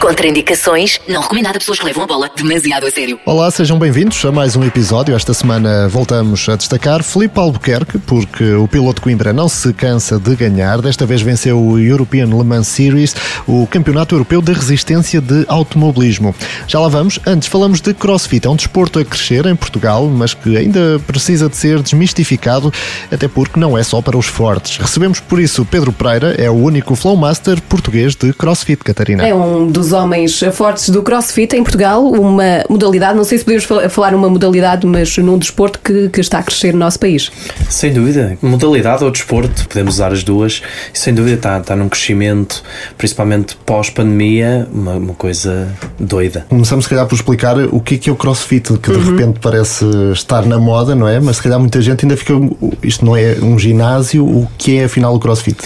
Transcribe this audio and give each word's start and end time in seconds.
Contraindicações, 0.00 1.00
não 1.08 1.20
recomendado 1.20 1.56
a 1.56 1.58
pessoas 1.58 1.78
que 1.78 1.84
levam 1.84 2.04
a 2.04 2.06
bola 2.06 2.30
demasiado 2.36 2.86
a 2.86 2.90
sério. 2.90 3.18
Olá, 3.24 3.50
sejam 3.50 3.78
bem-vindos 3.78 4.22
a 4.24 4.30
mais 4.30 4.54
um 4.54 4.62
episódio. 4.62 5.16
Esta 5.16 5.32
semana 5.32 5.88
voltamos 5.88 6.48
a 6.48 6.56
destacar 6.56 7.02
Felipe 7.02 7.38
Albuquerque, 7.38 7.98
porque 7.98 8.52
o 8.52 8.68
piloto 8.68 9.00
Coimbra 9.00 9.32
não 9.32 9.48
se 9.48 9.72
cansa 9.72 10.18
de 10.18 10.36
ganhar. 10.36 10.80
Desta 10.82 11.06
vez 11.06 11.22
venceu 11.22 11.58
o 11.58 11.78
European 11.78 12.26
Le 12.26 12.44
Mans 12.44 12.68
Series, 12.68 13.16
o 13.46 13.66
Campeonato 13.66 14.14
Europeu 14.14 14.42
de 14.42 14.52
Resistência 14.52 15.20
de 15.20 15.44
Automobilismo. 15.48 16.34
Já 16.66 16.78
lá 16.78 16.88
vamos. 16.88 17.18
Antes 17.26 17.48
falamos 17.48 17.80
de 17.80 17.94
CrossFit. 17.94 18.46
É 18.46 18.50
um 18.50 18.56
desporto 18.56 18.98
a 18.98 19.04
crescer 19.04 19.46
em 19.46 19.56
Portugal, 19.56 20.06
mas 20.06 20.34
que 20.34 20.56
ainda 20.56 21.00
precisa 21.06 21.48
de 21.48 21.56
ser 21.56 21.80
desmistificado, 21.80 22.72
até 23.10 23.26
porque 23.28 23.58
não 23.58 23.76
é 23.76 23.82
só 23.82 24.02
para 24.02 24.16
os 24.16 24.26
fortes. 24.26 24.76
Recebemos 24.76 25.20
por 25.20 25.40
isso 25.40 25.64
Pedro 25.64 25.92
Pereira, 25.92 26.34
é 26.38 26.50
o 26.50 26.54
único 26.54 26.94
Flowmaster 26.94 27.60
português 27.62 28.14
de 28.14 28.32
CrossFit, 28.32 28.84
Catarina. 28.84 29.26
É 29.26 29.34
um 29.34 29.66
dos 29.66 29.85
homens 29.92 30.40
fortes 30.52 30.88
do 30.90 31.02
CrossFit 31.02 31.56
em 31.56 31.62
Portugal, 31.62 32.04
uma 32.04 32.64
modalidade, 32.68 33.16
não 33.16 33.24
sei 33.24 33.38
se 33.38 33.44
podemos 33.44 33.66
falar 33.90 34.14
uma 34.14 34.28
modalidade, 34.28 34.86
mas 34.86 35.16
num 35.18 35.38
desporto 35.38 35.78
que, 35.82 36.08
que 36.08 36.20
está 36.20 36.38
a 36.38 36.42
crescer 36.42 36.72
no 36.72 36.78
nosso 36.78 36.98
país. 36.98 37.30
Sem 37.68 37.92
dúvida, 37.92 38.36
modalidade 38.42 39.04
ou 39.04 39.10
desporto, 39.10 39.66
podemos 39.68 39.94
usar 39.94 40.12
as 40.12 40.22
duas, 40.22 40.62
e 40.92 40.98
sem 40.98 41.14
dúvida 41.14 41.36
está, 41.36 41.58
está 41.58 41.76
num 41.76 41.88
crescimento, 41.88 42.62
principalmente 42.96 43.56
pós-pandemia, 43.64 44.68
uma, 44.72 44.94
uma, 44.94 45.14
coisa 45.14 45.68
doida. 45.98 46.46
Começamos 46.48 46.84
se 46.84 46.90
calhar 46.90 47.06
por 47.06 47.14
explicar 47.14 47.56
o 47.58 47.80
que 47.80 47.94
é 47.94 47.98
que 47.98 48.10
é 48.10 48.12
o 48.12 48.16
CrossFit, 48.16 48.76
que 48.78 48.90
de 48.90 48.96
uhum. 48.96 49.16
repente 49.16 49.40
parece 49.40 49.84
estar 50.12 50.44
na 50.44 50.58
moda, 50.58 50.94
não 50.94 51.08
é? 51.08 51.18
Mas 51.20 51.36
se 51.36 51.42
calhar 51.42 51.58
muita 51.58 51.80
gente 51.80 52.04
ainda 52.04 52.16
fica, 52.16 52.34
isto 52.82 53.04
não 53.04 53.16
é 53.16 53.36
um 53.42 53.58
ginásio, 53.58 54.24
o 54.24 54.48
que 54.58 54.78
é 54.78 54.84
afinal 54.84 55.14
o 55.14 55.18
CrossFit? 55.18 55.56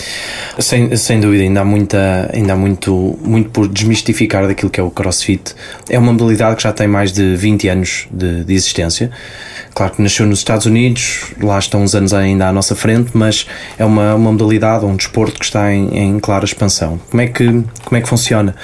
Sem, 0.58 0.96
sem 0.96 1.20
dúvida, 1.20 1.42
ainda 1.42 1.60
há, 1.60 1.64
muita, 1.64 2.30
ainda 2.32 2.52
há 2.52 2.56
muito, 2.56 3.18
muito 3.24 3.50
por 3.50 3.68
desmistificar 3.68 4.09
daquilo 4.48 4.70
que 4.70 4.80
é 4.80 4.82
o 4.82 4.90
CrossFit. 4.90 5.54
É 5.88 5.98
uma 5.98 6.12
modalidade 6.12 6.56
que 6.56 6.62
já 6.62 6.72
tem 6.72 6.86
mais 6.86 7.12
de 7.12 7.36
20 7.36 7.68
anos 7.68 8.08
de, 8.10 8.44
de 8.44 8.54
existência. 8.54 9.10
Claro 9.74 9.94
que 9.94 10.02
nasceu 10.02 10.26
nos 10.26 10.40
Estados 10.40 10.66
Unidos, 10.66 11.32
lá 11.40 11.58
estão 11.58 11.82
uns 11.82 11.94
anos 11.94 12.12
ainda 12.12 12.48
à 12.48 12.52
nossa 12.52 12.74
frente, 12.74 13.10
mas 13.14 13.46
é 13.78 13.84
uma, 13.84 14.14
uma 14.14 14.32
modalidade, 14.32 14.84
um 14.84 14.96
desporto 14.96 15.38
que 15.38 15.44
está 15.44 15.72
em, 15.72 15.96
em 15.96 16.18
clara 16.18 16.44
expansão. 16.44 17.00
Como 17.10 17.22
é, 17.22 17.26
que, 17.28 17.46
como 17.84 17.96
é 17.96 18.00
que 18.00 18.08
funciona? 18.08 18.54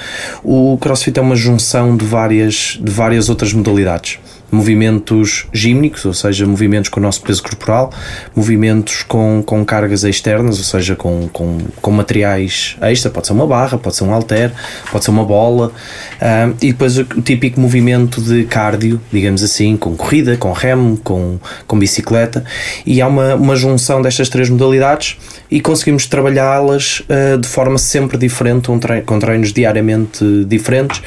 O 0.43 0.77
CrossFit 0.79 1.17
é 1.17 1.21
uma 1.21 1.35
junção 1.35 1.95
de 1.95 2.05
várias, 2.05 2.77
de 2.81 2.91
várias 2.91 3.29
outras 3.29 3.53
modalidades 3.53 4.19
movimentos 4.51 5.47
gímnicos, 5.51 6.05
ou 6.05 6.13
seja, 6.13 6.45
movimentos 6.45 6.89
com 6.89 6.99
o 6.99 7.03
nosso 7.03 7.21
peso 7.21 7.43
corporal, 7.43 7.91
movimentos 8.35 9.03
com, 9.03 9.43
com 9.45 9.63
cargas 9.65 10.03
externas, 10.03 10.57
ou 10.57 10.63
seja, 10.63 10.95
com, 10.95 11.27
com, 11.33 11.57
com 11.81 11.91
materiais 11.91 12.77
extra, 12.81 13.11
pode 13.11 13.27
ser 13.27 13.33
uma 13.33 13.45
barra, 13.45 13.77
pode 13.77 13.95
ser 13.95 14.03
um 14.03 14.11
halter, 14.11 14.51
pode 14.91 15.03
ser 15.03 15.11
uma 15.11 15.25
bola, 15.25 15.67
uh, 15.67 16.55
e 16.61 16.71
depois 16.71 16.97
o 16.97 17.03
típico 17.03 17.59
movimento 17.59 18.21
de 18.21 18.45
cardio, 18.45 19.01
digamos 19.11 19.43
assim, 19.43 19.75
com 19.75 19.95
corrida, 19.95 20.37
com 20.37 20.51
remo, 20.51 20.97
com, 21.03 21.37
com 21.65 21.77
bicicleta, 21.77 22.43
e 22.85 23.01
há 23.01 23.07
uma, 23.07 23.35
uma 23.35 23.55
junção 23.55 24.01
destas 24.01 24.29
três 24.29 24.49
modalidades 24.49 25.17
e 25.51 25.59
conseguimos 25.59 26.05
trabalhá-las 26.05 27.01
uh, 27.01 27.37
de 27.37 27.47
forma 27.47 27.77
sempre 27.77 28.17
diferente, 28.17 28.71
um 28.71 28.79
treino, 28.79 29.03
com 29.03 29.19
treinos 29.19 29.51
diariamente 29.51 30.45
diferentes 30.45 31.01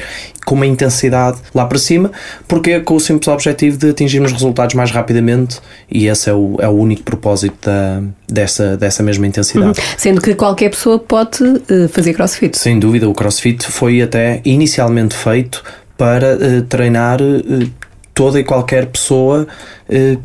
com 0.45 0.55
uma 0.55 0.65
intensidade 0.65 1.37
lá 1.53 1.65
para 1.65 1.77
cima, 1.77 2.11
porque 2.47 2.71
é 2.71 2.79
com 2.79 2.95
o 2.95 2.99
simples 2.99 3.27
objetivo 3.27 3.77
de 3.77 3.89
atingirmos 3.89 4.31
resultados 4.31 4.75
mais 4.75 4.91
rapidamente 4.91 5.59
e 5.89 6.07
esse 6.07 6.29
é 6.29 6.33
o, 6.33 6.57
é 6.59 6.67
o 6.67 6.71
único 6.71 7.03
propósito 7.03 7.55
da, 7.63 8.01
dessa, 8.27 8.75
dessa 8.77 9.03
mesma 9.03 9.27
intensidade. 9.27 9.79
Uhum. 9.79 9.85
Sendo 9.97 10.21
que 10.21 10.33
qualquer 10.35 10.69
pessoa 10.69 10.99
pode 10.99 11.43
uh, 11.43 11.89
fazer 11.89 12.13
crossfit. 12.13 12.57
Sem 12.57 12.79
dúvida, 12.79 13.07
o 13.07 13.13
crossfit 13.13 13.65
foi 13.65 14.01
até 14.01 14.41
inicialmente 14.43 15.15
feito 15.15 15.63
para 15.97 16.35
uh, 16.35 16.61
treinar 16.63 17.21
uh, 17.21 17.69
toda 18.13 18.39
e 18.39 18.43
qualquer 18.43 18.87
pessoa 18.87 19.47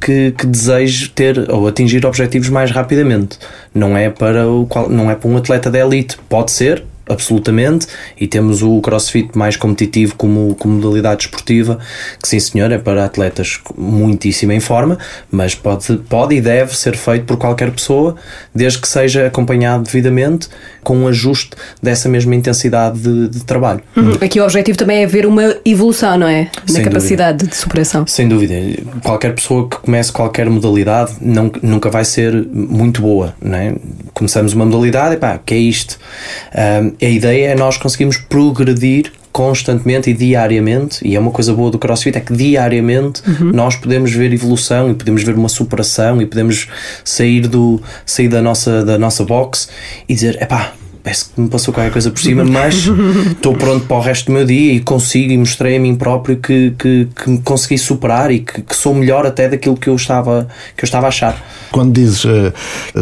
que, 0.00 0.32
que 0.32 0.46
deseje 0.46 1.08
ter 1.08 1.50
ou 1.50 1.66
atingir 1.66 2.04
objetivos 2.04 2.48
mais 2.48 2.70
rapidamente. 2.70 3.38
Não 3.74 3.96
é 3.96 4.10
para 4.10 4.46
o 4.46 4.68
não 4.90 5.10
é 5.10 5.14
para 5.14 5.30
um 5.30 5.36
atleta 5.36 5.70
de 5.70 5.78
elite, 5.78 6.16
pode 6.28 6.50
ser, 6.50 6.84
absolutamente, 7.08 7.86
e 8.18 8.26
temos 8.26 8.62
o 8.62 8.80
crossfit 8.80 9.36
mais 9.36 9.56
competitivo 9.56 10.14
como, 10.16 10.54
como 10.56 10.74
modalidade 10.74 11.24
esportiva, 11.24 11.78
que 12.20 12.28
sim 12.28 12.40
senhor, 12.40 12.70
é 12.72 12.78
para 12.78 13.04
atletas 13.04 13.60
muitíssimo 13.76 14.52
em 14.52 14.60
forma, 14.60 14.98
mas 15.30 15.54
pode, 15.54 15.96
pode 16.08 16.34
e 16.34 16.40
deve 16.40 16.76
ser 16.76 16.96
feito 16.96 17.24
por 17.24 17.36
qualquer 17.36 17.70
pessoa, 17.70 18.16
desde 18.54 18.80
que 18.80 18.88
seja 18.88 19.26
acompanhado 19.26 19.84
devidamente, 19.84 20.48
com 20.82 20.96
um 20.98 21.08
ajuste 21.08 21.50
dessa 21.82 22.08
mesma 22.08 22.34
intensidade 22.34 22.98
de, 22.98 23.28
de 23.28 23.44
trabalho. 23.44 23.82
Uhum. 23.96 24.12
Aqui 24.20 24.40
o 24.40 24.44
objetivo 24.44 24.78
também 24.78 25.02
é 25.02 25.06
ver 25.06 25.26
uma 25.26 25.56
evolução, 25.64 26.18
não 26.18 26.28
é? 26.28 26.48
Na 26.68 26.74
Sem 26.74 26.84
capacidade 26.84 27.38
dúvida. 27.38 27.50
de 27.50 27.56
superação. 27.56 28.06
Sem 28.06 28.28
dúvida. 28.28 28.54
Qualquer 29.02 29.34
pessoa 29.34 29.68
que 29.68 29.78
comece 29.78 30.12
qualquer 30.12 30.48
modalidade 30.48 31.14
não, 31.20 31.50
nunca 31.62 31.90
vai 31.90 32.04
ser 32.04 32.32
muito 32.52 33.02
boa, 33.02 33.34
não 33.40 33.56
é? 33.56 33.74
Começamos 34.14 34.52
uma 34.52 34.64
modalidade 34.64 35.14
e 35.14 35.18
pá, 35.18 35.38
que 35.44 35.54
é 35.54 35.58
isto? 35.58 35.98
Um, 36.54 36.95
a 37.00 37.08
ideia 37.08 37.48
é 37.48 37.54
nós 37.54 37.76
conseguirmos 37.76 38.16
progredir 38.16 39.12
constantemente 39.36 40.08
e 40.08 40.14
diariamente, 40.14 41.06
e 41.06 41.14
é 41.14 41.20
uma 41.20 41.30
coisa 41.30 41.52
boa 41.52 41.70
do 41.70 41.78
CrossFit, 41.78 42.16
é 42.16 42.20
que 42.22 42.32
diariamente 42.34 43.20
uhum. 43.28 43.52
nós 43.52 43.76
podemos 43.76 44.10
ver 44.10 44.32
evolução 44.32 44.90
e 44.90 44.94
podemos 44.94 45.22
ver 45.22 45.34
uma 45.34 45.50
superação 45.50 46.22
e 46.22 46.26
podemos 46.26 46.68
sair, 47.04 47.46
do, 47.46 47.78
sair 48.06 48.28
da, 48.28 48.40
nossa, 48.40 48.82
da 48.82 48.98
nossa 48.98 49.24
box 49.24 49.68
e 50.08 50.14
dizer, 50.14 50.40
epá, 50.40 50.72
parece 51.06 51.26
que 51.26 51.40
me 51.40 51.48
passou 51.48 51.72
qualquer 51.72 51.92
coisa 51.92 52.10
por 52.10 52.20
cima, 52.20 52.44
mas 52.44 52.88
estou 53.30 53.54
pronto 53.54 53.86
para 53.86 53.96
o 53.96 54.00
resto 54.00 54.26
do 54.26 54.32
meu 54.32 54.44
dia 54.44 54.72
e 54.72 54.80
consigo 54.80 55.32
e 55.32 55.38
mostrei 55.38 55.76
a 55.76 55.80
mim 55.80 55.94
próprio 55.94 56.36
que, 56.36 56.72
que, 56.76 57.06
que 57.14 57.30
me 57.30 57.38
consegui 57.38 57.78
superar 57.78 58.32
e 58.32 58.40
que, 58.40 58.60
que, 58.60 58.74
sou 58.74 58.92
melhor 58.92 59.24
até 59.24 59.48
daquilo 59.48 59.76
que 59.76 59.88
eu 59.88 59.94
estava, 59.94 60.48
que 60.76 60.82
eu 60.82 60.86
estava 60.86 61.06
a 61.06 61.08
achar. 61.08 61.40
Quando 61.70 61.92
dizes 61.92 62.24
uh, 62.24 62.52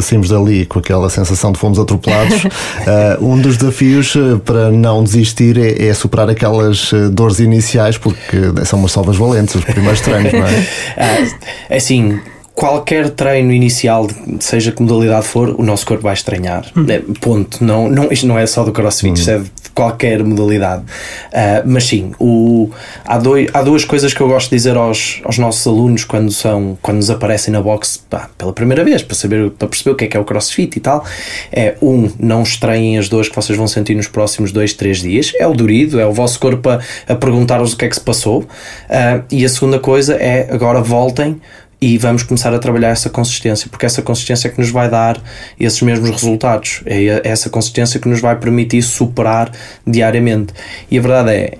saímos 0.02 0.28
dali 0.28 0.66
com 0.66 0.80
aquela 0.80 1.08
sensação 1.08 1.50
de 1.50 1.58
fomos 1.58 1.78
atropelados, 1.78 2.44
uh, 2.44 3.24
um 3.24 3.40
dos 3.40 3.56
desafios 3.56 4.14
uh, 4.16 4.38
para 4.44 4.70
não 4.70 5.02
desistir 5.02 5.56
é, 5.56 5.86
é, 5.86 5.94
superar 5.94 6.28
aquelas 6.28 6.92
dores 7.10 7.38
iniciais, 7.38 7.96
porque 7.96 8.36
são 8.66 8.80
umas 8.80 8.92
salvas 8.92 9.16
valentes 9.16 9.54
os 9.54 9.64
primeiros 9.64 10.02
treinos, 10.02 10.30
não 10.30 10.46
é? 10.46 10.66
é 11.70 11.76
assim 11.76 12.20
qualquer 12.54 13.10
treino 13.10 13.52
inicial, 13.52 14.06
seja 14.38 14.70
que 14.70 14.80
modalidade 14.80 15.26
for, 15.26 15.56
o 15.58 15.62
nosso 15.62 15.84
corpo 15.84 16.04
vai 16.04 16.14
estranhar. 16.14 16.64
Hum. 16.76 16.86
É, 16.88 17.00
ponto. 17.20 17.62
Não, 17.64 17.88
não, 17.88 18.12
isto 18.12 18.26
não 18.26 18.38
é 18.38 18.46
só 18.46 18.62
do 18.62 18.72
crossfit, 18.72 19.10
hum. 19.10 19.14
isto 19.14 19.30
é 19.30 19.38
de 19.38 19.70
qualquer 19.74 20.22
modalidade. 20.22 20.82
Uh, 20.82 21.62
mas 21.66 21.84
sim, 21.84 22.12
o, 22.18 22.70
há, 23.04 23.18
dois, 23.18 23.48
há 23.52 23.60
duas 23.60 23.84
coisas 23.84 24.14
que 24.14 24.20
eu 24.20 24.28
gosto 24.28 24.50
de 24.50 24.56
dizer 24.56 24.76
aos, 24.76 25.20
aos 25.24 25.36
nossos 25.36 25.66
alunos 25.66 26.04
quando, 26.04 26.30
são, 26.30 26.78
quando 26.80 26.98
nos 26.98 27.10
aparecem 27.10 27.52
na 27.52 27.60
box 27.60 27.96
pá, 28.08 28.30
pela 28.38 28.52
primeira 28.52 28.84
vez, 28.84 29.02
para, 29.02 29.16
saber, 29.16 29.50
para 29.50 29.66
perceber 29.66 29.90
o 29.90 29.96
que 29.96 30.04
é 30.04 30.08
que 30.08 30.16
é 30.16 30.20
o 30.20 30.24
crossfit 30.24 30.76
e 30.76 30.80
tal. 30.80 31.04
É, 31.52 31.74
um, 31.82 32.08
não 32.20 32.44
estranhem 32.44 32.96
as 32.98 33.08
dores 33.08 33.28
que 33.28 33.34
vocês 33.34 33.58
vão 33.58 33.66
sentir 33.66 33.96
nos 33.96 34.06
próximos 34.06 34.52
dois, 34.52 34.72
três 34.72 34.98
dias. 35.02 35.32
É 35.40 35.46
o 35.46 35.54
dorido, 35.54 35.98
é 35.98 36.06
o 36.06 36.12
vosso 36.12 36.38
corpo 36.38 36.68
a, 36.68 36.78
a 37.08 37.14
perguntar-vos 37.16 37.72
o 37.72 37.76
que 37.76 37.84
é 37.84 37.88
que 37.88 37.96
se 37.96 38.00
passou. 38.00 38.42
Uh, 38.42 39.24
e 39.28 39.44
a 39.44 39.48
segunda 39.48 39.80
coisa 39.80 40.14
é 40.14 40.48
agora 40.52 40.80
voltem 40.80 41.40
e 41.80 41.98
vamos 41.98 42.22
começar 42.22 42.52
a 42.54 42.58
trabalhar 42.58 42.88
essa 42.88 43.10
consistência, 43.10 43.68
porque 43.70 43.86
essa 43.86 44.02
consistência 44.02 44.48
é 44.48 44.50
que 44.50 44.60
nos 44.60 44.70
vai 44.70 44.88
dar 44.88 45.20
esses 45.58 45.80
mesmos 45.82 46.10
resultados, 46.10 46.82
é 46.86 47.20
essa 47.24 47.50
consistência 47.50 48.00
que 48.00 48.08
nos 48.08 48.20
vai 48.20 48.36
permitir 48.36 48.82
superar 48.82 49.50
diariamente. 49.86 50.52
E 50.90 50.98
a 50.98 51.02
verdade 51.02 51.30
é, 51.30 51.58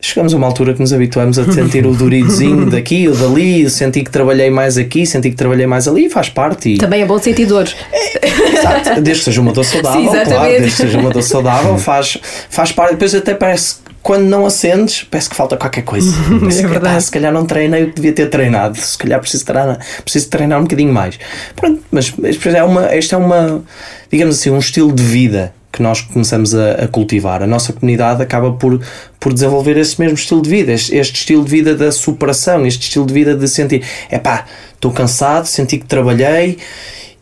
chegamos 0.00 0.32
a 0.32 0.36
uma 0.36 0.46
altura 0.46 0.72
que 0.72 0.80
nos 0.80 0.92
habituamos 0.92 1.38
a 1.38 1.52
sentir 1.52 1.86
o 1.86 1.94
duridozinho 1.94 2.66
daqui 2.70 3.06
ou 3.08 3.14
dali, 3.14 3.68
senti 3.68 4.02
que 4.02 4.10
trabalhei 4.10 4.50
mais 4.50 4.78
aqui, 4.78 5.04
senti 5.04 5.30
que 5.30 5.36
trabalhei 5.36 5.66
mais 5.66 5.86
ali, 5.86 6.08
faz 6.08 6.28
parte. 6.28 6.70
E... 6.70 6.78
Também 6.78 7.02
é 7.02 7.06
bom 7.06 7.18
sentir 7.18 7.46
dores. 7.46 7.76
É, 7.92 8.58
exato, 8.58 9.00
desde 9.00 9.20
que 9.20 9.24
seja 9.26 9.40
uma 9.40 9.52
dor 9.52 9.64
saudável, 9.64 10.02
Sim, 10.02 10.08
claro, 10.08 10.50
desde 10.50 10.70
que 10.70 10.76
seja 10.76 10.98
uma 10.98 11.10
dor 11.10 11.22
saudável, 11.22 11.78
faz, 11.78 12.18
faz 12.48 12.72
parte. 12.72 12.92
Depois 12.92 13.14
até 13.14 13.34
parece 13.34 13.76
quando 14.02 14.24
não 14.24 14.46
acendes, 14.46 15.04
parece 15.04 15.28
que 15.28 15.36
falta 15.36 15.56
qualquer 15.56 15.82
coisa. 15.82 16.10
é 16.58 16.66
verdade. 16.66 16.96
Ah, 16.96 17.00
se 17.00 17.10
calhar 17.10 17.32
não 17.32 17.44
treinei 17.44 17.84
o 17.84 17.88
que 17.88 17.96
devia 17.96 18.12
ter 18.12 18.26
treinado, 18.28 18.78
se 18.78 18.96
calhar 18.96 19.20
preciso 19.20 19.44
treinar, 19.44 19.78
preciso 20.02 20.28
treinar 20.28 20.58
um 20.58 20.62
bocadinho 20.62 20.92
mais. 20.92 21.18
Pronto, 21.54 21.82
mas, 21.90 22.12
mas 22.16 22.46
é 22.46 22.62
uma, 22.62 22.94
este 22.94 23.14
é 23.14 23.18
uma, 23.18 23.62
digamos 24.10 24.38
assim, 24.38 24.50
um 24.50 24.58
estilo 24.58 24.92
de 24.92 25.02
vida 25.02 25.54
que 25.72 25.82
nós 25.82 26.00
começamos 26.00 26.54
a, 26.54 26.72
a, 26.72 26.88
cultivar. 26.88 27.42
A 27.42 27.46
nossa 27.46 27.72
comunidade 27.72 28.22
acaba 28.22 28.52
por, 28.52 28.80
por 29.20 29.32
desenvolver 29.32 29.76
esse 29.76 30.00
mesmo 30.00 30.16
estilo 30.16 30.42
de 30.42 30.50
vida, 30.50 30.72
este, 30.72 30.96
este 30.96 31.16
estilo 31.20 31.44
de 31.44 31.50
vida 31.50 31.76
da 31.76 31.92
superação, 31.92 32.66
este 32.66 32.82
estilo 32.82 33.06
de 33.06 33.14
vida 33.14 33.36
de 33.36 33.46
sentir, 33.46 33.84
é 34.10 34.18
pá, 34.18 34.46
estou 34.74 34.90
cansado, 34.90 35.46
senti 35.46 35.78
que 35.78 35.86
trabalhei 35.86 36.58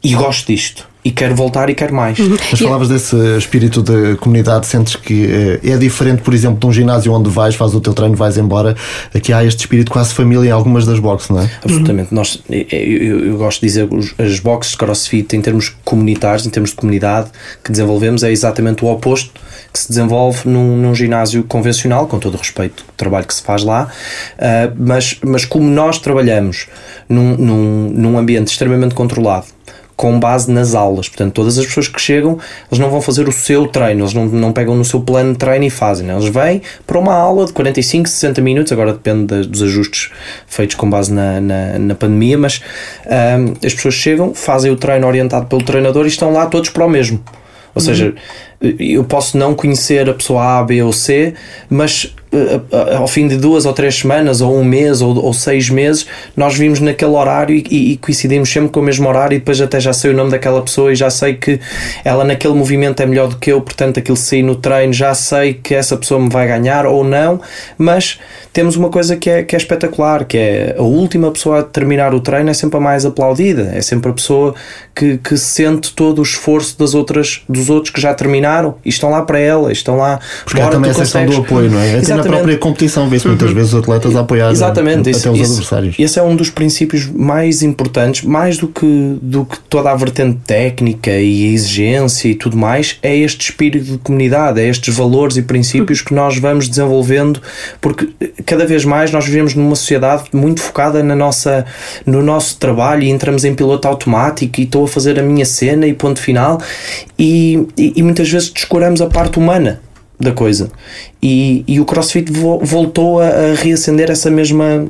e 0.03 0.15
gosto 0.15 0.47
disto 0.47 0.88
e 1.05 1.11
quero 1.11 1.35
voltar 1.35 1.71
e 1.71 1.75
quero 1.75 1.95
mais. 1.95 2.19
Uhum. 2.19 2.37
Mas 2.51 2.61
falavas 2.61 2.89
desse 2.89 3.17
espírito 3.39 3.83
de 3.83 4.17
comunidade, 4.17 4.67
sentes 4.67 4.97
que 4.97 5.27
eh, 5.63 5.71
é 5.73 5.77
diferente, 5.77 6.23
por 6.23 6.35
exemplo, 6.35 6.59
de 6.59 6.67
um 6.67 6.73
ginásio 6.73 7.13
onde 7.13 7.31
vais, 7.31 7.55
fazes 7.55 7.75
o 7.77 7.81
teu 7.81 7.95
treino, 7.95 8.15
vais 8.17 8.37
embora. 8.37 8.77
Aqui 9.15 9.33
há 9.33 9.45
este 9.45 9.61
espírito 9.61 9.91
quase 9.91 10.13
família 10.13 10.49
em 10.49 10.53
algumas 10.53 10.85
das 10.85 10.99
boxes, 10.99 11.31
não 11.31 11.41
é? 11.41 11.51
Absolutamente. 11.65 12.13
Nós, 12.13 12.43
eu, 12.51 12.67
eu- 12.71 13.27
eu 13.27 13.37
gosto 13.39 13.61
de 13.61 13.67
dizer 13.67 13.89
as 14.19 14.41
boxes 14.41 14.73
de 14.73 14.79
crossfit, 14.79 15.37
em 15.37 15.41
termos 15.41 15.75
comunitários, 15.85 16.45
em 16.47 16.51
termos 16.51 16.71
de 16.71 16.77
comunidade 16.77 17.29
que 17.65 17.71
desenvolvemos, 17.71 18.23
é 18.23 18.31
exatamente 18.31 18.85
o 18.85 18.89
oposto 18.89 19.31
que 19.73 19.79
se 19.79 19.89
desenvolve 19.89 20.41
num, 20.49 20.77
num 20.79 20.95
ginásio 20.95 21.45
convencional, 21.45 22.07
com 22.07 22.19
todo 22.19 22.35
o 22.35 22.39
respeito 22.39 22.85
do 22.85 22.93
trabalho 22.97 23.27
que 23.27 23.35
se 23.35 23.43
faz 23.43 23.63
lá. 23.63 23.89
Ah, 24.39 24.71
mas, 24.77 25.19
mas 25.25 25.45
como 25.45 25.69
nós 25.69 25.99
trabalhamos 25.99 26.67
num, 27.09 27.37
num, 27.37 27.91
num 27.95 28.19
ambiente 28.19 28.49
extremamente 28.49 28.95
controlado, 28.95 29.47
com 29.99 30.21
base 30.21 30.49
nas 30.49 30.77
aulas. 30.77 31.09
Portanto, 31.09 31.33
todas 31.33 31.59
as 31.59 31.67
pessoas 31.67 31.89
que 31.89 32.01
chegam, 32.01 32.39
eles 32.71 32.79
não 32.79 32.89
vão 32.89 33.03
fazer 33.03 33.27
o 33.29 33.33
seu 33.33 33.67
treino, 33.67 34.03
eles 34.03 34.15
não, 34.15 34.27
não 34.27 34.53
pegam 34.53 34.77
no 34.77 34.85
seu 34.85 35.01
plano 35.01 35.33
de 35.33 35.39
treino 35.39 35.65
e 35.65 35.71
fazem. 35.71 36.07
não. 36.07 36.21
Eles 36.21 36.33
vêm 36.33 36.63
para 36.87 36.97
uma 36.97 37.13
aula 37.13 37.45
de 37.47 37.53
45, 37.53 38.09
60 38.09 38.41
minutos, 38.41 38.73
agora 38.73 38.93
depende 38.93 39.43
dos 39.49 39.61
ajustes 39.61 40.13
feitos 40.47 40.77
com 40.77 40.89
base 40.89 41.13
na, 41.13 41.41
na, 41.41 41.79
na 41.81 41.95
pandemia, 41.97 42.39
mas 42.39 42.63
ahm, 43.07 43.55
as 43.65 43.75
pessoas 43.75 43.95
chegam, 43.95 44.33
fazem 44.35 44.71
o 44.71 44.77
treino 44.77 45.05
orientado 45.05 45.47
pelo 45.47 45.65
treinador 45.65 46.05
e 46.05 46.09
estão 46.09 46.33
lá 46.33 46.47
todos 46.47 46.71
para 46.71 46.87
o 46.87 46.89
mesmo. 46.89 47.21
Ou 47.75 47.83
seja, 47.83 48.15
eu 48.61 49.03
posso 49.03 49.37
não 49.37 49.53
conhecer 49.53 50.09
a 50.09 50.15
pessoa 50.15 50.61
A, 50.61 50.63
B 50.63 50.81
ou 50.81 50.93
C, 50.93 51.35
mas 51.69 52.15
ao 52.97 53.09
fim 53.09 53.27
de 53.27 53.37
duas 53.37 53.65
ou 53.65 53.73
três 53.73 53.97
semanas, 53.97 54.41
ou 54.41 54.57
um 54.57 54.65
mês, 54.65 55.01
ou, 55.01 55.17
ou 55.25 55.33
seis 55.33 55.71
meses, 55.71 56.07
nós 56.37 56.57
vimos 56.57 56.81
naquele 56.81 57.13
horário 57.13 57.55
e, 57.55 57.93
e- 57.93 57.97
coincidimos 57.97 58.51
sempre 58.51 58.71
com 58.71 58.81
o 58.81 58.83
mesmo 58.83 59.09
horário 59.09 59.37
e 59.37 59.39
depois 59.39 59.61
até 59.61 59.81
já 59.81 59.93
sei 59.93 60.11
o 60.11 60.15
nome 60.15 60.31
daquela 60.31 60.61
pessoa 60.63 60.93
e 60.93 60.95
já 60.95 61.11
sei 61.11 61.35
que 61.35 61.61
ela 62.05 62.25
naquele 62.25 62.55
movimento 62.55 63.03
é 63.03 63.07
melhor 63.07 63.29
do 63.29 63.37
que 63.37 63.51
eu, 63.51 63.61
portanto 63.61 63.99
aquilo 63.99 64.17
sair 64.17 64.43
no 64.43 64.55
treino, 64.57 64.93
já 64.93 65.15
sei 65.15 65.55
que 65.55 65.75
essa 65.75 65.97
pessoa 65.97 66.21
me 66.21 66.29
vai 66.29 66.47
ganhar 66.47 66.87
ou 66.87 67.03
não, 67.03 67.41
mas 67.77 68.19
temos 68.53 68.77
uma 68.77 68.89
coisa 68.91 69.17
que 69.17 69.31
é, 69.31 69.43
que 69.43 69.55
é 69.55 69.59
espetacular, 69.59 70.25
que 70.25 70.37
é 70.37 70.75
a 70.79 70.83
última 70.83 71.31
pessoa 71.31 71.61
a 71.61 71.63
terminar 71.63 72.15
o 72.15 72.21
treino 72.21 72.51
é 72.51 72.55
sempre 72.55 72.77
a 72.77 72.81
mais 72.81 73.07
aplaudida, 73.07 73.71
é 73.75 73.81
sempre 73.81 74.11
a 74.11 74.15
pessoa 74.15 74.55
que, 74.95 75.19
que 75.19 75.37
sente 75.37 75.93
todo 75.93 76.19
o 76.19 76.23
esforço 76.23 76.79
das 76.79 76.95
outras, 76.95 77.43
dos 77.49 77.71
outros 77.71 77.93
que 77.93 78.01
já 78.01 78.13
terminaram 78.15 78.75
e 78.85 78.89
estão 78.89 79.11
lá 79.11 79.23
para 79.23 79.39
ela, 79.39 79.73
estão 79.73 79.97
lá 79.97 80.19
Porque 80.45 80.61
há 80.61 80.69
também 80.69 80.93
questão 80.93 81.25
do 81.27 81.37
apoio, 81.37 81.71
não 81.71 81.79
é? 81.79 81.99
Até 82.21 82.29
na 82.31 82.37
própria 82.37 82.59
competição, 82.59 83.09
vê-se 83.09 83.27
muitas 83.27 83.51
vezes 83.53 83.73
os 83.73 83.81
atletas 83.81 84.15
a 84.17 84.21
apoiar 84.21 84.51
Exatamente, 84.51 85.09
eh, 85.09 85.11
isso- 85.11 85.21
até 85.21 85.31
os 85.31 85.39
isso- 85.41 85.53
adversários. 85.53 85.97
Esse 85.99 86.19
é 86.19 86.23
um 86.23 86.35
dos 86.37 86.51
princípios 86.51 87.07
mais 87.07 87.63
importantes, 87.63 88.23
mais 88.25 88.59
do 88.59 88.69
que, 88.69 89.19
do 89.23 89.45
que 89.45 89.59
toda 89.69 89.91
a 89.91 89.95
vertente 89.95 90.39
técnica 90.47 91.11
e 91.11 91.53
exigência 91.55 92.29
e 92.29 92.35
tudo 92.35 92.57
mais, 92.57 92.97
é 93.03 93.17
este 93.17 93.51
espírito 93.51 93.93
de 93.93 93.99
comunidade, 93.99 94.61
é 94.61 94.69
estes 94.69 94.95
valores 94.95 95.37
e 95.37 95.43
princípios 95.43 96.01
que 96.03 96.15
nós 96.15 96.39
vamos 96.39 96.69
desenvolvendo, 96.69 97.41
porque 97.81 98.09
cada 98.47 98.67
vez 98.67 98.85
mais 98.85 99.11
nós 99.11 99.25
vivemos 99.27 99.55
numa 99.55 99.75
sociedade 99.77 100.25
muito 100.33 100.61
focada 100.61 101.03
na 101.03 101.15
nossa, 101.17 101.65
no 102.07 102.23
nosso 102.23 102.57
trabalho 102.59 103.03
e 103.03 103.11
entramos 103.11 103.45
em 103.45 103.55
piloto 103.55 103.87
automático 103.89 104.61
e 104.61 104.65
estou 104.65 104.85
a 104.85 104.89
fazer 104.89 105.19
a 105.19 105.23
minha 105.23 105.45
cena 105.45 105.87
e 105.87 105.95
ponto 105.95 106.21
final, 106.21 106.61
e, 107.19 107.67
e, 107.77 107.93
e 107.97 108.03
muitas 108.03 108.29
vezes 108.31 108.51
descuramos 108.51 109.01
a 109.01 109.07
parte 109.07 109.39
humana 109.39 109.81
da 110.19 110.33
coisa. 110.33 110.71
E, 111.23 111.65
e 111.67 111.81
o 111.81 111.85
CrossFit 111.85 112.31
vo- 112.33 112.59
voltou 112.63 113.21
a, 113.21 113.29
a 113.29 113.55
reacender 113.55 114.11
essa 114.11 114.31
mesma 114.31 114.87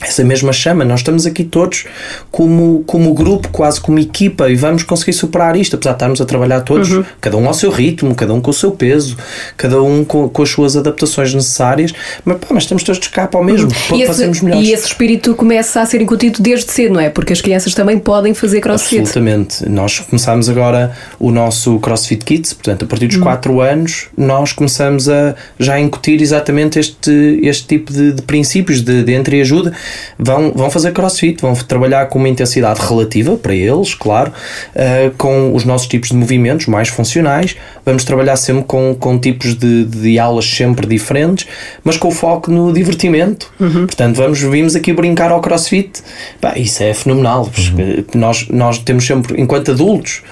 essa 0.00 0.24
mesma 0.24 0.52
chama, 0.52 0.84
nós 0.84 1.00
estamos 1.00 1.26
aqui 1.26 1.44
todos 1.44 1.84
como, 2.30 2.82
como 2.86 3.12
grupo, 3.12 3.48
quase 3.50 3.80
como 3.80 3.98
equipa, 3.98 4.48
e 4.50 4.54
vamos 4.54 4.82
conseguir 4.82 5.12
superar 5.12 5.56
isto, 5.56 5.76
apesar 5.76 5.90
de 5.92 5.96
estarmos 5.96 6.20
a 6.20 6.24
trabalhar 6.24 6.60
todos, 6.62 6.90
Uhum. 6.90 7.04
cada 7.20 7.36
um 7.36 7.46
ao 7.46 7.52
seu 7.54 7.70
ritmo, 7.70 8.14
cada 8.14 8.32
um 8.32 8.40
com 8.40 8.50
o 8.50 8.54
seu 8.54 8.70
peso, 8.70 9.16
cada 9.56 9.82
um 9.82 10.04
com, 10.04 10.28
com 10.28 10.42
as 10.42 10.48
suas 10.48 10.76
adaptações 10.76 11.34
necessárias, 11.34 11.92
mas, 12.24 12.38
pá, 12.38 12.46
mas 12.50 12.62
estamos 12.62 12.82
todos 12.82 13.00
de 13.00 13.08
cá 13.10 13.26
para 13.26 13.40
o 13.40 13.44
mesmo, 13.44 13.68
E 13.94 14.02
esse, 14.02 14.42
melhores. 14.42 14.68
e 14.68 14.72
esse 14.72 14.86
espírito 14.86 15.34
começa 15.34 15.80
a 15.82 15.86
ser 15.86 16.00
incutido 16.00 16.42
desde 16.42 16.70
cedo, 16.72 16.94
não 16.94 17.00
é? 17.00 17.10
Porque 17.10 17.32
as 17.32 17.40
crianças 17.40 17.74
também 17.74 17.98
podem 17.98 18.32
fazer 18.32 18.60
crossfit. 18.60 19.00
Absolutamente. 19.00 19.68
Nós 19.68 19.98
começámos 20.00 20.48
agora 20.48 20.96
o 21.18 21.30
nosso 21.30 21.78
CrossFit 21.78 22.24
Kids, 22.24 22.52
portanto, 22.54 22.84
a 22.84 22.88
partir 22.88 23.06
dos 23.06 23.16
4 23.18 23.60
anos, 23.60 24.06
nós 24.16 24.52
começamos 24.52 25.08
a 25.08 25.34
já 25.58 25.78
incutir 25.78 26.20
exatamente 26.22 26.78
este, 26.78 27.38
este 27.42 27.66
tipo 27.66 27.92
de, 27.92 28.12
de 28.12 28.22
princípios 28.22 28.80
de, 28.82 29.02
de 29.04 29.12
entreajuda. 29.14 29.72
Vão, 30.18 30.52
vão 30.52 30.70
fazer 30.70 30.92
CrossFit, 30.92 31.40
vão 31.40 31.54
trabalhar 31.54 32.06
com 32.06 32.18
uma 32.18 32.28
intensidade 32.28 32.80
relativa 32.80 33.36
para 33.36 33.54
eles, 33.54 33.94
claro, 33.94 34.32
eh, 34.74 35.10
com 35.16 35.54
os 35.54 35.64
nossos 35.64 35.86
tipos 35.86 36.10
de 36.10 36.16
movimentos 36.16 36.66
mais 36.66 36.88
funcionais. 36.88 37.56
Vamos 37.84 38.04
trabalhar 38.04 38.36
sempre 38.36 38.64
com, 38.64 38.94
com 38.94 39.18
tipos 39.18 39.54
de, 39.54 39.84
de 39.84 40.18
aulas 40.18 40.44
sempre 40.44 40.86
diferentes, 40.86 41.46
mas 41.82 41.96
com 41.96 42.10
foco 42.10 42.50
no 42.50 42.72
divertimento. 42.72 43.52
Portanto, 43.86 44.16
vamos, 44.16 44.40
vimos 44.40 44.76
aqui 44.76 44.92
brincar 44.92 45.30
ao 45.30 45.40
CrossFit. 45.40 46.02
Pá, 46.40 46.56
isso 46.56 46.82
é 46.82 46.92
fenomenal, 46.94 47.46
porque 47.46 48.16
nós, 48.16 48.48
nós 48.48 48.78
temos 48.78 49.06
sempre, 49.06 49.40
enquanto 49.40 49.70
adultos, 49.70 50.22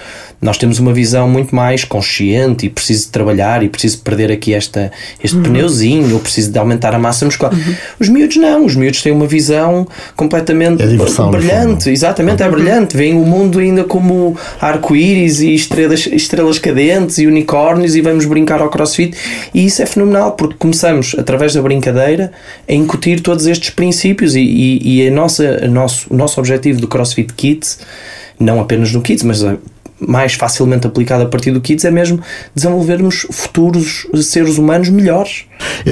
nós 0.41 0.57
temos 0.57 0.79
uma 0.79 0.93
visão 0.93 1.29
muito 1.29 1.55
mais 1.55 1.83
consciente 1.85 2.67
e 2.67 2.71
preciso 2.71 3.07
de 3.07 3.11
trabalhar 3.13 3.63
e 3.65 3.69
preciso 3.69 3.97
de 3.97 4.03
perder 4.03 4.31
aqui 4.31 4.55
esta, 4.55 4.93
este 5.23 5.37
pneuzinho, 5.39 6.15
ou 6.15 6.21
preciso 6.21 6.53
de 6.53 6.59
aumentar 6.59 6.95
a 6.95 6.99
massa 6.99 7.25
muscular. 7.25 7.53
Os 7.99 8.09
miúdos 8.09 8.37
não, 8.37 8.65
os 8.65 8.77
miúdos 8.77 9.03
têm 9.03 9.11
uma 9.13 9.27
visão 9.27 9.87
completamente 10.15 10.81
É 10.83 10.87
diversão, 10.87 11.31
brilhante, 11.31 11.85
fundo. 11.85 11.93
exatamente, 11.93 12.43
é 12.43 12.49
brilhante. 12.49 12.97
Veem 12.97 13.15
o 13.17 13.25
mundo 13.27 13.59
ainda 13.59 13.83
como 13.83 14.37
arco-íris 14.61 15.41
e 15.41 15.55
estrelas, 15.55 16.07
estrelas 16.07 16.59
cadentes 16.59 17.19
e 17.19 17.27
unicórnios 17.27 17.97
e 17.97 18.01
vamos 18.01 18.25
brincar 18.25 18.61
ao 18.61 18.69
crossfit. 18.71 19.17
E 19.53 19.67
isso 19.67 19.83
é 19.83 19.87
fenomenal 19.87 20.33
porque 20.33 20.55
começamos, 20.59 21.17
através 21.19 21.55
da 21.55 21.63
brincadeira, 21.63 22.31
a 22.69 22.73
incutir 22.73 23.21
todos 23.21 23.47
estes 23.47 23.71
princípios. 23.71 24.37
E, 24.37 24.41
e, 24.41 25.03
e 25.03 25.09
a 25.09 25.11
nossa, 25.11 25.61
a 25.65 25.69
nosso, 25.69 26.07
o 26.11 26.17
nosso 26.17 26.39
objetivo 26.39 26.81
do 26.81 26.87
CrossFit 26.87 27.33
Kids, 27.35 27.81
não 28.39 28.61
apenas 28.61 28.93
no 28.93 29.01
Kids, 29.03 29.25
mas 29.25 29.43
a- 29.43 29.57
mais 30.01 30.35
facilmente 30.35 30.87
aplicado 30.87 31.23
a 31.25 31.27
partir 31.27 31.51
do 31.51 31.61
Kids, 31.61 31.85
é 31.85 31.91
mesmo 31.91 32.21
desenvolvermos 32.55 33.27
futuros 33.31 34.07
seres 34.23 34.59
humanos 34.59 34.89
melhores. 34.89 35.45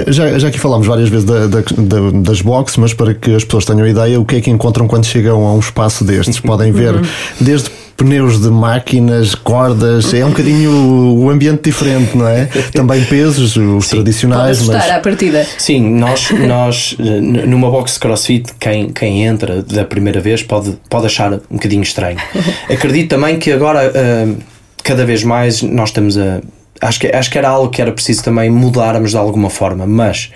Já, 0.09 0.39
já 0.39 0.49
aqui 0.49 0.59
falámos 0.59 0.87
várias 0.87 1.09
vezes 1.09 1.25
da- 1.25 1.47
da- 1.47 1.61
da- 1.61 2.11
das 2.23 2.41
boxes, 2.41 2.77
mas 2.77 2.95
para 2.95 3.15
que 3.15 3.35
as 3.35 3.45
pessoas 3.45 3.65
tenham 3.65 3.87
ideia, 3.87 4.21
o 4.21 4.25
que 4.25 4.37
é 4.37 4.41
que 4.41 4.51
encontram 4.51 4.87
quando 4.87 5.05
chegam 5.07 5.45
a 5.47 5.53
um 5.55 5.59
espaço 5.59 6.05
destes? 6.05 6.39
Podem 6.41 6.73
ver 6.73 6.95
desde 7.41 7.71
pneus 7.97 8.41
de 8.41 8.51
máquinas, 8.51 9.35
cordas, 9.35 10.13
é 10.13 10.25
um 10.25 10.31
bocadinho 10.31 10.71
o 10.71 11.31
ambiente 11.31 11.63
diferente, 11.63 12.17
não 12.17 12.29
é? 12.29 12.47
Também 12.73 13.05
pesos, 13.05 13.57
os 13.57 13.87
Pode 13.87 13.89
tradicionais, 13.89 14.59
assustar 14.59 14.81
mas 14.81 14.91
à 14.91 15.01
partida. 15.01 15.47
Sim, 15.59 15.99
nós, 15.99 16.31
nós 16.31 16.97
eh, 16.99 17.21
numa 17.21 17.71
box 17.71 17.95
de 17.95 18.01
crossfit, 18.01 18.53
quem, 18.61 18.91
quem 18.91 19.25
entra 19.25 19.63
da 19.63 19.85
primeira 19.85 20.21
vez 20.21 20.43
pode, 20.43 20.77
pode 20.89 21.07
achar 21.07 21.33
um 21.33 21.41
bocadinho 21.51 21.83
estranho. 21.83 22.19
Acredito 22.71 23.09
também 23.09 23.39
que 23.39 23.51
agora, 23.51 23.91
eh, 23.95 24.29
cada 24.83 25.05
vez 25.05 25.25
mais, 25.25 25.63
nós 25.63 25.89
estamos 25.89 26.19
a. 26.19 26.41
Acho 26.81 27.01
que, 27.01 27.07
acho 27.09 27.31
que 27.31 27.39
era 27.39 27.49
algo 27.49 27.71
que 27.71 27.81
era 27.81 27.91
preciso 27.91 28.23
também 28.23 28.51
mudarmos 28.51 29.11
de 29.13 29.17
alguma 29.17 29.49
forma, 29.49 29.87
mas 29.87 30.31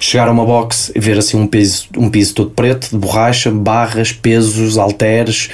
chegar 0.00 0.28
a 0.28 0.32
uma 0.32 0.44
box 0.44 0.92
e 0.94 1.00
ver 1.00 1.16
assim 1.18 1.36
um 1.36 1.46
piso, 1.46 1.86
um 1.96 2.10
piso 2.10 2.34
todo 2.34 2.50
preto, 2.50 2.90
de 2.90 2.96
borracha, 2.98 3.50
barras, 3.50 4.12
pesos, 4.12 4.76
halteres, 4.76 5.48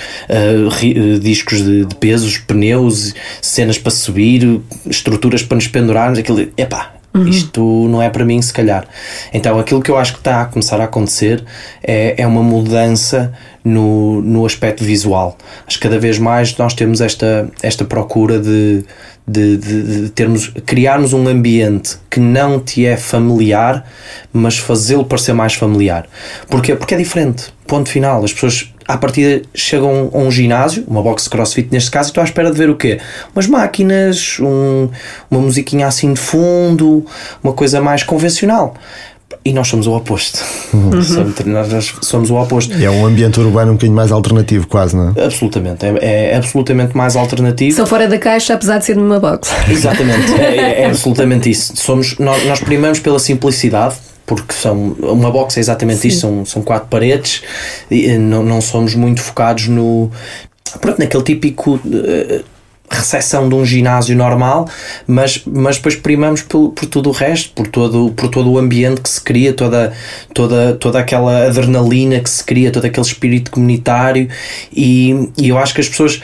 ri- 0.78 0.94
eh, 1.16 1.18
discos 1.18 1.62
de, 1.62 1.84
de 1.84 1.94
pesos, 1.94 2.38
pneus, 2.38 3.14
cenas 3.40 3.78
para 3.78 3.90
subir, 3.92 4.60
estruturas 4.86 5.42
para 5.42 5.54
nos 5.56 5.68
pendurarmos, 5.68 6.18
aquilo, 6.18 6.48
epá, 6.56 6.90
isto 7.28 7.60
não 7.88 8.02
é 8.02 8.10
para 8.10 8.24
mim, 8.24 8.42
se 8.42 8.52
calhar. 8.52 8.88
Então, 9.32 9.56
aquilo 9.60 9.80
que 9.80 9.88
eu 9.90 9.96
acho 9.96 10.14
que 10.14 10.18
está 10.18 10.42
a 10.42 10.46
começar 10.46 10.80
a 10.80 10.84
acontecer 10.84 11.44
é, 11.80 12.14
é 12.18 12.26
uma 12.26 12.42
mudança 12.42 13.32
no, 13.64 14.20
no 14.20 14.44
aspecto 14.44 14.84
visual. 14.84 15.36
Acho 15.66 15.78
que 15.78 15.82
cada 15.88 15.98
vez 15.98 16.18
mais 16.18 16.56
nós 16.58 16.74
temos 16.74 17.00
esta, 17.00 17.48
esta 17.62 17.84
procura 17.84 18.38
de, 18.38 18.84
de, 19.26 19.56
de- 19.56 19.82
de 20.02 20.08
termos, 20.10 20.48
criarmos 20.66 21.12
um 21.14 21.26
ambiente 21.26 21.96
que 22.10 22.20
não 22.20 22.60
te 22.60 22.84
é 22.84 22.96
familiar, 22.96 23.86
mas 24.32 24.58
fazê-lo 24.58 25.04
parecer 25.06 25.32
mais 25.32 25.54
familiar. 25.54 26.06
Porquê? 26.48 26.74
Porque 26.76 26.94
é 26.94 26.98
diferente. 26.98 27.52
Ponto 27.66 27.88
final. 27.88 28.22
As 28.22 28.32
pessoas 28.34 28.70
à 28.86 28.98
partida 28.98 29.40
chegam 29.54 30.10
a 30.12 30.18
um 30.18 30.30
ginásio, 30.30 30.84
uma 30.86 31.02
box 31.02 31.26
crossfit 31.26 31.68
neste 31.72 31.90
caso, 31.90 32.08
e 32.08 32.10
estão 32.10 32.22
à 32.22 32.26
espera 32.26 32.50
de 32.50 32.58
ver 32.58 32.68
o 32.68 32.76
quê? 32.76 33.00
Umas 33.34 33.46
máquinas, 33.46 34.36
um- 34.40 34.90
uma 35.30 35.40
musiquinha 35.40 35.86
assim 35.86 36.12
de 36.12 36.20
fundo, 36.20 37.06
uma 37.42 37.54
coisa 37.54 37.80
mais 37.80 38.02
convencional. 38.02 38.74
E 39.44 39.52
nós 39.52 39.68
somos 39.68 39.86
o 39.86 39.92
oposto. 39.94 40.42
Somos, 40.70 41.38
nós 41.44 41.94
somos 42.00 42.30
o 42.30 42.36
oposto. 42.36 42.72
é 42.72 42.88
um 42.88 43.04
ambiente 43.04 43.38
urbano 43.38 43.72
um 43.72 43.74
bocadinho 43.74 43.94
mais 43.94 44.10
alternativo, 44.10 44.66
quase, 44.66 44.96
não 44.96 45.12
é? 45.14 45.24
Absolutamente. 45.24 45.84
É, 45.84 46.30
é 46.32 46.36
absolutamente 46.36 46.96
mais 46.96 47.14
alternativo. 47.14 47.76
São 47.76 47.84
fora 47.86 48.08
da 48.08 48.18
caixa, 48.18 48.54
apesar 48.54 48.78
de 48.78 48.86
ser 48.86 48.96
numa 48.96 49.20
box. 49.20 49.50
Exatamente, 49.68 50.32
é, 50.40 50.56
é- 50.56 50.82
é 50.82 50.86
absolutamente 50.86 51.50
isso. 51.50 51.76
Somos, 51.76 52.16
nós, 52.18 52.42
nós 52.46 52.60
primamos 52.60 53.00
pela 53.00 53.18
simplicidade, 53.18 53.96
porque 54.24 54.54
são, 54.54 54.96
uma 55.02 55.30
box 55.30 55.58
é 55.58 55.60
exatamente 55.60 56.08
isto: 56.08 56.20
são, 56.20 56.46
são 56.46 56.62
quatro 56.62 56.88
paredes, 56.88 57.42
e 57.90 58.06
eh, 58.06 58.18
não, 58.18 58.42
não 58.42 58.62
somos 58.62 58.94
muito 58.94 59.20
focados 59.20 59.68
no. 59.68 60.10
pronto, 60.80 60.98
naquele 60.98 61.22
típico 61.22 61.74
uh, 61.74 62.44
recepção 62.90 63.48
de 63.48 63.54
um 63.54 63.64
ginásio 63.64 64.16
normal, 64.16 64.68
mas, 65.06 65.42
mas 65.46 65.76
depois 65.76 65.96
primamos 65.96 66.42
por, 66.42 66.70
por 66.70 66.86
tudo 66.86 67.10
o 67.10 67.12
resto, 67.12 67.52
por 67.54 67.66
todo, 67.66 68.12
por 68.12 68.28
todo 68.28 68.50
o 68.50 68.58
ambiente 68.58 69.00
que 69.00 69.08
se 69.08 69.20
cria, 69.20 69.52
toda, 69.52 69.92
toda, 70.32 70.74
toda 70.74 70.98
aquela 70.98 71.46
adrenalina 71.46 72.20
que 72.20 72.30
se 72.30 72.44
cria, 72.44 72.70
todo 72.70 72.84
aquele 72.84 73.06
espírito 73.06 73.50
comunitário. 73.50 74.28
E, 74.72 75.30
e 75.36 75.48
eu 75.48 75.58
acho 75.58 75.74
que 75.74 75.80
as 75.80 75.88
pessoas 75.88 76.20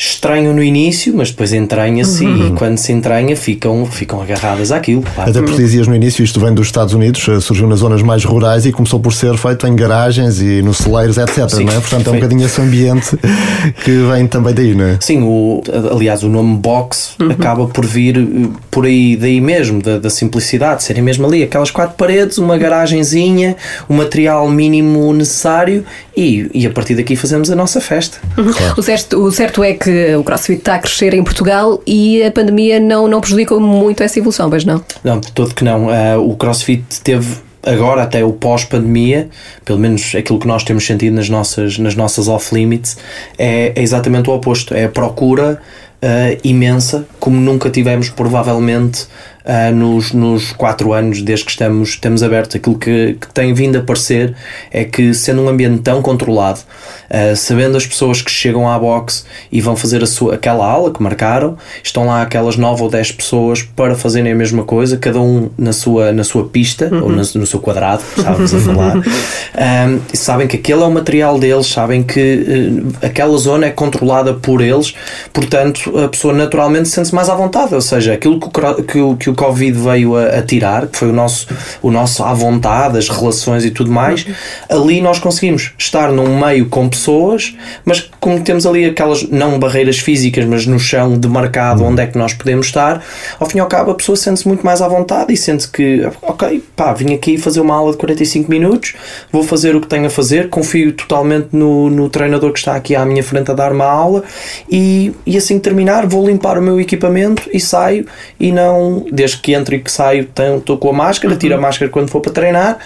estranham 0.00 0.54
no 0.54 0.62
início, 0.62 1.12
mas 1.14 1.30
depois 1.30 1.52
entranha-se 1.52 2.24
uhum. 2.24 2.46
e 2.46 2.50
quando 2.52 2.78
se 2.78 2.90
entranha 2.90 3.36
ficam, 3.36 3.84
ficam 3.84 4.22
agarradas 4.22 4.72
àquilo. 4.72 5.02
Claro. 5.02 5.30
Até 5.30 5.42
porque 5.42 5.58
dizias 5.58 5.86
no 5.86 5.94
início, 5.94 6.24
isto 6.24 6.40
vem 6.40 6.54
dos 6.54 6.68
Estados 6.68 6.94
Unidos, 6.94 7.28
eh, 7.28 7.38
surgiu 7.38 7.68
nas 7.68 7.80
zonas 7.80 8.00
mais 8.00 8.24
rurais 8.24 8.64
e 8.64 8.72
começou 8.72 8.98
por 8.98 9.12
ser 9.12 9.36
feito 9.36 9.66
em 9.66 9.76
garagens 9.76 10.40
e 10.40 10.62
nos 10.62 10.78
celeiros, 10.78 11.18
etc. 11.18 11.50
Sim, 11.50 11.64
não 11.64 11.74
é? 11.74 11.80
Portanto, 11.80 12.06
é 12.06 12.10
um 12.12 12.14
bocadinho 12.14 12.46
esse 12.46 12.58
ambiente 12.62 13.14
que 13.84 13.90
vem 14.10 14.26
também 14.26 14.54
daí, 14.54 14.74
não 14.74 14.86
é? 14.86 14.96
Sim, 15.00 15.22
o, 15.22 15.62
aliás, 15.92 16.22
o 16.22 16.30
nome 16.30 16.56
box 16.56 17.16
uhum. 17.20 17.32
acaba 17.32 17.66
por 17.66 17.84
vir 17.84 18.16
eh, 18.16 18.48
por 18.70 18.86
aí 18.86 19.16
daí 19.16 19.38
mesmo, 19.38 19.82
da, 19.82 19.98
da 19.98 20.08
simplicidade, 20.08 20.82
serem 20.82 21.02
mesmo 21.02 21.26
ali 21.26 21.42
aquelas 21.42 21.70
quatro 21.70 21.96
paredes, 21.96 22.38
uma 22.38 22.56
garagenzinha, 22.56 23.54
o 23.86 23.92
material 23.92 24.48
mínimo 24.48 25.12
necessário 25.12 25.84
e, 26.16 26.50
e 26.54 26.66
a 26.66 26.70
partir 26.70 26.94
daqui 26.94 27.16
fazemos 27.16 27.50
a 27.50 27.54
nossa 27.54 27.82
festa. 27.82 28.16
Uhum. 28.38 28.50
Claro. 28.50 28.74
O, 28.78 28.82
certo, 28.82 29.18
o 29.18 29.30
certo 29.30 29.62
é 29.62 29.74
que 29.74 29.89
que 29.90 30.14
o 30.14 30.22
CrossFit 30.22 30.58
está 30.60 30.76
a 30.76 30.78
crescer 30.78 31.14
em 31.14 31.24
Portugal 31.24 31.82
e 31.86 32.22
a 32.22 32.30
pandemia 32.30 32.78
não, 32.78 33.08
não 33.08 33.20
prejudicou 33.20 33.60
muito 33.60 34.02
essa 34.02 34.18
evolução, 34.18 34.48
mas 34.48 34.64
não? 34.64 34.82
Não, 35.02 35.18
de 35.18 35.32
todo 35.32 35.54
que 35.54 35.64
não. 35.64 35.86
Uh, 35.86 36.30
o 36.30 36.36
CrossFit 36.36 37.00
teve 37.02 37.26
agora 37.62 38.02
até 38.02 38.24
o 38.24 38.32
pós-pandemia, 38.32 39.28
pelo 39.64 39.78
menos 39.78 40.14
aquilo 40.14 40.38
que 40.38 40.46
nós 40.46 40.62
temos 40.62 40.86
sentido 40.86 41.14
nas 41.14 41.28
nossas, 41.28 41.76
nas 41.78 41.94
nossas 41.94 42.28
off-limits, 42.28 42.96
é, 43.36 43.72
é, 43.74 43.82
exatamente 43.82 44.30
o 44.30 44.34
oposto. 44.34 44.74
É 44.74 44.84
a 44.84 44.88
procura 44.88 45.60
uh, 46.02 46.40
imensa, 46.44 47.06
como 47.18 47.36
nunca 47.40 47.68
tivemos 47.68 48.08
provavelmente 48.08 49.06
uh, 49.44 49.74
nos, 49.74 50.12
nos 50.12 50.52
quatro 50.52 50.92
anos 50.92 51.22
desde 51.22 51.44
que 51.44 51.50
estamos, 51.50 51.90
estamos 51.90 52.22
abertos. 52.22 52.56
Aquilo 52.56 52.78
que, 52.78 53.16
que 53.20 53.32
tem 53.32 53.52
vindo 53.52 53.76
a 53.76 53.80
aparecer 53.80 54.34
é 54.70 54.84
que, 54.84 55.14
sendo 55.14 55.42
um 55.42 55.48
ambiente 55.48 55.82
tão 55.82 56.02
controlado, 56.02 56.60
uh, 57.10 57.36
sabendo 57.36 57.76
as 57.76 57.86
pessoas 57.86 58.22
que 58.22 58.30
chegam 58.30 58.68
à 58.68 58.78
box 58.78 59.24
e 59.50 59.60
vão 59.60 59.76
fazer 59.76 60.02
a 60.02 60.06
sua, 60.06 60.34
aquela 60.34 60.66
aula 60.66 60.92
que 60.92 61.02
marcaram, 61.02 61.56
estão 61.82 62.06
lá 62.06 62.22
aquelas 62.22 62.56
nove 62.56 62.82
ou 62.82 62.88
dez 62.88 63.12
pessoas 63.12 63.62
para 63.62 63.94
fazerem 63.94 64.32
a 64.32 64.34
mesma 64.34 64.64
coisa, 64.64 64.96
cada 64.96 65.20
um 65.20 65.50
na 65.56 65.72
sua, 65.72 66.12
na 66.12 66.24
sua 66.24 66.48
pista 66.48 66.88
uhum. 66.92 67.02
ou 67.02 67.08
no, 67.10 67.16
no, 67.16 67.46
seu 67.46 67.60
quadrado, 67.60 68.02
estávamos 68.16 68.54
a 68.54 68.58
falar. 68.60 68.96
Um, 68.96 70.00
sabem 70.14 70.46
que 70.46 70.56
aquele 70.56 70.82
é 70.82 70.84
o 70.84 70.90
material 70.90 71.38
deles, 71.38 71.66
sabem 71.66 72.02
que 72.02 72.20
uh, 72.20 73.06
aquela 73.06 73.36
zona 73.38 73.66
é 73.66 73.70
controlada 73.70 74.34
por 74.34 74.60
eles, 74.60 74.94
portanto 75.32 75.98
a 75.98 76.08
pessoa 76.08 76.32
naturalmente 76.32 76.88
sente-se 76.88 77.14
mais 77.14 77.28
à 77.28 77.34
vontade. 77.34 77.74
Ou 77.74 77.80
seja, 77.80 78.14
aquilo 78.14 78.38
que 78.40 78.98
o, 79.00 79.16
que 79.16 79.29
o, 79.29 79.29
o 79.30 79.34
Covid 79.34 79.78
veio 79.78 80.16
a, 80.16 80.38
a, 80.38 80.42
tirar, 80.42 80.86
que 80.86 80.98
foi 80.98 81.08
o 81.08 81.12
nosso, 81.12 81.46
o 81.82 81.90
nosso 81.90 82.22
à 82.22 82.32
vontade, 82.32 82.98
as 82.98 83.08
relações 83.08 83.64
e 83.64 83.70
tudo 83.70 83.90
mais, 83.90 84.26
ali 84.68 85.00
nós 85.00 85.18
conseguimos 85.18 85.72
estar 85.78 86.10
num 86.12 86.38
meio 86.38 86.68
com 86.68 86.88
pessoas, 86.88 87.54
mas 87.84 88.10
como 88.20 88.40
temos 88.40 88.66
ali 88.66 88.84
aquelas, 88.84 89.22
não 89.28 89.58
barreiras 89.58 89.98
físicas, 89.98 90.44
mas 90.44 90.66
no 90.66 90.78
chão 90.78 91.18
demarcado 91.18 91.84
onde 91.84 92.02
é 92.02 92.06
que 92.06 92.18
nós 92.18 92.34
podemos 92.34 92.66
estar, 92.66 93.02
ao 93.38 93.48
fim 93.48 93.58
e 93.58 93.60
ao 93.60 93.66
cabo 93.66 93.90
a 93.90 93.94
pessoa 93.94 94.16
sente-se 94.16 94.46
muito 94.46 94.64
mais 94.64 94.82
à 94.82 94.88
vontade 94.88 95.32
e 95.32 95.36
sente 95.36 95.68
que, 95.68 96.08
ok, 96.22 96.62
pá, 96.76 96.92
vim 96.92 97.14
aqui 97.14 97.38
fazer 97.38 97.60
uma 97.60 97.74
aula 97.74 97.92
de 97.92 97.98
45 97.98 98.50
minutos, 98.50 98.94
vou 99.32 99.42
fazer 99.42 99.74
o 99.76 99.80
que 99.80 99.86
tenho 99.86 100.06
a 100.06 100.10
fazer, 100.10 100.48
confio 100.48 100.92
totalmente 100.92 101.48
no, 101.52 101.88
no 101.90 102.08
treinador 102.08 102.52
que 102.52 102.58
está 102.58 102.74
aqui 102.74 102.94
à 102.94 103.04
minha 103.04 103.22
frente 103.22 103.50
a 103.50 103.54
dar 103.54 103.72
uma 103.72 103.86
aula 103.86 104.22
e, 104.70 105.12
e 105.26 105.36
assim 105.36 105.56
que 105.56 105.64
terminar 105.64 106.06
vou 106.06 106.26
limpar 106.26 106.58
o 106.58 106.62
meu 106.62 106.80
equipamento 106.80 107.48
e 107.52 107.60
saio 107.60 108.06
e 108.38 108.52
não, 108.52 109.04
desde 109.20 109.36
que 109.36 109.52
entro 109.52 109.74
e 109.74 109.80
que 109.80 109.92
saio 109.92 110.26
estou 110.56 110.78
com 110.78 110.88
a 110.88 110.92
máscara, 110.92 111.36
tiro 111.36 111.54
a 111.54 111.56
uhum. 111.56 111.62
máscara 111.62 111.90
quando 111.90 112.08
for 112.08 112.20
para 112.20 112.32
treinar, 112.32 112.78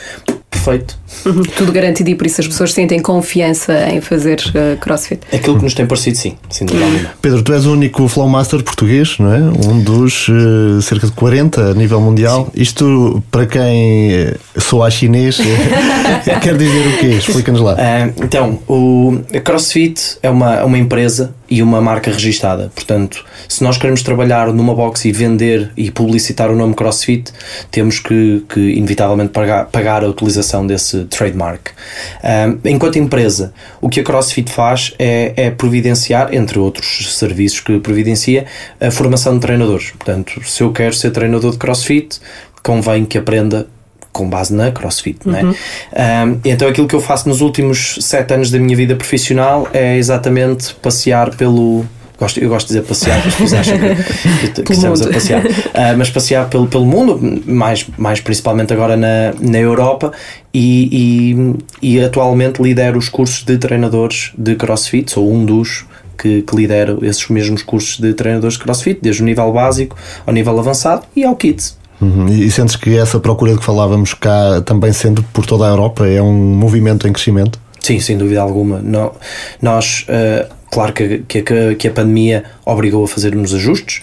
perfeito. 0.50 0.98
Uhum. 1.24 1.42
Tudo 1.42 1.70
garantido 1.70 2.10
e 2.10 2.14
por 2.16 2.26
isso 2.26 2.40
as 2.40 2.48
pessoas 2.48 2.72
sentem 2.72 3.00
confiança 3.00 3.88
em 3.88 4.00
fazer 4.00 4.40
uh, 4.48 4.76
crossfit. 4.78 5.20
Aquilo 5.32 5.58
que 5.58 5.62
nos 5.62 5.74
tem 5.74 5.86
parecido, 5.86 6.16
sim, 6.16 6.36
sem 6.50 6.66
dúvida 6.66 6.84
alguma. 6.86 7.10
Pedro, 7.22 7.42
tu 7.42 7.52
és 7.52 7.66
o 7.66 7.72
único 7.72 8.08
Flowmaster 8.08 8.62
português, 8.64 9.16
não 9.18 9.32
é? 9.32 9.38
Um 9.38 9.80
dos 9.80 10.28
uh, 10.28 10.82
cerca 10.82 11.06
de 11.06 11.12
40 11.12 11.70
a 11.70 11.74
nível 11.74 12.00
mundial. 12.00 12.46
Sim. 12.46 12.62
Isto, 12.62 13.22
para 13.30 13.46
quem 13.46 14.12
eh, 14.12 14.36
soa 14.58 14.90
chinês, 14.90 15.38
quer 16.42 16.56
dizer 16.56 16.86
o 16.88 16.98
quê? 16.98 17.06
Explica-nos 17.06 17.60
lá. 17.60 17.74
Uh, 17.74 18.24
então, 18.24 18.58
o 18.66 19.20
a 19.32 19.40
CrossFit 19.40 20.18
é 20.22 20.30
uma, 20.30 20.64
uma 20.64 20.78
empresa 20.78 21.32
e 21.48 21.62
uma 21.62 21.80
marca 21.80 22.10
registada. 22.10 22.70
Portanto, 22.74 23.24
se 23.48 23.62
nós 23.62 23.76
queremos 23.76 24.02
trabalhar 24.02 24.52
numa 24.52 24.74
box 24.74 25.04
e 25.04 25.12
vender 25.12 25.70
e 25.76 25.90
publicitar 25.90 26.50
o 26.50 26.56
nome 26.56 26.74
CrossFit, 26.74 27.32
temos 27.70 27.98
que, 27.98 28.44
que 28.48 28.60
inevitavelmente 28.60 29.30
pagar, 29.30 29.66
pagar 29.66 30.04
a 30.04 30.08
utilização 30.08 30.66
desse 30.66 31.04
trademark. 31.04 31.70
Um, 32.22 32.68
enquanto 32.68 32.98
empresa, 32.98 33.52
o 33.80 33.88
que 33.88 34.00
a 34.00 34.04
CrossFit 34.04 34.50
faz 34.50 34.94
é, 34.98 35.32
é, 35.36 35.50
providenciar, 35.50 36.34
entre 36.34 36.58
outros 36.58 37.16
serviços 37.16 37.60
que 37.60 37.78
providencia, 37.78 38.46
a 38.80 38.90
formação 38.90 39.34
de 39.34 39.40
treinadores. 39.40 39.90
Portanto, 39.90 40.40
se 40.44 40.62
eu 40.62 40.72
quero 40.72 40.94
ser 40.94 41.10
treinador 41.10 41.52
de 41.52 41.58
CrossFit, 41.58 42.20
convém 42.62 43.04
que 43.04 43.18
aprenda 43.18 43.66
com 44.14 44.28
base 44.30 44.54
na 44.54 44.70
CrossFit, 44.70 45.18
uhum. 45.26 45.32
não 45.32 45.38
é? 45.38 46.24
Um, 46.24 46.40
então 46.44 46.68
aquilo 46.68 46.86
que 46.86 46.94
eu 46.94 47.00
faço 47.00 47.28
nos 47.28 47.40
últimos 47.40 47.98
sete 48.00 48.32
anos 48.32 48.50
da 48.50 48.58
minha 48.58 48.76
vida 48.76 48.94
profissional 48.94 49.68
é 49.74 49.96
exatamente 49.98 50.72
passear 50.76 51.34
pelo 51.34 51.84
Gosto, 52.16 52.38
eu 52.38 52.48
gosto 52.48 52.68
de 52.68 52.74
dizer 52.74 52.86
passear, 52.86 53.18
as 53.18 53.34
pessoas 53.34 53.54
acham 53.54 53.76
que, 53.76 54.62
que 54.62 54.72
estamos 54.72 55.02
a 55.02 55.10
passear. 55.10 55.44
Uh, 55.44 55.98
mas 55.98 56.10
passear 56.10 56.48
pelo, 56.48 56.68
pelo 56.68 56.86
mundo, 56.86 57.42
mais, 57.44 57.86
mais 57.98 58.20
principalmente 58.20 58.72
agora 58.72 58.96
na, 58.96 59.34
na 59.40 59.58
Europa, 59.58 60.12
e, 60.52 61.34
e, 61.82 61.96
e 61.96 62.00
atualmente 62.00 62.62
lidero 62.62 62.98
os 62.98 63.08
cursos 63.08 63.42
de 63.42 63.58
treinadores 63.58 64.30
de 64.38 64.54
crossfit, 64.54 65.10
sou 65.10 65.28
um 65.28 65.44
dos 65.44 65.86
que, 66.16 66.42
que 66.42 66.56
lidera 66.56 66.96
esses 67.02 67.28
mesmos 67.28 67.64
cursos 67.64 67.98
de 67.98 68.14
treinadores 68.14 68.56
de 68.56 68.62
crossfit, 68.62 69.00
desde 69.02 69.20
o 69.20 69.24
nível 69.24 69.52
básico 69.52 69.96
ao 70.24 70.32
nível 70.32 70.56
avançado 70.56 71.02
e 71.16 71.24
ao 71.24 71.34
kids. 71.34 71.76
Uhum. 72.04 72.28
E 72.28 72.50
sentes 72.50 72.76
que 72.76 72.96
essa 72.96 73.18
procura 73.18 73.52
de 73.52 73.58
que 73.58 73.64
falávamos 73.64 74.14
cá, 74.14 74.60
também 74.64 74.92
sendo 74.92 75.22
por 75.32 75.46
toda 75.46 75.64
a 75.64 75.68
Europa, 75.68 76.06
é 76.06 76.20
um 76.20 76.32
movimento 76.32 77.08
em 77.08 77.12
crescimento? 77.12 77.58
Sim, 77.80 78.00
sem 78.00 78.16
dúvida 78.16 78.40
alguma. 78.40 78.80
Não, 78.80 79.12
nós, 79.60 80.06
uh, 80.08 80.50
claro 80.74 80.92
que, 80.92 81.18
que, 81.28 81.42
que, 81.76 81.88
a 81.88 81.90
pandemia 81.92 82.42
obrigou 82.64 83.04
a 83.04 83.08
fazermos 83.08 83.54
ajustes, 83.54 84.02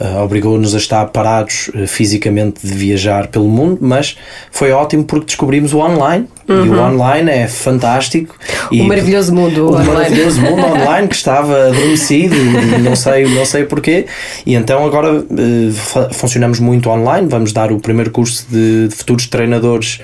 uh, 0.00 0.22
obrigou-nos 0.22 0.72
a 0.72 0.78
estar 0.78 1.04
parados 1.06 1.68
uh, 1.74 1.84
fisicamente 1.88 2.64
de 2.64 2.72
viajar 2.72 3.26
pelo 3.26 3.48
mundo, 3.48 3.78
mas 3.80 4.16
foi 4.52 4.70
ótimo 4.70 5.02
porque 5.02 5.26
descobrimos 5.26 5.74
o 5.74 5.78
online 5.78 6.28
uhum. 6.48 6.64
e 6.64 6.68
o 6.68 6.74
uhum. 6.74 6.92
online 6.92 7.28
é 7.28 7.48
fantástico. 7.48 8.38
O 8.70 8.74
e, 8.74 8.82
maravilhoso 8.84 9.34
mundo 9.34 9.66
o 9.66 9.68
online. 9.70 9.92
maravilhoso 9.92 10.40
mundo 10.40 10.62
online 10.62 11.08
que 11.08 11.16
estava 11.16 11.66
adormecido, 11.66 12.36
não 12.84 12.94
sei, 12.94 13.24
não 13.24 13.44
sei 13.44 13.64
porquê. 13.64 14.06
E 14.46 14.54
então 14.54 14.86
agora 14.86 15.12
uh, 15.12 16.14
funcionamos 16.14 16.60
muito 16.60 16.88
online. 16.88 17.26
Vamos 17.28 17.52
dar 17.52 17.72
o 17.72 17.80
primeiro 17.80 18.12
curso 18.12 18.46
de, 18.48 18.86
de 18.86 18.94
futuros 18.94 19.26
treinadores 19.26 20.00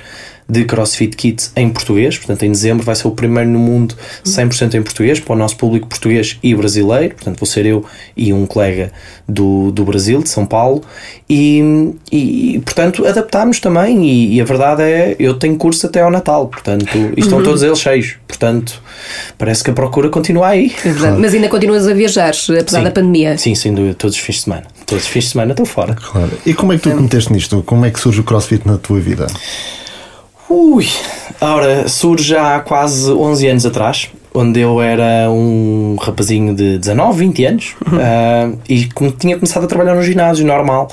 de 0.49 0.65
CrossFit 0.65 1.15
Kids 1.15 1.51
em 1.55 1.69
português, 1.69 2.17
portanto 2.17 2.43
em 2.43 2.51
dezembro 2.51 2.83
vai 2.83 2.95
ser 2.95 3.07
o 3.07 3.11
primeiro 3.11 3.49
no 3.49 3.59
mundo 3.59 3.95
100% 4.25 4.73
em 4.73 4.81
português, 4.81 5.19
para 5.19 5.33
o 5.33 5.37
nosso 5.37 5.55
público 5.55 5.87
português 5.87 6.39
e 6.41 6.55
brasileiro, 6.55 7.13
portanto 7.15 7.39
vou 7.39 7.45
ser 7.45 7.65
eu 7.65 7.85
e 8.17 8.33
um 8.33 8.45
colega 8.45 8.91
do, 9.27 9.71
do 9.71 9.85
Brasil, 9.85 10.23
de 10.23 10.29
São 10.29 10.45
Paulo, 10.45 10.81
e, 11.29 11.93
e 12.11 12.61
portanto 12.65 13.05
adaptámos 13.05 13.59
também, 13.59 14.03
e, 14.05 14.37
e, 14.37 14.41
a 14.41 14.45
verdade 14.45 14.81
é, 14.81 15.15
eu 15.19 15.35
tenho 15.35 15.55
curso 15.55 15.85
até 15.85 16.01
ao 16.01 16.09
Natal, 16.09 16.47
portanto, 16.47 16.97
e 17.15 17.19
estão 17.19 17.37
uhum. 17.37 17.43
todos 17.43 17.61
eles 17.61 17.79
cheios, 17.79 18.15
portanto, 18.27 18.81
parece 19.37 19.63
que 19.63 19.69
a 19.69 19.73
procura 19.73 20.09
continua 20.09 20.47
aí. 20.47 20.73
É 20.83 20.93
claro. 20.93 21.19
Mas 21.19 21.33
ainda 21.33 21.47
continuas 21.47 21.87
a 21.87 21.93
viajar, 21.93 22.29
apesar 22.29 22.79
sim, 22.79 22.83
da 22.83 22.91
pandemia? 22.91 23.37
Sim, 23.37 23.53
sem 23.53 23.73
dúvida, 23.73 23.93
todos 23.93 24.15
os 24.15 24.21
fins 24.21 24.35
de 24.35 24.41
semana. 24.41 24.63
Todos 24.85 25.03
os 25.03 25.09
fins 25.09 25.25
de 25.25 25.29
semana 25.31 25.51
estou 25.51 25.65
fora. 25.65 25.93
Claro. 25.93 26.31
E 26.45 26.53
como 26.53 26.73
é 26.73 26.77
que 26.77 26.83
tu 26.83 26.91
cometeste 26.91 27.31
nisto? 27.31 27.61
Como 27.63 27.85
é 27.85 27.91
que 27.91 27.99
surge 27.99 28.21
o 28.21 28.23
CrossFit 28.23 28.65
na 28.65 28.77
tua 28.77 28.99
vida? 28.99 29.27
Ui, 30.49 30.87
ora, 31.39 31.87
surge 31.87 32.35
há 32.35 32.59
quase 32.59 33.11
11 33.11 33.47
anos 33.47 33.65
atrás, 33.67 34.09
onde 34.33 34.59
eu 34.59 34.81
era 34.81 35.29
um 35.29 35.95
rapazinho 36.01 36.55
de 36.55 36.79
19, 36.79 37.19
20 37.19 37.45
anos 37.45 37.75
uhum. 37.85 37.97
uh, 37.97 38.59
e 38.67 38.89
tinha 39.19 39.35
começado 39.35 39.65
a 39.65 39.67
trabalhar 39.67 39.93
no 39.93 40.01
ginásio 40.01 40.43
normal. 40.47 40.87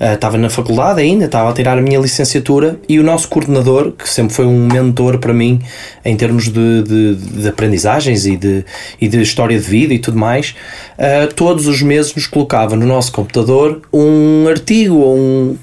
Uh, 0.00 0.14
estava 0.14 0.36
na 0.36 0.50
faculdade 0.50 1.00
ainda, 1.00 1.26
estava 1.26 1.50
a 1.50 1.52
tirar 1.52 1.78
a 1.78 1.80
minha 1.80 2.00
licenciatura 2.00 2.80
e 2.88 2.98
o 2.98 3.04
nosso 3.04 3.28
coordenador, 3.28 3.92
que 3.92 4.08
sempre 4.08 4.34
foi 4.34 4.44
um 4.44 4.66
mentor 4.66 5.18
para 5.18 5.32
mim 5.32 5.60
em 6.04 6.16
termos 6.16 6.48
de, 6.48 6.82
de, 6.82 7.14
de 7.14 7.48
aprendizagens 7.48 8.26
e 8.26 8.36
de, 8.36 8.64
e 9.00 9.06
de 9.06 9.22
história 9.22 9.56
de 9.56 9.64
vida 9.64 9.94
e 9.94 10.00
tudo 10.00 10.18
mais, 10.18 10.56
uh, 10.98 11.32
todos 11.32 11.68
os 11.68 11.80
meses 11.80 12.12
nos 12.12 12.26
colocava 12.26 12.74
no 12.74 12.86
nosso 12.86 13.12
computador 13.12 13.82
um 13.92 14.48
artigo 14.48 14.96
ou 14.96 15.16
um 15.16 15.56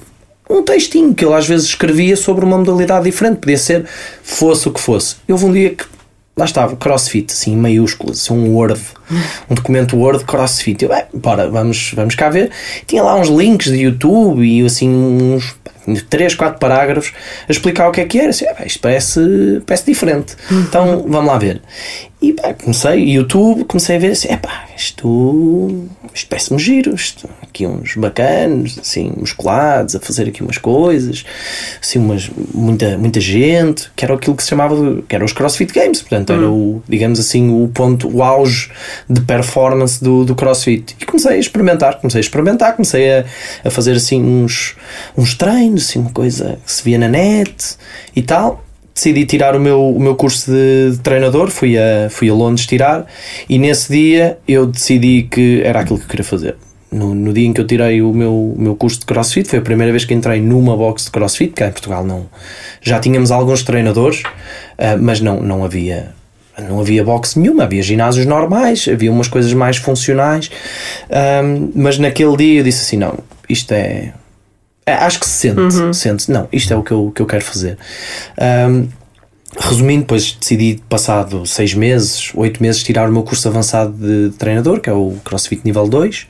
um 0.48 0.62
textinho 0.62 1.14
que 1.14 1.24
ele 1.24 1.34
às 1.34 1.46
vezes 1.46 1.68
escrevia 1.68 2.16
sobre 2.16 2.44
uma 2.44 2.58
modalidade 2.58 3.04
diferente, 3.04 3.38
podia 3.38 3.58
ser 3.58 3.84
fosse 4.22 4.68
o 4.68 4.72
que 4.72 4.80
fosse. 4.80 5.16
Houve 5.28 5.44
um 5.46 5.52
dia 5.52 5.70
que 5.70 5.84
lá 6.36 6.44
estava, 6.44 6.76
CrossFit, 6.76 7.32
assim, 7.32 7.52
em 7.52 7.56
maiúsculas, 7.56 8.20
assim, 8.20 8.34
um 8.34 8.54
Word, 8.54 8.80
um 9.48 9.54
documento 9.54 9.96
Word 9.96 10.24
CrossFit. 10.24 10.82
Eu, 10.82 10.90
bem, 10.90 11.04
bora, 11.14 11.48
vamos, 11.48 11.92
vamos 11.94 12.14
cá 12.14 12.28
ver. 12.28 12.50
Tinha 12.86 13.02
lá 13.02 13.14
uns 13.16 13.28
links 13.28 13.70
de 13.70 13.82
YouTube 13.82 14.44
e 14.44 14.64
assim 14.64 14.88
uns 15.86 16.02
3, 16.02 16.34
4 16.34 16.58
parágrafos 16.58 17.12
a 17.48 17.52
explicar 17.52 17.88
o 17.88 17.92
que 17.92 18.00
é 18.00 18.04
que 18.04 18.18
era. 18.18 18.30
Assim, 18.30 18.46
ah, 18.46 18.64
isto 18.66 18.80
parece, 18.80 19.62
parece 19.66 19.86
diferente. 19.86 20.34
Então 20.50 21.04
vamos 21.08 21.26
lá 21.26 21.38
ver. 21.38 21.62
E 22.24 22.32
pá, 22.32 22.54
comecei, 22.54 23.04
YouTube, 23.04 23.64
comecei 23.64 23.96
a 23.96 23.98
ver 23.98 24.12
assim, 24.12 24.32
epá, 24.32 24.64
isto, 24.74 25.86
isto 26.14 26.26
parece-me 26.26 26.58
giro, 26.58 26.94
isto, 26.94 27.28
aqui 27.42 27.66
uns 27.66 27.96
bacanos, 27.96 28.78
assim, 28.78 29.12
musculados, 29.14 29.94
a 29.94 30.00
fazer 30.00 30.28
aqui 30.28 30.42
umas 30.42 30.56
coisas, 30.56 31.22
assim, 31.82 31.98
umas, 31.98 32.30
muita, 32.54 32.96
muita 32.96 33.20
gente, 33.20 33.90
que 33.94 34.06
era 34.06 34.14
aquilo 34.14 34.34
que 34.34 34.42
se 34.42 34.48
chamava, 34.48 35.02
que 35.06 35.14
era 35.14 35.22
os 35.22 35.34
CrossFit 35.34 35.74
Games, 35.74 36.00
portanto, 36.00 36.32
era 36.32 36.50
o, 36.50 36.82
digamos 36.88 37.20
assim, 37.20 37.62
o 37.62 37.68
ponto, 37.68 38.08
o 38.08 38.22
auge 38.22 38.70
de 39.06 39.20
performance 39.20 40.02
do, 40.02 40.24
do 40.24 40.34
CrossFit. 40.34 40.96
E 40.98 41.04
comecei 41.04 41.32
a 41.32 41.38
experimentar, 41.38 42.00
comecei 42.00 42.20
a 42.20 42.22
experimentar, 42.22 42.72
comecei 42.72 43.18
a, 43.18 43.24
a 43.62 43.70
fazer 43.70 43.92
assim 43.92 44.22
uns, 44.24 44.76
uns 45.14 45.34
treinos, 45.34 45.90
assim, 45.90 45.98
uma 45.98 46.10
coisa 46.10 46.58
que 46.64 46.72
se 46.72 46.82
via 46.82 46.96
na 46.96 47.08
net 47.08 47.76
e 48.16 48.22
tal 48.22 48.63
decidi 48.94 49.26
tirar 49.26 49.56
o 49.56 49.60
meu, 49.60 49.90
o 49.90 50.00
meu 50.00 50.14
curso 50.14 50.50
de, 50.50 50.92
de, 50.92 50.98
treinador, 50.98 51.50
fui 51.50 51.76
a, 51.76 52.08
fui 52.10 52.30
a 52.30 52.34
Londres 52.34 52.66
tirar 52.66 53.06
e 53.48 53.58
nesse 53.58 53.92
dia 53.92 54.38
eu 54.46 54.66
decidi 54.66 55.24
que 55.24 55.62
era 55.64 55.80
aquilo 55.80 55.98
que 55.98 56.04
eu 56.04 56.08
queria 56.08 56.24
fazer. 56.24 56.56
No, 56.92 57.12
no 57.12 57.32
dia 57.32 57.48
em 57.48 57.52
que 57.52 57.60
eu 57.60 57.66
tirei 57.66 58.00
o 58.00 58.12
meu, 58.12 58.32
o 58.32 58.56
meu 58.56 58.76
curso 58.76 59.00
de 59.00 59.06
crossfit, 59.06 59.48
foi 59.48 59.58
a 59.58 59.62
primeira 59.62 59.90
vez 59.90 60.04
que 60.04 60.14
entrei 60.14 60.40
numa 60.40 60.76
box 60.76 61.06
de 61.06 61.10
crossfit, 61.10 61.52
que 61.52 61.64
em 61.64 61.72
Portugal 61.72 62.04
não. 62.04 62.26
Já 62.80 63.00
tínhamos 63.00 63.32
alguns 63.32 63.64
treinadores, 63.64 64.20
uh, 64.20 64.96
mas 65.00 65.20
não, 65.20 65.40
não 65.40 65.64
havia 65.64 66.14
não 66.56 66.80
havia 66.80 67.02
boxe 67.02 67.38
nenhuma, 67.38 67.64
havia 67.64 67.82
ginásios 67.82 68.26
normais, 68.26 68.86
havia 68.88 69.10
umas 69.10 69.26
coisas 69.26 69.52
mais 69.52 69.76
funcionais, 69.76 70.48
um, 71.42 71.72
mas 71.74 71.98
naquele 71.98 72.36
dia 72.36 72.60
eu 72.60 72.64
disse 72.64 72.82
assim: 72.82 72.96
não, 72.96 73.18
isto 73.48 73.72
é, 73.72 74.12
acho 74.92 75.18
que 75.18 75.26
se 75.26 75.48
sente, 75.48 75.76
uhum. 75.76 75.92
sente 75.92 76.30
não, 76.30 76.48
isto 76.52 76.72
é 76.72 76.76
o 76.76 76.82
que 76.82 76.92
eu, 76.92 77.12
que 77.14 77.22
eu 77.22 77.26
quero 77.26 77.44
fazer. 77.44 77.78
Um, 78.68 78.88
resumindo, 79.58 80.00
depois 80.00 80.32
decidi, 80.32 80.80
passado 80.88 81.46
seis 81.46 81.74
meses, 81.74 82.32
oito 82.34 82.62
meses, 82.62 82.82
tirar 82.82 83.08
o 83.08 83.12
meu 83.12 83.22
curso 83.22 83.48
avançado 83.48 83.92
de, 83.92 84.30
de 84.30 84.36
treinador, 84.36 84.80
que 84.80 84.90
é 84.90 84.92
o 84.92 85.14
CrossFit 85.24 85.62
Nível 85.64 85.88
2, 85.88 86.26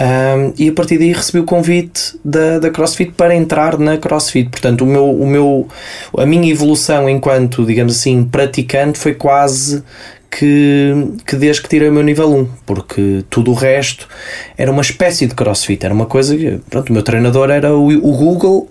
um, 0.00 0.52
e 0.56 0.68
a 0.68 0.72
partir 0.72 0.98
daí 0.98 1.12
recebi 1.12 1.40
o 1.40 1.44
convite 1.44 2.18
da, 2.24 2.58
da 2.58 2.70
CrossFit 2.70 3.12
para 3.12 3.34
entrar 3.34 3.78
na 3.78 3.98
CrossFit. 3.98 4.48
Portanto, 4.48 4.82
o 4.82 4.86
meu, 4.86 5.10
o 5.10 5.26
meu, 5.26 5.68
a 6.16 6.24
minha 6.24 6.50
evolução 6.50 7.08
enquanto, 7.08 7.66
digamos 7.66 7.96
assim, 7.96 8.24
praticante 8.24 8.98
foi 8.98 9.14
quase 9.14 9.82
que, 10.30 11.14
que 11.26 11.36
desde 11.36 11.62
que 11.62 11.68
tirei 11.68 11.88
o 11.88 11.92
meu 11.92 12.02
nível 12.02 12.30
1, 12.30 12.48
porque 12.66 13.24
tudo 13.30 13.50
o 13.50 13.54
resto 13.54 14.06
era 14.56 14.70
uma 14.70 14.82
espécie 14.82 15.26
de 15.26 15.34
crossfit, 15.34 15.84
era 15.84 15.94
uma 15.94 16.06
coisa 16.06 16.36
que, 16.36 16.60
pronto, 16.68 16.90
o 16.90 16.92
meu 16.92 17.02
treinador 17.02 17.50
era 17.50 17.74
o, 17.74 17.88
o 17.88 18.16
Google, 18.16 18.68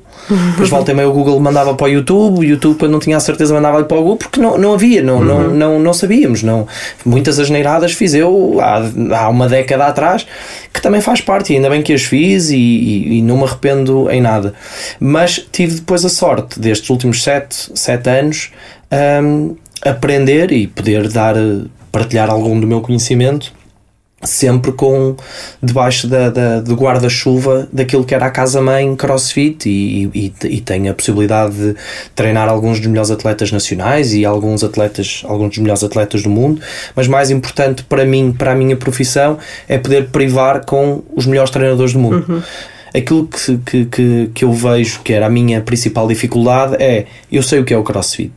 depois 0.52 0.70
voltei 0.70 0.94
meio 0.94 1.10
o 1.10 1.14
Google 1.14 1.40
mandava 1.40 1.74
para 1.74 1.86
o 1.86 1.90
YouTube, 1.90 2.40
o 2.40 2.44
YouTube 2.44 2.78
quando 2.78 2.92
não 2.92 3.00
tinha 3.00 3.18
a 3.18 3.20
certeza 3.20 3.54
mandava 3.54 3.84
para 3.84 3.98
o 3.98 4.02
Google, 4.02 4.18
porque 4.18 4.40
não, 4.40 4.58
não 4.58 4.74
havia, 4.74 5.02
não, 5.02 5.18
uhum. 5.18 5.24
não, 5.24 5.50
não, 5.50 5.80
não 5.80 5.94
sabíamos, 5.94 6.44
não. 6.44 6.68
muitas 7.06 7.40
asneiradas 7.40 7.94
fiz 7.94 8.14
eu 8.14 8.60
há, 8.62 8.84
há 9.18 9.30
uma 9.30 9.48
década 9.48 9.86
atrás, 9.86 10.28
que 10.74 10.82
também 10.82 11.02
faz 11.02 11.22
parte, 11.22 11.54
e 11.54 11.56
ainda 11.56 11.70
bem 11.70 11.82
que 11.82 11.94
as 11.94 12.04
fiz 12.04 12.50
e, 12.50 12.58
e, 12.58 13.18
e 13.18 13.22
não 13.22 13.38
me 13.38 13.44
arrependo 13.44 14.10
em 14.12 14.22
nada, 14.22 14.54
mas 15.00 15.46
tive 15.52 15.76
depois 15.76 16.06
a 16.06 16.10
sorte 16.10 16.60
destes 16.60 16.90
últimos 16.90 17.24
7 17.24 17.72
sete, 17.74 18.10
anos 18.10 18.52
um, 18.92 19.56
aprender 19.84 20.52
e 20.52 20.68
poder 20.68 21.08
dar, 21.10 21.36
partilhar 21.92 22.30
algum 22.30 22.60
do 22.60 22.68
meu 22.68 22.82
conhecimento 22.82 23.54
sempre 24.24 24.72
com 24.72 25.16
debaixo 25.62 26.08
da, 26.08 26.30
da 26.30 26.60
do 26.60 26.76
guarda-chuva 26.76 27.68
daquilo 27.72 28.04
que 28.04 28.16
era 28.16 28.26
a 28.26 28.32
casa-mãe 28.32 28.96
crossfit 28.96 29.70
e, 29.70 30.10
e, 30.14 30.34
e 30.46 30.62
tenho 30.62 30.92
a 30.92 30.94
possibilidade 30.94 31.56
de 31.56 31.76
treinar 32.16 32.50
alguns 32.50 32.80
dos 32.80 32.88
melhores 32.88 33.12
atletas 33.12 33.52
nacionais 33.52 34.14
e 34.14 34.26
alguns 34.26 34.64
atletas, 34.64 35.22
alguns 35.26 35.50
dos 35.50 35.58
melhores 35.60 35.84
atletas 35.84 36.24
do 36.24 36.30
mundo, 36.30 36.62
mas 36.96 37.08
mais 37.08 37.30
importante 37.30 37.84
para 37.84 38.06
mim, 38.06 38.34
para 38.36 38.54
a 38.54 38.56
minha 38.56 38.76
profissão, 38.76 39.38
é 39.68 39.78
poder 39.78 40.10
privar 40.10 40.66
com 40.66 41.04
os 41.16 41.28
melhores 41.28 41.52
treinadores 41.52 41.94
do 41.94 42.00
mundo. 42.00 42.26
Uhum 42.28 42.42
aquilo 42.96 43.28
que, 43.28 43.58
que, 43.58 43.86
que, 43.86 44.32
que 44.34 44.46
eu 44.46 44.52
vejo 44.54 45.02
que 45.04 45.14
era 45.14 45.28
a 45.28 45.30
minha 45.30 45.62
principal 45.62 46.08
dificuldade 46.08 46.78
é 46.82 47.06
eu 47.32 47.44
sei 47.44 47.60
o 47.60 47.66
que 47.66 47.74
é 47.74 47.78
o 47.78 47.84
crossfit 47.84 48.32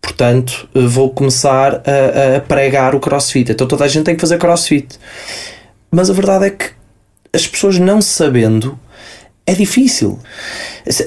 Portanto, 0.00 0.68
vou 0.74 1.10
começar 1.10 1.82
a, 1.86 2.36
a, 2.36 2.40
pregar 2.40 2.94
o 2.94 3.00
crossfit. 3.00 3.52
Então 3.52 3.66
toda 3.66 3.84
a 3.84 3.88
gente 3.88 4.04
tem 4.04 4.14
que 4.14 4.20
fazer 4.20 4.38
crossfit. 4.38 4.98
Mas 5.90 6.08
a 6.08 6.12
verdade 6.12 6.46
é 6.46 6.50
que 6.50 6.70
as 7.32 7.46
pessoas 7.46 7.78
não 7.78 8.00
sabendo 8.00 8.78
é 9.46 9.54
difícil. 9.54 10.18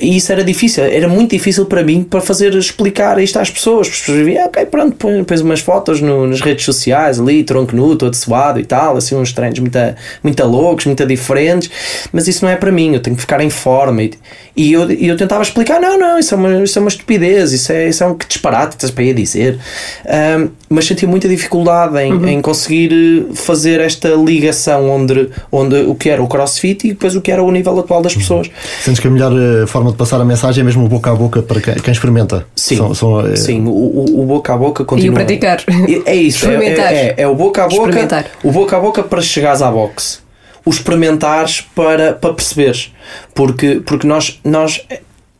E 0.01 0.17
isso 0.17 0.31
era 0.31 0.43
difícil, 0.43 0.83
era 0.83 1.07
muito 1.07 1.31
difícil 1.31 1.65
para 1.65 1.83
mim 1.83 2.03
para 2.03 2.19
fazer 2.21 2.53
explicar 2.55 3.17
isto 3.19 3.39
às 3.39 3.49
pessoas. 3.49 3.87
As 3.87 3.99
pessoas 3.99 4.19
diziam, 4.19 4.45
ok, 4.45 4.65
pronto, 4.65 4.97
pões 5.25 5.41
umas 5.41 5.61
fotos 5.61 6.01
no, 6.01 6.27
nas 6.27 6.41
redes 6.41 6.65
sociais 6.65 7.19
ali, 7.19 7.43
tronco 7.43 7.75
nu, 7.75 7.95
todo 7.95 8.13
suado 8.13 8.59
e 8.59 8.65
tal, 8.65 8.97
assim, 8.97 9.15
uns 9.15 9.31
treinos 9.31 9.59
muito, 9.59 9.77
muito 10.21 10.43
loucos, 10.45 10.85
muito 10.85 11.05
diferentes, 11.05 11.69
mas 12.11 12.27
isso 12.27 12.43
não 12.43 12.51
é 12.51 12.55
para 12.55 12.71
mim, 12.71 12.93
eu 12.93 12.99
tenho 12.99 13.15
que 13.15 13.21
ficar 13.21 13.41
em 13.41 13.49
forma. 13.49 14.03
E, 14.03 14.11
e 14.55 14.73
eu, 14.73 14.89
eu 14.91 15.17
tentava 15.17 15.41
explicar, 15.41 15.79
não, 15.79 15.97
não, 15.97 16.19
isso 16.19 16.33
é 16.33 16.37
uma, 16.37 16.63
isso 16.63 16.77
é 16.77 16.81
uma 16.81 16.89
estupidez, 16.89 17.53
isso 17.53 17.71
é, 17.71 17.87
isso 17.87 18.03
é 18.03 18.07
um 18.07 18.15
que 18.15 18.27
disparate 18.27 18.75
estás 18.75 18.91
para 18.91 19.03
ir 19.03 19.13
dizer. 19.13 19.57
Um, 20.05 20.49
mas 20.69 20.85
senti 20.85 21.05
muita 21.05 21.27
dificuldade 21.27 21.97
em, 21.99 22.13
uhum. 22.13 22.27
em 22.27 22.41
conseguir 22.41 23.27
fazer 23.33 23.79
esta 23.79 24.09
ligação 24.09 24.89
onde, 24.89 25.29
onde 25.51 25.75
o 25.83 25.95
que 25.95 26.09
era 26.09 26.21
o 26.21 26.27
crossfit 26.27 26.87
e 26.87 26.89
depois 26.89 27.15
o 27.15 27.21
que 27.21 27.31
era 27.31 27.43
o 27.43 27.51
nível 27.51 27.79
atual 27.79 28.01
das 28.01 28.15
pessoas. 28.15 28.32
Sentes 28.81 28.99
que 28.99 29.07
a 29.07 29.11
melhor 29.11 29.31
eh, 29.31 29.67
forma 29.67 29.91
de 29.91 29.97
passar 29.97 30.19
a 30.19 30.25
mensagem 30.25 30.61
é 30.61 30.63
mesmo 30.63 30.85
o 30.85 30.87
boca 30.87 31.11
a 31.11 31.15
boca 31.15 31.41
para 31.41 31.61
quem, 31.61 31.91
experimenta? 31.91 32.45
Sim, 32.55 32.77
são, 32.77 32.95
são, 32.95 33.27
é... 33.27 33.35
sim 33.35 33.63
o, 33.65 34.21
o, 34.21 34.25
boca 34.25 34.53
a 34.53 34.57
boca 34.57 34.85
continua. 34.85 35.07
E 35.07 35.09
o 35.09 35.13
praticar. 35.13 35.63
É, 36.05 36.15
isso, 36.15 36.49
é, 36.49 36.65
é, 36.65 36.79
é, 36.79 37.15
é, 37.17 37.27
o 37.27 37.35
boca 37.35 37.63
a 37.63 37.67
boca. 37.67 38.25
O 38.43 38.51
boca 38.51 38.77
a 38.77 38.79
boca 38.79 39.03
para 39.03 39.21
chegares 39.21 39.61
à 39.61 39.69
boxe. 39.69 40.19
O 40.65 40.69
experimentares 40.69 41.61
para, 41.61 42.13
para 42.13 42.33
perceberes. 42.33 42.93
Porque, 43.33 43.81
porque 43.85 44.07
nós, 44.07 44.39
nós 44.43 44.81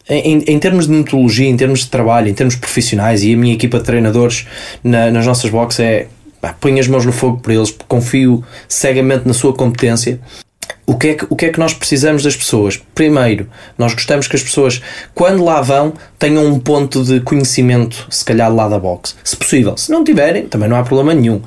em, 0.10 0.43
em, 0.45 0.60
termos 0.60 0.88
de 0.88 0.91
metodologia, 0.91 1.47
em 1.47 1.56
termos 1.56 1.79
de 1.79 1.88
trabalho, 1.88 2.27
em 2.27 2.34
termos 2.34 2.56
profissionais, 2.56 3.23
e 3.23 3.34
a 3.34 3.38
minha 3.38 3.53
equipa 3.53 3.77
de 3.79 3.86
treinadores 3.86 4.45
na, 4.84 5.10
nas 5.10 5.25
nossas 5.25 5.49
boxes 5.49 5.79
é 5.79 6.08
ponho 6.60 6.79
as 6.79 6.88
mãos 6.88 7.06
no 7.06 7.13
fogo 7.13 7.38
por 7.38 7.51
eles, 7.53 7.73
confio 7.88 8.43
cegamente 8.67 9.25
na 9.25 9.34
sua 9.34 9.53
competência 9.53 10.19
o 10.86 10.98
que, 10.98 11.08
é 11.10 11.13
que, 11.15 11.26
o 11.30 11.36
que 11.36 11.46
é 11.46 11.50
que 11.50 11.60
nós 11.60 11.74
precisamos 11.74 12.24
das 12.24 12.36
pessoas? 12.36 12.82
Primeiro, 12.93 13.48
nós 13.78 13.93
gostamos 13.93 14.28
que 14.28 14.36
as 14.36 14.43
pessoas, 14.43 14.82
quando 15.15 15.43
lá 15.43 15.62
vão, 15.62 15.93
tenham 16.19 16.46
um 16.46 16.60
ponto 16.60 17.04
de 17.04 17.22
conhecimento, 17.22 18.06
se 18.10 18.26
calhar 18.26 18.54
lá 18.54 18.67
da 18.67 18.78
box, 18.78 19.15
se 19.24 19.36
possível. 19.38 19.78
Se 19.78 19.91
não 19.91 20.04
tiverem, 20.04 20.46
também 20.48 20.67
não 20.67 20.76
há 20.76 20.84
problema 20.84 21.13
nenhum. 21.13 21.41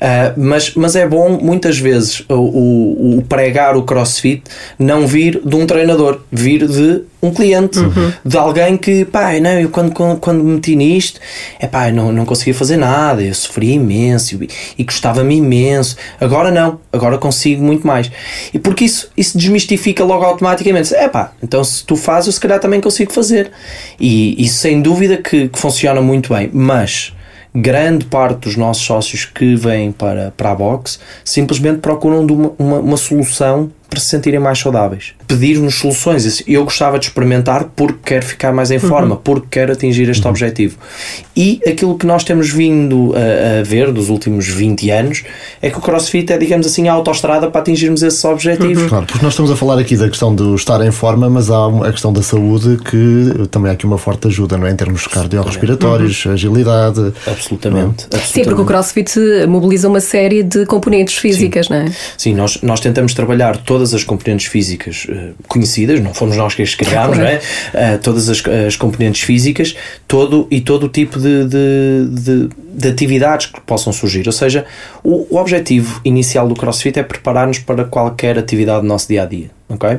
Uh, 0.00 0.32
mas, 0.34 0.74
mas 0.74 0.96
é 0.96 1.06
bom, 1.06 1.38
muitas 1.42 1.78
vezes, 1.78 2.24
o, 2.26 2.34
o, 2.34 3.18
o, 3.18 3.22
pregar 3.22 3.76
o 3.76 3.82
crossfit 3.82 4.42
não 4.78 5.06
vir 5.06 5.42
de 5.44 5.54
um 5.54 5.66
treinador, 5.66 6.22
vir 6.32 6.66
de 6.66 7.02
um 7.22 7.30
cliente, 7.30 7.78
uhum. 7.78 8.10
de 8.24 8.38
alguém 8.38 8.78
que, 8.78 9.04
pá, 9.04 9.38
não, 9.38 9.50
eu 9.60 9.68
quando, 9.68 9.92
quando, 9.92 10.18
quando 10.18 10.42
me 10.42 10.54
meti 10.54 10.74
nisto, 10.74 11.20
é 11.58 11.66
pá, 11.66 11.90
não, 11.92 12.10
não 12.10 12.24
conseguia 12.24 12.54
fazer 12.54 12.78
nada, 12.78 13.22
eu 13.22 13.34
sofri 13.34 13.74
imenso 13.74 14.42
e, 14.42 14.48
e 14.78 14.84
gostava-me 14.84 15.36
imenso. 15.36 15.98
Agora 16.18 16.50
não, 16.50 16.80
agora 16.90 17.18
consigo 17.18 17.62
muito 17.62 17.86
mais. 17.86 18.10
E 18.54 18.58
porque 18.58 18.86
isso, 18.86 19.10
isso 19.14 19.36
desmistifica 19.36 20.02
logo 20.02 20.24
automaticamente. 20.24 20.94
É 20.94 21.08
pá, 21.08 21.32
então 21.42 21.62
se 21.62 21.84
tu 21.84 21.94
fazes, 21.94 22.28
eu 22.28 22.32
se 22.32 22.40
calhar 22.40 22.58
também 22.58 22.80
consigo 22.80 23.12
fazer. 23.12 23.50
E 24.00 24.42
isso 24.42 24.60
sem 24.60 24.80
dúvida 24.80 25.18
que, 25.18 25.48
que 25.48 25.58
funciona 25.58 26.00
muito 26.00 26.32
bem, 26.32 26.48
mas 26.54 27.12
grande 27.54 28.04
parte 28.04 28.40
dos 28.40 28.56
nossos 28.56 28.84
sócios 28.84 29.24
que 29.24 29.54
vêm 29.56 29.90
para, 29.92 30.32
para 30.36 30.52
a 30.52 30.54
box 30.54 31.00
simplesmente 31.24 31.80
procuram 31.80 32.24
uma, 32.24 32.52
uma, 32.58 32.78
uma 32.78 32.96
solução 32.96 33.70
para 33.88 33.98
se 33.98 34.06
sentirem 34.06 34.38
mais 34.38 34.58
saudáveis. 34.58 35.14
Pedir-nos 35.34 35.76
soluções. 35.76 36.42
Eu 36.46 36.64
gostava 36.64 36.98
de 36.98 37.06
experimentar 37.06 37.64
porque 37.74 37.98
quero 38.04 38.24
ficar 38.24 38.52
mais 38.52 38.70
em 38.70 38.74
uhum. 38.74 38.80
forma, 38.80 39.16
porque 39.16 39.48
quero 39.50 39.72
atingir 39.72 40.08
este 40.08 40.24
uhum. 40.24 40.30
objetivo. 40.30 40.76
E 41.36 41.60
aquilo 41.66 41.98
que 41.98 42.06
nós 42.06 42.24
temos 42.24 42.50
vindo 42.50 43.12
a, 43.14 43.60
a, 43.60 43.62
ver 43.62 43.92
dos 43.92 44.08
últimos 44.08 44.46
20 44.46 44.90
anos 44.90 45.24
é 45.60 45.70
que 45.70 45.78
o 45.78 45.80
CrossFit 45.80 46.32
é, 46.32 46.38
digamos 46.38 46.66
assim, 46.66 46.88
a 46.88 46.92
autoestrada 46.92 47.50
para 47.50 47.60
atingirmos 47.60 48.02
esses 48.02 48.24
objetivos. 48.24 48.84
Uhum. 48.84 48.88
Claro, 48.88 49.06
porque 49.06 49.24
nós 49.24 49.32
estamos 49.32 49.50
a 49.50 49.56
falar 49.56 49.78
aqui 49.78 49.96
da 49.96 50.08
questão 50.08 50.34
do 50.34 50.54
estar 50.54 50.80
em 50.84 50.92
forma, 50.92 51.28
mas 51.28 51.50
há 51.50 51.66
a 51.66 51.90
questão 51.90 52.12
da 52.12 52.22
saúde 52.22 52.78
que 52.84 53.48
também 53.50 53.70
há 53.70 53.74
aqui 53.74 53.86
uma 53.86 53.98
forte 53.98 54.28
ajuda, 54.28 54.56
não 54.56 54.66
é? 54.66 54.70
Em 54.70 54.76
termos 54.76 55.06
cardiorrespiratórios, 55.06 56.24
uhum. 56.24 56.32
agilidade. 56.32 57.12
Absolutamente, 57.26 58.06
absolutamente. 58.06 58.26
Sim, 58.26 58.44
porque 58.44 58.60
o 58.60 58.64
CrossFit 58.64 59.12
mobiliza 59.48 59.88
uma 59.88 60.00
série 60.00 60.42
de 60.42 60.64
componentes 60.66 61.16
físicas, 61.16 61.66
Sim. 61.66 61.72
não 61.72 61.80
é? 61.80 61.92
Sim, 62.16 62.34
nós, 62.34 62.58
nós 62.62 62.80
tentamos 62.80 63.14
trabalhar 63.14 63.56
toda 63.56 63.80
todas 63.80 63.94
as 63.94 64.04
componentes 64.04 64.46
físicas 64.46 65.06
uh, 65.08 65.12
conhecidas, 65.48 66.00
não 66.00 66.14
fomos 66.14 66.36
nós 66.36 66.54
que 66.54 66.62
as 66.62 66.74
criámos, 66.74 67.18
não 67.18 67.26
é? 67.26 67.36
Uh, 67.36 67.98
todas 68.02 68.28
as, 68.28 68.42
as, 68.66 68.76
componentes 68.76 69.22
físicas 69.22 69.76
todo, 70.06 70.46
e 70.50 70.60
todo 70.60 70.84
o 70.84 70.88
tipo 70.88 71.18
de, 71.18 71.44
de, 71.44 72.06
de, 72.08 72.48
de 72.72 72.88
atividades 72.88 73.46
que 73.46 73.60
possam 73.60 73.92
surgir. 73.92 74.26
Ou 74.26 74.32
seja, 74.32 74.64
o, 75.02 75.26
o 75.34 75.38
objetivo 75.38 76.00
inicial 76.04 76.48
do 76.48 76.54
CrossFit 76.54 76.98
é 76.98 77.02
preparar-nos 77.02 77.58
para 77.58 77.84
qualquer 77.84 78.38
atividade 78.38 78.82
do 78.82 78.86
nosso 78.86 79.08
dia 79.08 79.22
a 79.22 79.26
dia. 79.26 79.50
ok? 79.68 79.98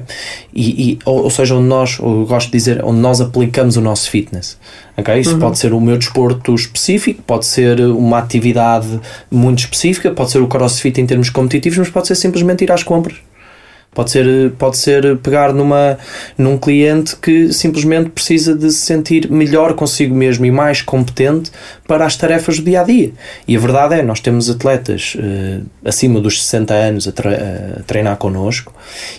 E, 0.54 0.92
e 0.92 1.00
ou, 1.06 1.24
ou, 1.24 1.30
seja, 1.30 1.56
onde 1.56 1.68
nós, 1.68 1.98
eu 2.00 2.26
gosto 2.26 2.48
de 2.48 2.54
dizer, 2.54 2.84
onde 2.84 3.00
nós 3.00 3.22
aplicamos 3.22 3.78
o 3.78 3.82
nosso 3.82 4.10
fitness. 4.10 4.58
ok? 4.98 5.20
Isso 5.20 5.34
uhum. 5.34 5.40
pode 5.40 5.60
ser 5.60 5.74
o 5.74 5.82
meu 5.82 5.98
desporto 5.98 6.54
específico, 6.56 7.22
pode 7.24 7.46
ser 7.46 7.80
uma 7.82 8.18
atividade 8.20 9.00
muito 9.30 9.60
específica, 9.60 10.12
pode 10.12 10.32
ser 10.32 10.40
o 10.40 10.48
crossfit 10.48 11.00
em 11.00 11.06
termos 11.06 11.30
competitivos, 11.30 11.78
mas 11.78 11.90
pode 11.90 12.08
ser 12.08 12.16
simplesmente 12.16 12.64
ir 12.64 12.72
às 12.72 12.84
compras. 12.84 13.18
Pode 13.94 14.10
ser, 14.10 14.52
pode 14.52 14.78
ser 14.78 15.18
pegar 15.18 15.54
numa, 15.54 15.98
num 16.38 16.58
cliente 16.58 17.14
que 17.18 17.52
simplesmente 17.52 18.10
precisa 18.12 18.56
de 18.56 18.72
se 18.72 18.86
sentir 18.86 19.30
melhor 19.30 19.74
consigo 19.74 20.16
mesmo 20.16 20.46
e 20.46 20.52
mais 20.52 20.82
competente 20.82 21.52
para 21.86 22.06
as 22.06 22.16
tarefas 22.16 22.58
do 22.58 22.64
dia 22.64 22.82
a 22.82 22.84
dia. 22.86 23.12
E 23.46 23.54
a 23.54 23.60
verdade 23.60 23.96
é, 23.96 24.02
nós 24.02 24.22
temos 24.22 24.50
atletas 24.50 25.16
uh, 25.16 25.66
acima 25.84 26.22
dos 26.22 26.42
60 26.42 26.74
anos 26.74 27.06
a, 27.06 27.12
tre 27.12 27.36
a 27.36 27.84
treinar 27.86 28.16
connosco 28.16 28.74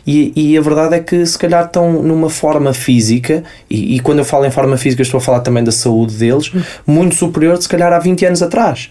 e, 0.06 0.32
e, 0.34 0.56
a 0.56 0.60
verdade 0.60 0.94
é 0.94 1.00
que 1.00 1.24
se 1.26 1.38
calhar 1.38 1.66
estão 1.66 2.02
numa 2.02 2.30
forma 2.30 2.72
física, 2.72 3.44
e, 3.68 3.96
e, 3.96 4.00
quando 4.00 4.20
eu 4.20 4.24
falo 4.24 4.46
em 4.46 4.50
forma 4.50 4.76
física 4.76 5.02
estou 5.02 5.18
a 5.18 5.20
falar 5.20 5.40
também 5.40 5.62
da 5.62 5.72
saúde 5.72 6.14
deles, 6.14 6.50
muito 6.86 7.14
superior 7.14 7.58
de 7.58 7.64
se 7.64 7.68
calhar 7.68 7.92
há 7.92 7.98
20 7.98 8.24
anos 8.24 8.42
atrás. 8.42 8.90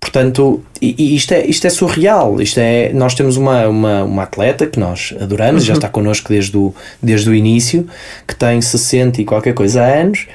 Portanto, 0.00 0.62
e, 0.80 1.16
isto, 1.16 1.34
é, 1.34 1.44
isto 1.44 1.66
é 1.66 1.70
surreal. 1.70 2.40
Isto 2.40 2.60
é, 2.60 2.92
nós 2.92 3.14
temos 3.14 3.36
uma, 3.36 3.66
uma, 3.66 4.04
uma 4.04 4.22
atleta 4.22 4.66
que 4.66 4.78
nós 4.78 5.12
adoramos, 5.20 5.62
uhum. 5.62 5.68
já 5.68 5.74
está 5.74 5.88
connosco 5.88 6.28
desde 6.28 6.56
o, 6.56 6.74
desde 7.02 7.28
o 7.28 7.34
início, 7.34 7.86
que 8.26 8.34
tem 8.34 8.60
60 8.60 9.20
e 9.20 9.24
qualquer 9.24 9.54
coisa 9.54 9.82
anos, 9.82 10.26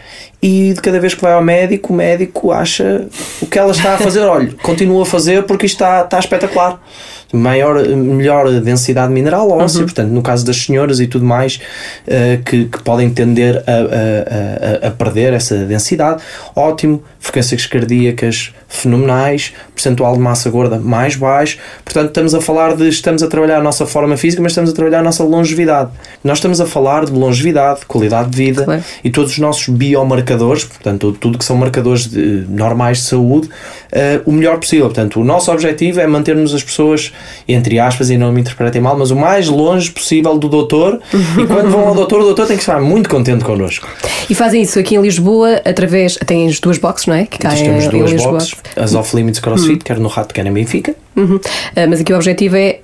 e 0.41 0.73
de 0.73 0.82
cada 0.82 0.99
vez 0.99 1.15
que 1.15 1.21
vai 1.21 1.34
ao 1.34 1.41
médico, 1.41 1.93
o 1.93 1.95
médico 1.95 2.52
acha 2.52 3.08
o 3.41 3.45
que 3.45 3.58
ela 3.58 3.71
está 3.71 3.95
a 3.95 3.97
fazer. 3.97 4.21
Olha, 4.21 4.54
continua 4.62 5.04
a 5.04 5.06
fazer 5.06 5.43
porque 5.43 5.65
isto 5.65 5.76
está, 5.76 6.02
está 6.02 6.19
espetacular 6.19 6.82
maior, 7.34 7.84
melhor 7.88 8.60
densidade 8.62 9.12
mineral 9.12 9.49
óssea, 9.49 9.80
uhum. 9.80 9.86
portanto, 9.86 10.10
no 10.10 10.21
caso 10.21 10.45
das 10.45 10.58
senhoras 10.58 10.99
e 10.99 11.08
tudo 11.08 11.26
mais, 11.26 11.60
uh, 12.08 12.41
que, 12.43 12.65
que, 12.65 12.84
podem 12.84 13.10
tender 13.10 13.63
a, 13.65 13.71
a, 13.71 14.86
a, 14.86 14.88
a, 14.89 14.91
perder 14.91 15.34
essa 15.34 15.58
densidade, 15.65 16.21
ótimo, 16.56 17.04
frequências 17.19 17.65
cardíacas 17.65 18.54
fenomenais, 18.75 19.53
percentual 19.73 20.13
de 20.13 20.19
massa 20.19 20.49
gorda 20.49 20.79
mais 20.79 21.15
baixo, 21.15 21.57
portanto, 21.83 22.07
estamos 22.07 22.33
a 22.33 22.41
falar 22.41 22.75
de, 22.75 22.89
estamos 22.89 23.23
a 23.23 23.27
trabalhar 23.27 23.57
a 23.57 23.63
nossa 23.63 23.86
forma 23.86 24.17
física, 24.17 24.41
mas 24.41 24.51
estamos 24.51 24.71
a 24.71 24.73
trabalhar 24.73 24.99
a 24.99 25.03
nossa 25.03 25.23
longevidade. 25.23 25.91
Nós 26.23 26.38
estamos 26.39 26.59
a 26.59 26.65
falar 26.65 27.05
de 27.05 27.12
longevidade, 27.12 27.86
qualidade 27.86 28.29
de 28.29 28.38
vida 28.38 28.65
claro. 28.65 28.83
e 29.03 29.09
todos 29.09 29.31
os 29.31 29.39
nossos 29.39 29.67
biomarcadores, 29.69 30.65
portanto, 30.65 31.15
tudo 31.19 31.38
que 31.38 31.45
são 31.45 31.55
marcadores 31.55 32.07
de, 32.07 32.45
normais 32.49 32.97
de 32.97 33.03
saúde, 33.03 33.47
uh, 33.47 34.21
o 34.25 34.31
melhor 34.31 34.57
possível. 34.59 34.86
Portanto, 34.86 35.19
o 35.19 35.23
nosso 35.23 35.51
objetivo 35.51 35.99
é 35.99 36.07
mantermos 36.07 36.53
as 36.53 36.63
pessoas 36.63 37.13
entre 37.47 37.79
aspas, 37.79 38.09
e 38.09 38.17
não 38.17 38.31
me 38.31 38.41
interpretem 38.41 38.81
mal, 38.81 38.97
mas 38.97 39.12
o 39.12 39.15
mais 39.15 39.47
longe 39.47 39.91
possível 39.91 40.38
do 40.38 40.47
doutor. 40.47 40.99
e 41.13 41.45
quando 41.45 41.69
vão 41.69 41.88
ao 41.88 41.95
doutor, 41.95 42.21
o 42.21 42.23
doutor 42.23 42.47
tem 42.47 42.55
que 42.55 42.63
estar 42.63 42.81
muito 42.81 43.09
contente 43.09 43.43
connosco. 43.43 43.88
E 44.29 44.36
fazem 44.36 44.62
isso 44.62 44.79
aqui 44.79 44.95
em 44.95 45.01
Lisboa 45.01 45.62
através. 45.65 46.15
Têm 46.15 46.47
as 46.47 46.59
duas 46.59 46.77
boxes, 46.77 47.07
não 47.07 47.15
é? 47.15 47.25
Que 47.25 47.43
Nós 47.43 47.62
temos 47.62 47.88
duas 47.88 48.13
boxes, 48.23 48.55
as 48.76 48.93
Off 48.95 49.15
Limits 49.15 49.39
CrossFit, 49.39 49.73
uhum. 49.73 49.80
quer 49.80 49.99
no 49.99 50.08
Rato, 50.08 50.34
quer 50.34 50.45
em 50.45 50.54
Benfica. 50.54 50.95
Uhum. 51.15 51.36
Uh, 51.36 51.41
mas 51.89 52.02
aqui 52.02 52.13
o 52.13 52.15
objetivo 52.15 52.56
é 52.56 52.80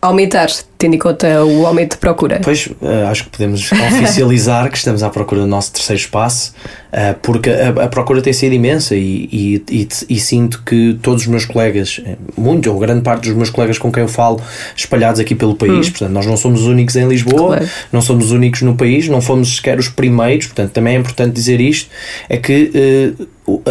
aumentar, 0.00 0.48
tendo 0.78 0.94
em 0.94 0.98
conta 0.98 1.44
o 1.44 1.66
aumento 1.66 1.92
de 1.92 1.98
procura? 1.98 2.40
Pois, 2.42 2.66
uh, 2.66 3.06
acho 3.10 3.24
que 3.24 3.30
podemos 3.30 3.70
oficializar 3.72 4.70
que 4.70 4.76
estamos 4.76 5.02
à 5.02 5.10
procura 5.10 5.40
do 5.40 5.46
nosso 5.46 5.72
terceiro 5.72 6.00
espaço, 6.00 6.54
uh, 6.92 7.18
porque 7.22 7.50
a, 7.50 7.88
procura 7.88 8.20
tem 8.20 8.32
sido 8.32 8.52
imensa 8.52 8.94
e, 8.94 9.28
e, 9.32 9.64
e, 9.70 9.88
e, 10.08 10.20
sinto 10.20 10.62
que 10.64 10.98
todos 11.02 11.22
os 11.22 11.28
meus 11.28 11.44
colegas, 11.44 12.00
eh, 12.04 12.16
muito 12.36 12.70
ou 12.70 12.78
grande 12.78 13.02
parte 13.02 13.24
dos 13.24 13.34
meus 13.34 13.50
colegas 13.50 13.78
com 13.78 13.90
quem 13.90 14.02
eu 14.02 14.08
falo, 14.08 14.40
espalhados 14.76 15.20
aqui 15.20 15.34
pelo 15.34 15.54
país, 15.54 15.88
hum. 15.88 15.90
portanto, 15.90 16.10
nós 16.10 16.26
não 16.26 16.36
somos 16.36 16.62
os 16.62 16.66
únicos 16.66 16.96
em 16.96 17.08
Lisboa, 17.08 17.56
claro. 17.56 17.68
não 17.92 18.02
somos 18.02 18.26
os 18.26 18.32
únicos 18.32 18.62
no 18.62 18.74
país, 18.76 19.08
não 19.08 19.20
fomos 19.20 19.56
sequer 19.56 19.78
os 19.78 19.88
primeiros, 19.88 20.46
portanto, 20.46 20.72
também 20.72 20.96
é 20.96 20.98
importante 20.98 21.32
dizer 21.32 21.60
isto, 21.60 21.90
é 22.28 22.36
que 22.36 23.16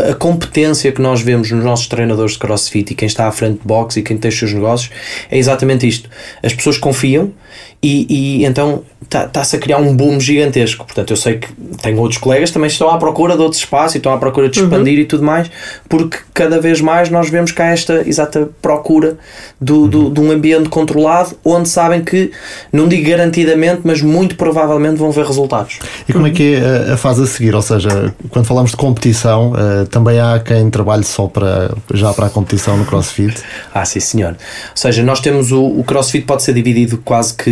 a 0.10 0.14
competência 0.14 0.92
que 0.92 1.02
nós 1.02 1.22
vemos 1.22 1.52
nos 1.52 1.64
nossos 1.64 1.88
treinadores 1.88 2.34
de 2.34 2.40
crossfit 2.40 2.94
e 2.94 2.96
quem 2.96 3.08
está 3.08 3.28
à 3.28 3.32
frente 3.32 3.60
de 3.60 3.68
boxe 3.68 4.00
e 4.00 4.04
quem 4.04 4.18
tem 4.18 4.30
os 4.30 4.38
seus 4.38 4.54
negócios 4.54 4.90
é 5.30 5.38
exatamente 5.38 5.86
isto. 5.86 6.10
As 6.42 6.54
pessoas 6.54 6.78
confiam 6.96 7.34
e, 7.82 8.06
e 8.42 8.46
então 8.46 8.84
está-se 9.04 9.52
tá 9.52 9.58
a 9.58 9.60
criar 9.60 9.78
um 9.78 9.96
boom 9.96 10.20
gigantesco. 10.20 10.86
Portanto, 10.86 11.12
eu 11.12 11.18
sei 11.18 11.38
que 11.38 11.48
tenho 11.82 12.00
outros 12.00 12.20
colegas 12.20 12.50
também 12.52 12.68
estão 12.68 12.90
à 12.90 12.98
procura 12.98 13.36
de 13.36 13.42
outros 13.42 13.62
espaços 13.62 13.96
e 13.96 13.98
estão 13.98 14.12
à 14.14 14.18
procura 14.18 14.50
de 14.50 14.60
expandir 14.60 14.96
uhum. 14.96 15.02
e 15.02 15.06
tudo 15.06 15.24
mais, 15.24 15.50
porque 15.88 16.18
cada 16.34 16.60
vez 16.60 16.82
mais 16.82 17.10
nós 17.10 17.30
vemos 17.30 17.52
cá 17.52 17.68
esta 17.68 18.04
exata 18.08 18.50
procura 18.62 19.18
do, 19.62 19.88
do, 19.88 20.06
uhum. 20.06 20.14
de 20.14 20.20
um 20.22 20.32
ambiente 20.32 20.70
controlado 20.70 21.38
onde 21.44 21.70
sabem 21.70 22.04
que, 22.04 22.32
não 22.74 22.88
digo 22.88 23.08
garantidamente, 23.10 23.82
mas 23.84 24.02
muito 24.02 24.36
provavelmente 24.36 24.98
vão 24.98 25.12
ver 25.12 25.26
resultados. 25.26 25.80
E 26.10 26.14
como 26.14 26.28
é 26.28 26.32
que 26.32 26.56
é 26.56 26.94
a 26.94 26.98
fase 26.98 27.24
a 27.24 27.28
seguir? 27.28 27.54
Ou 27.54 27.62
seja, 27.62 28.14
quando 28.30 28.46
falamos 28.46 28.72
de 28.72 28.78
competição, 28.78 29.52
uh, 29.52 29.86
também 29.88 30.20
há 30.20 30.40
quem 30.40 30.70
trabalhe 30.70 31.04
só 31.04 31.28
para, 31.28 31.72
já 31.94 32.14
para 32.14 32.28
a 32.28 32.30
competição 32.30 32.78
no 32.78 32.86
CrossFit? 32.86 33.36
ah, 33.74 33.86
sim, 33.86 34.00
senhor. 34.00 34.32
Ou 34.32 34.38
seja, 34.76 35.04
nós 35.04 35.20
temos 35.20 35.52
o, 35.52 35.64
o 35.64 35.84
CrossFit 35.84 36.26
pode 36.26 36.44
ser 36.44 36.54
dividido 36.54 36.98
quase 37.04 37.34
que 37.34 37.45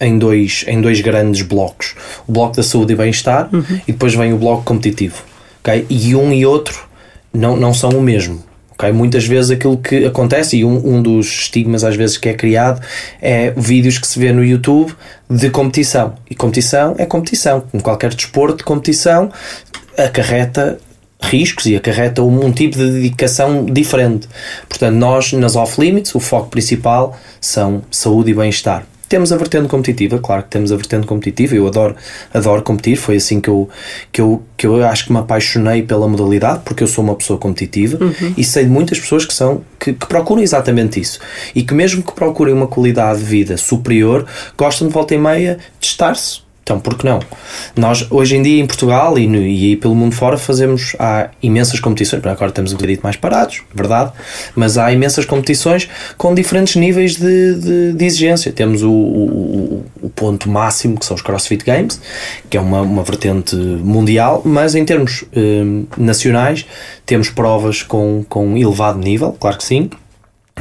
em 0.00 0.18
dois, 0.18 0.64
em 0.66 0.80
dois 0.80 1.00
grandes 1.00 1.42
blocos: 1.42 1.94
o 2.26 2.32
bloco 2.32 2.56
da 2.56 2.62
saúde 2.62 2.92
e 2.92 2.96
bem-estar 2.96 3.48
uhum. 3.52 3.80
e 3.86 3.92
depois 3.92 4.14
vem 4.14 4.32
o 4.32 4.38
bloco 4.38 4.64
competitivo. 4.64 5.22
Okay? 5.60 5.86
E 5.88 6.14
um 6.14 6.32
e 6.32 6.44
outro 6.44 6.86
não, 7.32 7.56
não 7.56 7.72
são 7.72 7.90
o 7.90 8.02
mesmo. 8.02 8.42
Okay? 8.72 8.92
Muitas 8.92 9.24
vezes 9.24 9.50
aquilo 9.52 9.76
que 9.76 10.04
acontece, 10.04 10.56
e 10.56 10.64
um, 10.64 10.96
um 10.96 11.02
dos 11.02 11.26
estigmas 11.26 11.84
às 11.84 11.94
vezes 11.94 12.16
que 12.16 12.28
é 12.28 12.34
criado, 12.34 12.80
é 13.20 13.52
vídeos 13.56 13.98
que 13.98 14.06
se 14.06 14.18
vê 14.18 14.32
no 14.32 14.44
YouTube 14.44 14.92
de 15.30 15.50
competição. 15.50 16.14
E 16.28 16.34
competição 16.34 16.94
é 16.98 17.06
competição. 17.06 17.64
Em 17.72 17.80
qualquer 17.80 18.12
desporto 18.12 18.58
de 18.58 18.64
competição 18.64 19.30
acarreta 19.96 20.78
riscos 21.22 21.66
e 21.66 21.76
acarreta 21.76 22.22
um, 22.22 22.46
um 22.46 22.52
tipo 22.52 22.76
de 22.76 22.90
dedicação 22.90 23.64
diferente. 23.64 24.28
Portanto, 24.68 24.96
nós 24.96 25.32
nas 25.32 25.54
off-limits, 25.54 26.14
o 26.14 26.20
foco 26.20 26.48
principal 26.48 27.16
são 27.40 27.82
saúde 27.90 28.32
e 28.32 28.34
bem-estar. 28.34 28.84
Temos 29.12 29.30
a 29.30 29.36
vertente 29.36 29.68
competitiva, 29.68 30.18
claro 30.18 30.44
que 30.44 30.48
temos 30.48 30.72
a 30.72 30.76
vertente 30.76 31.06
competitiva, 31.06 31.54
eu 31.54 31.66
adoro, 31.66 31.94
adoro 32.32 32.62
competir, 32.62 32.96
foi 32.96 33.16
assim 33.16 33.42
que 33.42 33.50
eu, 33.50 33.68
que, 34.10 34.22
eu, 34.22 34.42
que 34.56 34.66
eu 34.66 34.82
acho 34.86 35.04
que 35.04 35.12
me 35.12 35.18
apaixonei 35.18 35.82
pela 35.82 36.08
modalidade, 36.08 36.62
porque 36.64 36.82
eu 36.82 36.86
sou 36.86 37.04
uma 37.04 37.14
pessoa 37.14 37.38
competitiva 37.38 38.02
uhum. 38.02 38.32
e 38.38 38.42
sei 38.42 38.64
de 38.64 38.70
muitas 38.70 38.98
pessoas 38.98 39.26
que 39.26 39.34
são 39.34 39.62
que, 39.78 39.92
que, 39.92 40.06
procuram 40.06 40.42
exatamente 40.42 40.98
isso 40.98 41.20
e 41.54 41.62
que 41.62 41.74
mesmo 41.74 42.02
que 42.02 42.14
procurem 42.14 42.54
uma 42.54 42.66
qualidade 42.66 43.18
de 43.18 43.26
vida 43.26 43.58
superior, 43.58 44.24
gostam 44.56 44.88
de 44.88 44.94
volta 44.94 45.14
e 45.14 45.18
meia 45.18 45.58
de 45.78 45.86
estar-se 45.88 46.40
então, 46.62 46.78
por 46.78 46.96
que 46.96 47.04
não? 47.04 47.18
Nós, 47.76 48.06
hoje 48.08 48.36
em 48.36 48.42
dia, 48.42 48.62
em 48.62 48.66
Portugal 48.66 49.18
e, 49.18 49.26
no, 49.26 49.38
e 49.38 49.76
pelo 49.76 49.96
mundo 49.96 50.14
fora, 50.14 50.38
fazemos 50.38 50.94
há 50.98 51.28
imensas 51.42 51.80
competições. 51.80 52.24
Agora 52.24 52.50
estamos 52.50 52.72
um 52.72 52.76
bocadinho 52.76 53.00
mais 53.02 53.16
parados, 53.16 53.62
verdade, 53.74 54.12
mas 54.54 54.78
há 54.78 54.92
imensas 54.92 55.24
competições 55.24 55.88
com 56.16 56.32
diferentes 56.32 56.76
níveis 56.76 57.16
de, 57.16 57.54
de, 57.56 57.92
de 57.94 58.04
exigência. 58.04 58.52
Temos 58.52 58.82
o, 58.82 58.92
o, 58.92 59.84
o, 60.02 60.08
ponto 60.10 60.48
máximo, 60.48 60.98
que 60.98 61.04
são 61.04 61.16
os 61.16 61.22
CrossFit 61.22 61.64
Games, 61.64 62.00
que 62.48 62.56
é 62.56 62.60
uma, 62.60 62.82
uma 62.82 63.02
vertente 63.02 63.56
mundial, 63.56 64.42
mas 64.44 64.76
em 64.76 64.84
termos 64.84 65.24
eh, 65.34 65.62
nacionais, 65.96 66.64
temos 67.04 67.28
provas 67.28 67.82
com, 67.82 68.24
com 68.28 68.56
elevado 68.56 69.00
nível, 69.00 69.32
claro 69.38 69.58
que 69.58 69.64
sim 69.64 69.90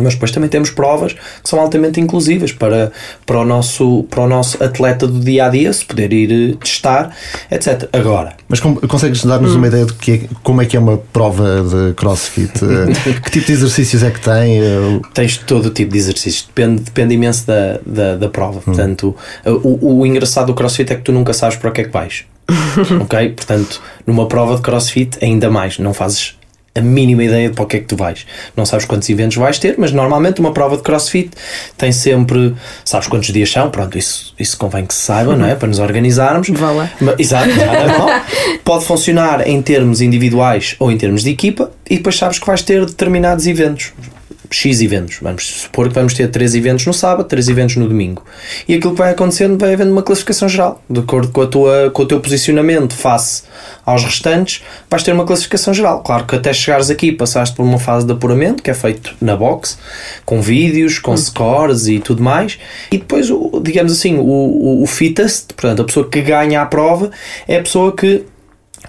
mas 0.02 0.14
depois 0.14 0.32
também 0.32 0.50
temos 0.50 0.70
provas 0.70 1.14
que 1.14 1.50
são 1.50 1.60
altamente 1.60 2.00
inclusivas 2.00 2.52
para, 2.52 2.92
para, 3.26 3.40
o, 3.40 3.46
nosso, 3.46 4.04
para 4.10 4.22
o 4.22 4.28
nosso 4.28 4.62
atleta 4.64 5.08
do 5.08 5.20
dia 5.20 5.46
a 5.46 5.50
dia, 5.50 5.72
se 5.72 5.86
poder 5.86 6.12
ir 6.14 6.54
eh, 6.54 6.58
testar, 6.58 7.16
etc. 7.50 7.90
Agora. 7.94 8.34
Mas 8.48 8.60
como, 8.60 8.80
consegues 8.88 9.24
dar-nos 9.24 9.54
hum. 9.54 9.58
uma 9.58 9.68
ideia 9.68 9.86
de 9.86 9.94
que 9.94 10.12
é, 10.12 10.22
como 10.44 10.62
é 10.62 10.66
que 10.66 10.76
é 10.76 10.80
uma 10.80 10.98
prova 10.98 11.64
de 11.64 11.94
crossfit? 11.94 12.52
Eh, 12.64 13.20
que 13.22 13.32
tipo 13.32 13.46
de 13.46 13.54
exercícios 13.54 14.04
é 14.04 14.12
que 14.12 14.20
tem? 14.20 14.60
Eh, 14.60 15.00
Tens 15.14 15.38
todo 15.38 15.68
o 15.68 15.70
tipo 15.70 15.92
de 15.92 15.98
exercícios, 15.98 16.48
depende, 16.48 16.82
depende 16.82 17.14
imenso 17.14 17.48
da, 17.48 17.80
da, 17.86 18.16
da 18.16 18.30
prova. 18.30 18.60
Hum. 18.60 18.64
Portanto, 18.66 19.16
o, 19.46 20.00
o 20.00 20.06
engraçado 20.06 20.48
do 20.48 20.54
crossfit 20.54 20.92
é 20.92 20.96
que 20.96 21.04
tu 21.04 21.12
nunca 21.12 21.34
sabes 21.34 21.58
para 21.58 21.70
o 21.70 21.74
que 21.74 21.82
é 21.82 21.84
que 21.84 21.92
vais. 21.92 22.26
ok? 23.02 23.30
Portanto, 23.30 23.82
numa 24.06 24.28
prova 24.28 24.56
de 24.56 24.62
crossfit, 24.62 25.18
ainda 25.22 25.50
mais, 25.50 25.80
não 25.80 25.94
fazes 25.94 26.36
a 26.74 26.82
mínima 26.82 27.24
ideia 27.24 27.50
de 27.50 27.56
para 27.56 27.64
o 27.64 27.68
que 27.68 27.78
é 27.78 27.80
que 27.80 27.86
tu 27.86 27.98
vais. 27.98 28.26
Não 28.56 28.66
sabes 28.66 28.86
quantos 28.86 29.10
eventos 29.10 29.38
vais 29.38 29.60
ter, 29.60 29.76
mas 29.78 29.92
normalmente 29.92 30.40
uma 30.40 30.54
prova 30.54 30.78
de 30.78 30.84
crossfit 30.84 31.32
tem 31.78 31.92
sempre, 31.92 32.56
sabes 32.86 33.08
quantos 33.08 33.32
dias 33.32 33.52
são, 33.52 33.70
pronto, 33.70 33.98
isso, 33.98 34.34
isso 34.40 34.58
convém 34.58 34.86
que 34.86 34.94
se 34.94 35.02
saiba, 35.02 35.36
não 35.36 35.46
é? 35.46 35.56
Para 35.56 35.68
nos 35.68 35.80
organizarmos. 35.80 36.48
Vá 36.50 36.72
lá. 36.72 36.90
Exato, 37.18 37.50
Pode 38.64 38.86
funcionar 38.86 39.48
em 39.48 39.62
termos 39.62 40.02
individuais 40.02 40.76
ou 40.80 40.92
em 40.92 40.98
termos 40.98 41.24
de 41.24 41.30
equipa 41.32 41.72
e 41.90 41.98
depois 41.98 42.18
sabes 42.18 42.40
que 42.40 42.48
vais 42.48 42.62
ter 42.62 42.86
determinados 42.86 43.48
eventos 43.48 43.92
X 44.52 44.82
eventos. 44.82 45.18
Vamos 45.22 45.46
supor 45.46 45.88
que 45.88 45.96
vamos 45.96 46.14
ter 46.14 46.28
três 46.28 46.54
eventos 46.54 46.86
no 46.86 46.94
sábado, 46.94 47.28
três 47.28 47.48
eventos 47.48 47.78
no 47.78 47.88
domingo. 47.88 48.24
E 48.68 48.76
aquilo 48.76 48.92
que 48.92 49.00
vai 49.00 49.12
acontecendo 49.12 49.58
vai 49.58 49.74
havendo 49.74 49.92
uma 49.92 50.04
classificação 50.04 50.50
geral. 50.50 50.84
De 50.90 51.00
acordo 51.00 51.32
com, 51.32 51.42
a 51.42 51.48
tua, 51.48 51.90
com 51.92 52.04
o 52.04 52.06
teu 52.06 52.20
posicionamento 52.20 52.94
face 52.94 53.44
aos 53.86 54.04
restantes, 54.04 54.62
vais 54.90 55.04
ter 55.04 55.14
uma 55.14 55.26
classificação 55.26 55.74
geral. 55.74 56.04
Claro 56.04 56.26
que 56.26 56.36
até 56.36 56.52
chegares 56.52 56.90
aqui 56.90 57.14
passaste 57.14 57.56
por 57.56 57.64
uma 57.64 57.80
fase 57.80 58.06
de 58.06 58.12
apuramento 58.12 58.62
que 58.62 58.70
é 58.70 58.74
feito 58.74 59.16
na 59.22 59.38
box, 59.38 59.78
com 60.26 60.42
vídeos, 60.42 61.00
com 61.00 61.16
scores 61.16 61.88
e 61.88 62.00
tudo 62.00 62.22
mais. 62.22 62.60
E 62.92 62.98
depois, 62.98 63.28
digamos 63.64 63.94
assim, 63.94 64.18
o, 64.18 64.22
o, 64.22 64.84
o 64.84 64.86
fittest, 64.86 65.54
portanto, 65.54 65.82
a 65.82 65.86
pessoa 65.86 66.10
que 66.10 66.22
ganha 66.22 66.62
a 66.62 66.66
prova, 66.66 67.10
é 67.48 67.58
a 67.58 67.62
pessoa 67.62 67.96
que 67.96 68.26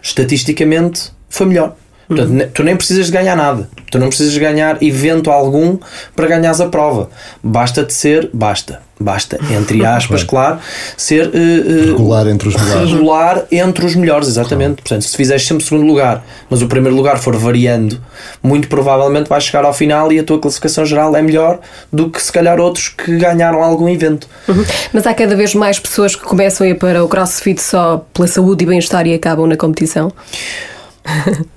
estatisticamente 0.03 1.13
foi 1.29 1.47
melhor. 1.47 1.77
Portanto, 2.17 2.51
tu 2.53 2.63
nem 2.63 2.77
precisas 2.77 3.07
de 3.07 3.13
ganhar 3.13 3.37
nada. 3.37 3.69
Tu 3.91 3.99
não 3.99 4.09
precisas 4.09 4.37
ganhar 4.39 4.83
evento 4.83 5.31
algum 5.31 5.77
para 6.17 6.27
ganhares 6.27 6.61
a 6.61 6.67
prova. 6.67 7.11
Basta-te 7.43 7.93
ser, 7.93 8.31
basta, 8.33 8.81
basta, 8.99 9.39
entre 9.51 9.85
aspas, 9.85 10.25
claro, 10.25 10.59
ser 10.97 11.27
uh, 11.27 11.31
uh, 11.31 11.87
regular 11.91 12.27
entre 12.27 12.49
os 12.49 12.57
melhores. 12.57 12.91
Regular 12.91 13.45
entre 13.53 13.85
os 13.85 13.95
melhores, 13.95 14.29
exatamente. 14.29 14.77
Claro. 14.77 14.83
Portanto, 14.83 15.03
se 15.03 15.15
fizeres 15.15 15.47
sempre 15.47 15.63
segundo 15.63 15.87
lugar, 15.87 16.25
mas 16.49 16.63
o 16.63 16.69
primeiro 16.69 16.97
lugar 16.97 17.19
for 17.19 17.37
variando, 17.37 18.01
muito 18.43 18.67
provavelmente 18.69 19.29
vais 19.29 19.45
chegar 19.45 19.65
ao 19.67 19.75
final 19.75 20.11
e 20.11 20.19
a 20.19 20.25
tua 20.25 20.39
classificação 20.39 20.87
geral 20.87 21.15
é 21.15 21.21
melhor 21.21 21.61
do 21.93 22.09
que 22.09 22.23
se 22.23 22.33
calhar 22.33 22.59
outros 22.59 22.89
que 22.89 23.19
ganharam 23.19 23.63
algum 23.63 23.91
evento. 23.91 24.27
Uhum. 24.49 24.65
Mas 24.91 25.07
há 25.07 25.13
cada 25.13 25.37
vez 25.37 25.55
mais 25.55 25.79
pessoas 25.79 26.17
que 26.17 26.23
começam 26.23 26.67
a 26.67 26.71
ir 26.71 26.77
para 26.77 27.05
o 27.05 27.09
CrossFit 27.09 27.61
só 27.61 28.07
pela 28.15 28.27
saúde 28.27 28.65
e 28.65 28.67
bem-estar 28.67 29.07
e 29.07 29.13
acabam 29.13 29.47
na 29.47 29.57
competição? 29.57 30.11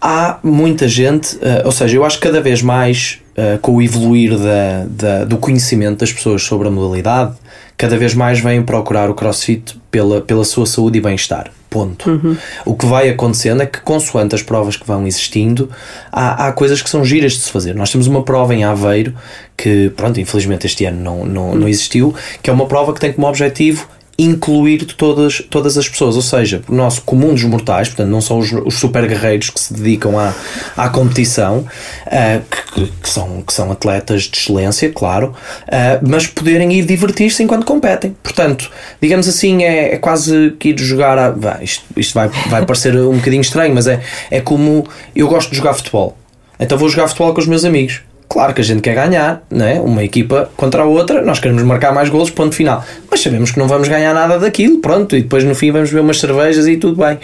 Há 0.01 0.39
muita 0.43 0.87
gente, 0.87 1.35
uh, 1.35 1.65
ou 1.65 1.71
seja, 1.71 1.97
eu 1.97 2.03
acho 2.03 2.19
que 2.19 2.27
cada 2.27 2.41
vez 2.41 2.61
mais 2.61 3.19
uh, 3.37 3.59
com 3.59 3.75
o 3.75 3.81
evoluir 3.81 4.37
da, 4.37 4.85
da, 4.89 5.25
do 5.25 5.37
conhecimento 5.37 5.99
das 5.99 6.11
pessoas 6.11 6.43
sobre 6.43 6.67
a 6.67 6.71
modalidade, 6.71 7.35
cada 7.77 7.97
vez 7.97 8.13
mais 8.13 8.39
vêm 8.39 8.63
procurar 8.63 9.09
o 9.09 9.13
crossfit 9.13 9.79
pela, 9.91 10.21
pela 10.21 10.43
sua 10.43 10.65
saúde 10.65 10.97
e 10.97 11.01
bem-estar. 11.01 11.51
Ponto. 11.69 12.09
Uhum. 12.09 12.37
O 12.63 12.73
que 12.73 12.85
vai 12.85 13.09
acontecendo 13.09 13.61
é 13.61 13.65
que, 13.65 13.81
consoante 13.81 14.33
as 14.33 14.41
provas 14.41 14.77
que 14.77 14.87
vão 14.87 15.05
existindo, 15.05 15.69
há, 16.09 16.47
há 16.47 16.51
coisas 16.53 16.81
que 16.81 16.89
são 16.89 17.03
giras 17.03 17.33
de 17.33 17.39
se 17.39 17.51
fazer. 17.51 17.75
Nós 17.75 17.91
temos 17.91 18.07
uma 18.07 18.23
prova 18.23 18.55
em 18.55 18.63
Aveiro 18.63 19.13
que, 19.57 19.89
pronto, 19.89 20.17
infelizmente 20.19 20.65
este 20.65 20.85
ano 20.85 21.01
não, 21.01 21.25
não, 21.25 21.55
não 21.55 21.67
existiu, 21.67 22.15
que 22.41 22.49
é 22.49 22.53
uma 22.53 22.65
prova 22.65 22.93
que 22.93 22.99
tem 23.01 23.11
como 23.11 23.27
objetivo 23.27 23.89
incluir 24.17 24.85
todas, 24.85 25.41
todas 25.49 25.77
as 25.77 25.89
pessoas, 25.89 26.15
ou 26.15 26.21
seja, 26.21 26.61
o 26.69 26.73
nosso 26.73 27.01
comum 27.01 27.33
dos 27.33 27.43
mortais, 27.43 27.89
portanto, 27.89 28.09
não 28.09 28.21
são 28.21 28.39
os, 28.39 28.51
os 28.51 28.75
super 28.75 29.05
guerreiros 29.07 29.49
que 29.49 29.59
se 29.59 29.73
dedicam 29.73 30.17
à, 30.17 30.33
à 30.77 30.89
competição, 30.89 31.65
uh, 32.07 32.41
que, 32.73 32.87
que, 32.87 33.09
são, 33.09 33.41
que 33.41 33.53
são 33.53 33.71
atletas 33.71 34.23
de 34.23 34.37
excelência, 34.37 34.89
claro, 34.89 35.35
uh, 35.67 36.07
mas 36.07 36.27
poderem 36.27 36.71
ir 36.73 36.85
divertir-se 36.85 37.43
enquanto 37.43 37.65
competem. 37.65 38.15
Portanto, 38.23 38.71
digamos 39.01 39.27
assim, 39.27 39.63
é, 39.63 39.95
é 39.95 39.97
quase 39.97 40.55
que 40.59 40.69
ir 40.69 40.79
jogar. 40.79 41.17
A, 41.17 41.63
isto 41.63 41.83
isto 41.97 42.13
vai, 42.13 42.29
vai 42.49 42.63
parecer 42.65 42.95
um 42.95 43.17
bocadinho 43.17 43.41
estranho, 43.41 43.75
mas 43.75 43.87
é, 43.87 44.01
é 44.31 44.39
como 44.39 44.87
eu 45.15 45.27
gosto 45.27 45.49
de 45.49 45.57
jogar 45.57 45.73
futebol, 45.73 46.17
então 46.59 46.77
vou 46.77 46.87
jogar 46.87 47.07
futebol 47.09 47.33
com 47.33 47.41
os 47.41 47.47
meus 47.47 47.65
amigos. 47.65 48.01
Claro 48.35 48.53
que 48.53 48.59
a 48.59 48.63
gente 48.65 48.81
quer 48.81 48.95
ganhar, 48.95 49.43
não 49.49 49.65
é? 49.65 49.79
Uma 49.79 50.03
equipa 50.03 50.51
contra 50.57 50.81
a 50.81 50.85
outra, 50.85 51.21
nós 51.21 51.39
queremos 51.39 51.63
marcar 51.63 51.93
mais 51.93 52.09
golos, 52.09 52.29
ponto 52.29 52.53
final. 52.53 52.83
Mas 53.09 53.21
sabemos 53.21 53.49
que 53.49 53.57
não 53.57 53.65
vamos 53.65 53.87
ganhar 53.87 54.13
nada 54.13 54.37
daquilo, 54.37 54.79
pronto, 54.79 55.15
e 55.15 55.21
depois 55.21 55.45
no 55.45 55.55
fim 55.55 55.71
vamos 55.71 55.89
beber 55.89 56.01
umas 56.01 56.19
cervejas 56.19 56.67
e 56.67 56.75
tudo 56.75 57.01
bem. 57.01 57.17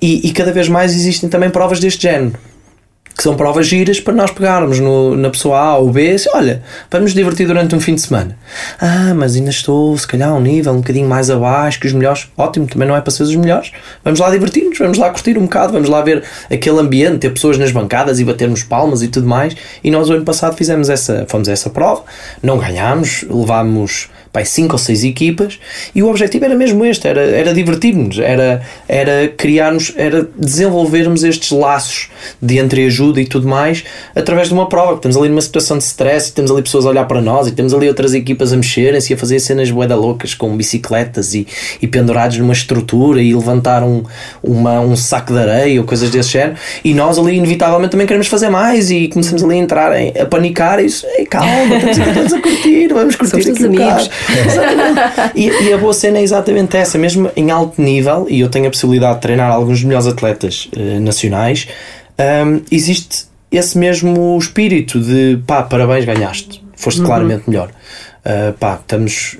E, 0.00 0.24
e 0.24 0.32
cada 0.32 0.52
vez 0.52 0.68
mais 0.68 0.94
existem 0.94 1.28
também 1.28 1.50
provas 1.50 1.80
deste 1.80 2.04
género 2.04 2.38
que 3.16 3.22
são 3.22 3.34
provas 3.34 3.66
giras 3.66 3.98
para 3.98 4.12
nós 4.12 4.30
pegarmos 4.30 4.78
no, 4.78 5.16
na 5.16 5.30
pessoa 5.30 5.58
A 5.58 5.76
ou 5.78 5.90
B 5.90 6.10
assim, 6.10 6.28
olha, 6.34 6.62
vamos 6.90 7.14
divertir 7.14 7.46
durante 7.46 7.74
um 7.74 7.80
fim 7.80 7.94
de 7.94 8.02
semana. 8.02 8.36
Ah, 8.78 9.14
mas 9.14 9.34
ainda 9.34 9.48
estou, 9.48 9.96
se 9.96 10.06
calhar, 10.06 10.34
um 10.34 10.40
nível 10.40 10.72
um 10.72 10.78
bocadinho 10.78 11.08
mais 11.08 11.30
abaixo 11.30 11.80
que 11.80 11.86
os 11.86 11.94
melhores. 11.94 12.28
Ótimo, 12.36 12.66
também 12.66 12.86
não 12.86 12.94
é 12.94 13.00
para 13.00 13.10
ser 13.10 13.22
os 13.22 13.34
melhores. 13.34 13.72
Vamos 14.04 14.20
lá 14.20 14.30
divertir-nos, 14.30 14.78
vamos 14.78 14.98
lá 14.98 15.08
curtir 15.08 15.38
um 15.38 15.42
bocado, 15.42 15.72
vamos 15.72 15.88
lá 15.88 16.02
ver 16.02 16.24
aquele 16.50 16.78
ambiente, 16.78 17.20
ter 17.20 17.30
pessoas 17.30 17.56
nas 17.56 17.72
bancadas 17.72 18.20
e 18.20 18.24
batermos 18.24 18.62
palmas 18.62 19.00
e 19.00 19.08
tudo 19.08 19.26
mais. 19.26 19.56
E 19.82 19.90
nós, 19.90 20.10
o 20.10 20.12
ano 20.12 20.24
passado, 20.24 20.54
fizemos 20.54 20.90
essa, 20.90 21.24
fomos 21.26 21.48
a 21.48 21.52
essa 21.52 21.70
prova, 21.70 22.04
não 22.42 22.58
ganhámos, 22.58 23.24
levámos 23.30 24.10
pai, 24.32 24.44
cinco 24.44 24.72
ou 24.72 24.78
seis 24.78 25.04
equipas 25.04 25.58
e 25.94 26.02
o 26.02 26.08
objetivo 26.08 26.44
era 26.44 26.54
mesmo 26.54 26.84
este, 26.84 27.06
era, 27.06 27.20
era 27.20 27.54
divertir-nos, 27.54 28.18
era, 28.18 28.62
era 28.88 29.28
criarmos, 29.28 29.92
era 29.96 30.28
desenvolvermos 30.36 31.24
estes 31.24 31.50
laços 31.50 32.08
de 32.40 32.58
entreajuda 32.58 33.20
e 33.20 33.26
tudo 33.26 33.48
mais 33.48 33.84
através 34.14 34.48
de 34.48 34.54
uma 34.54 34.68
prova, 34.68 34.88
porque 34.92 35.08
estamos 35.08 35.16
ali 35.16 35.28
numa 35.28 35.40
situação 35.40 35.78
de 35.78 35.84
stress 35.84 36.30
e 36.30 36.32
temos 36.32 36.50
ali 36.50 36.62
pessoas 36.62 36.86
a 36.86 36.90
olhar 36.90 37.04
para 37.06 37.20
nós 37.20 37.46
e 37.46 37.52
temos 37.52 37.72
ali 37.72 37.88
outras 37.88 38.14
equipas 38.14 38.52
a 38.52 38.56
mexerem-se 38.56 39.12
e 39.12 39.14
a 39.14 39.18
fazer 39.18 39.38
cenas 39.40 39.70
boeda 39.70 39.94
loucas 39.94 40.34
com 40.34 40.56
bicicletas 40.56 41.34
e, 41.34 41.46
e 41.80 41.86
pendurados 41.86 42.38
numa 42.38 42.52
estrutura 42.52 43.22
e 43.22 43.34
levantar 43.34 43.82
um, 43.82 44.02
uma, 44.42 44.80
um 44.80 44.96
saco 44.96 45.32
de 45.32 45.38
areia 45.38 45.80
ou 45.80 45.86
coisas 45.86 46.10
desse 46.10 46.30
género 46.30 46.56
e 46.84 46.94
nós 46.94 47.18
ali 47.18 47.36
inevitavelmente 47.36 47.90
também 47.90 48.06
queremos 48.06 48.26
fazer 48.26 48.48
mais 48.48 48.90
e 48.90 49.08
começamos 49.08 49.42
ali 49.42 49.54
a 49.54 49.58
entrar 49.58 50.00
em, 50.00 50.12
a 50.18 50.26
panicar 50.26 50.80
e 50.80 50.86
isso, 50.86 51.06
calma, 51.28 51.76
estamos 51.90 52.32
a 52.32 52.40
curtir, 52.40 52.88
vamos 52.88 53.16
curtir 53.16 53.42
Somos 53.42 53.46
aqui 53.48 53.62
um 53.64 53.66
amigos 53.66 54.10
e, 55.34 55.48
e, 55.48 55.72
a 55.72 55.78
boa 55.78 55.92
cena 55.92 56.18
é 56.18 56.22
exatamente 56.22 56.76
essa, 56.76 56.98
mesmo 56.98 57.30
em 57.36 57.50
alto 57.50 57.80
nível, 57.80 58.26
e 58.28 58.40
eu 58.40 58.48
tenho 58.48 58.66
a 58.66 58.70
possibilidade 58.70 59.16
de 59.16 59.20
treinar 59.22 59.50
alguns 59.50 59.78
dos 59.78 59.84
melhores 59.84 60.06
atletas 60.06 60.68
uh, 60.76 61.00
nacionais, 61.00 61.68
um, 62.18 62.62
existe 62.70 63.26
esse 63.50 63.78
mesmo 63.78 64.36
espírito 64.38 65.00
de 65.00 65.38
pá, 65.46 65.62
parabéns, 65.62 66.04
ganhaste, 66.04 66.62
foste 66.74 67.00
uhum. 67.00 67.06
claramente 67.06 67.44
melhor. 67.48 67.70
Uh, 68.24 68.52
pá, 68.54 68.78
estamos 68.80 69.38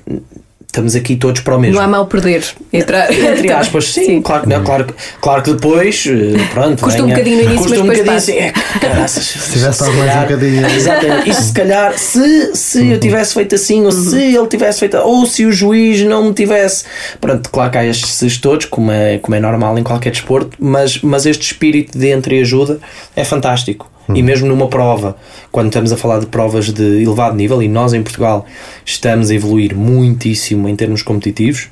estamos 0.77 0.95
aqui 0.95 1.15
todos 1.15 1.41
para 1.41 1.55
o 1.55 1.59
mesmo. 1.59 1.75
Não 1.75 1.83
há 1.83 1.87
mal 1.87 2.05
perder. 2.05 2.43
Entre, 2.71 2.97
entre 2.97 3.51
aspas, 3.51 3.85
sim, 3.85 4.05
sim. 4.05 4.21
Claro, 4.21 4.47
não, 4.47 4.63
claro, 4.63 4.87
claro 5.19 5.41
que 5.41 5.53
depois, 5.53 6.05
eh, 6.07 6.37
pronto, 6.53 6.83
custa 6.83 7.01
venha, 7.01 7.05
um 7.05 7.09
bocadinho 7.09 7.37
no 7.37 7.43
início, 7.43 7.59
custa 7.59 7.69
mas 7.69 7.79
um 7.79 7.87
bocadinho 7.87 8.15
assim, 8.15 8.33
é, 8.33 8.51
caraças, 8.51 9.23
se 9.25 9.53
tivesse 9.53 9.79
dado 9.79 9.93
mais 9.93 10.15
um 10.15 10.21
bocadinho. 10.21 10.67
Exatamente, 10.67 11.33
se 11.33 11.53
calhar, 11.53 11.97
se, 11.97 12.55
se 12.55 12.79
uhum. 12.79 12.91
eu 12.91 12.99
tivesse 12.99 13.33
feito 13.33 13.55
assim, 13.55 13.85
ou 13.85 13.91
se 13.91 14.15
uhum. 14.15 14.19
ele 14.19 14.47
tivesse 14.47 14.79
feito, 14.79 14.97
ou 14.97 15.25
se 15.25 15.45
o 15.45 15.51
juiz 15.51 16.03
não 16.03 16.25
me 16.25 16.33
tivesse. 16.33 16.83
Pronto, 17.19 17.49
claro 17.49 17.71
que 17.71 17.77
há 17.77 17.85
estes 17.85 18.37
todos, 18.37 18.65
como 18.65 18.91
é, 18.91 19.17
como 19.17 19.35
é 19.35 19.39
normal 19.39 19.77
em 19.79 19.83
qualquer 19.83 20.11
desporto, 20.11 20.57
mas, 20.59 21.01
mas 21.01 21.25
este 21.25 21.41
espírito 21.41 21.97
de 21.97 22.11
entreajuda 22.11 22.79
é 23.15 23.23
fantástico. 23.23 23.89
E 24.13 24.23
mesmo 24.23 24.47
numa 24.47 24.67
prova, 24.67 25.17
quando 25.51 25.67
estamos 25.67 25.91
a 25.91 25.97
falar 25.97 26.19
de 26.19 26.27
provas 26.27 26.71
de 26.71 27.01
elevado 27.03 27.35
nível, 27.35 27.61
e 27.61 27.67
nós 27.67 27.93
em 27.93 28.01
Portugal 28.01 28.45
estamos 28.85 29.29
a 29.29 29.35
evoluir 29.35 29.75
muitíssimo 29.75 30.69
em 30.69 30.75
termos 30.75 31.01
competitivos, 31.01 31.69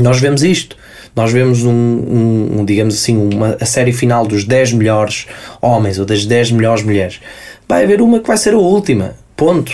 nós 0.00 0.18
vemos 0.18 0.42
isto. 0.42 0.76
Nós 1.14 1.30
vemos 1.30 1.64
um, 1.64 1.70
um, 1.70 2.60
um 2.60 2.64
digamos 2.64 2.94
assim, 2.94 3.16
uma, 3.16 3.56
a 3.60 3.66
série 3.66 3.92
final 3.92 4.26
dos 4.26 4.44
10 4.44 4.72
melhores 4.72 5.26
homens 5.60 5.98
ou 5.98 6.04
das 6.04 6.24
10 6.24 6.52
melhores 6.52 6.82
mulheres. 6.82 7.20
Vai 7.68 7.84
haver 7.84 8.00
uma 8.00 8.18
que 8.18 8.26
vai 8.26 8.36
ser 8.36 8.54
a 8.54 8.58
última 8.58 9.14
ponto. 9.42 9.72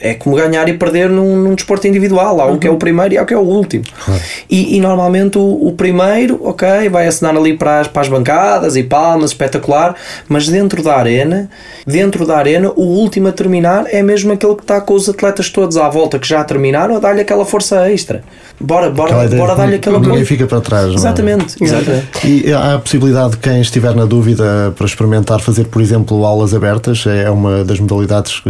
É 0.00 0.14
como 0.14 0.36
ganhar 0.36 0.68
e 0.68 0.74
perder 0.74 1.10
num, 1.10 1.36
num 1.36 1.54
desporto 1.56 1.88
individual. 1.88 2.40
Há 2.40 2.46
o 2.46 2.56
que 2.56 2.68
é 2.68 2.70
o 2.70 2.76
primeiro 2.76 3.14
e 3.14 3.18
há 3.18 3.22
o 3.24 3.26
que 3.26 3.34
é 3.34 3.36
o 3.36 3.40
último. 3.40 3.84
Claro. 4.04 4.22
E, 4.48 4.76
e, 4.76 4.80
normalmente 4.80 5.38
o, 5.38 5.66
o, 5.66 5.72
primeiro, 5.72 6.40
ok, 6.44 6.88
vai 6.88 7.08
assinar 7.08 7.36
ali 7.36 7.56
para 7.56 7.80
as, 7.80 7.88
para 7.88 8.02
as 8.02 8.08
bancadas 8.08 8.76
e 8.76 8.84
palmas, 8.84 9.30
espetacular, 9.30 9.96
mas 10.28 10.48
dentro 10.48 10.84
da 10.84 10.96
arena, 10.96 11.50
dentro 11.84 12.24
da 12.24 12.36
arena, 12.36 12.70
o 12.76 12.82
último 12.82 13.26
a 13.26 13.32
terminar 13.32 13.86
é 13.88 14.02
mesmo 14.02 14.32
aquele 14.32 14.54
que 14.54 14.62
está 14.62 14.80
com 14.80 14.94
os 14.94 15.08
atletas 15.08 15.50
todos 15.50 15.76
à 15.76 15.88
volta 15.88 16.18
que 16.20 16.28
já 16.28 16.44
terminaram 16.44 16.96
a 16.96 17.00
dar-lhe 17.00 17.22
aquela 17.22 17.44
força 17.44 17.90
extra. 17.90 18.22
Bora, 18.60 18.88
bora, 18.88 19.28
bora 19.28 19.56
dar-lhe 19.56 19.76
aquela 19.76 19.98
Ninguém 19.98 20.24
fica 20.24 20.46
para 20.46 20.60
trás. 20.60 20.94
Exatamente, 20.94 21.60
não 21.60 21.66
é? 21.66 21.70
exatamente. 21.70 22.06
E 22.24 22.52
há 22.52 22.74
a 22.74 22.78
possibilidade 22.78 23.32
de 23.32 23.38
quem 23.38 23.60
estiver 23.60 23.94
na 23.94 24.04
dúvida 24.04 24.72
para 24.76 24.86
experimentar 24.86 25.40
fazer, 25.40 25.66
por 25.66 25.82
exemplo, 25.82 26.24
aulas 26.24 26.54
abertas, 26.54 27.04
é 27.06 27.28
uma 27.28 27.64
das 27.64 27.80
modalidades 27.80 28.42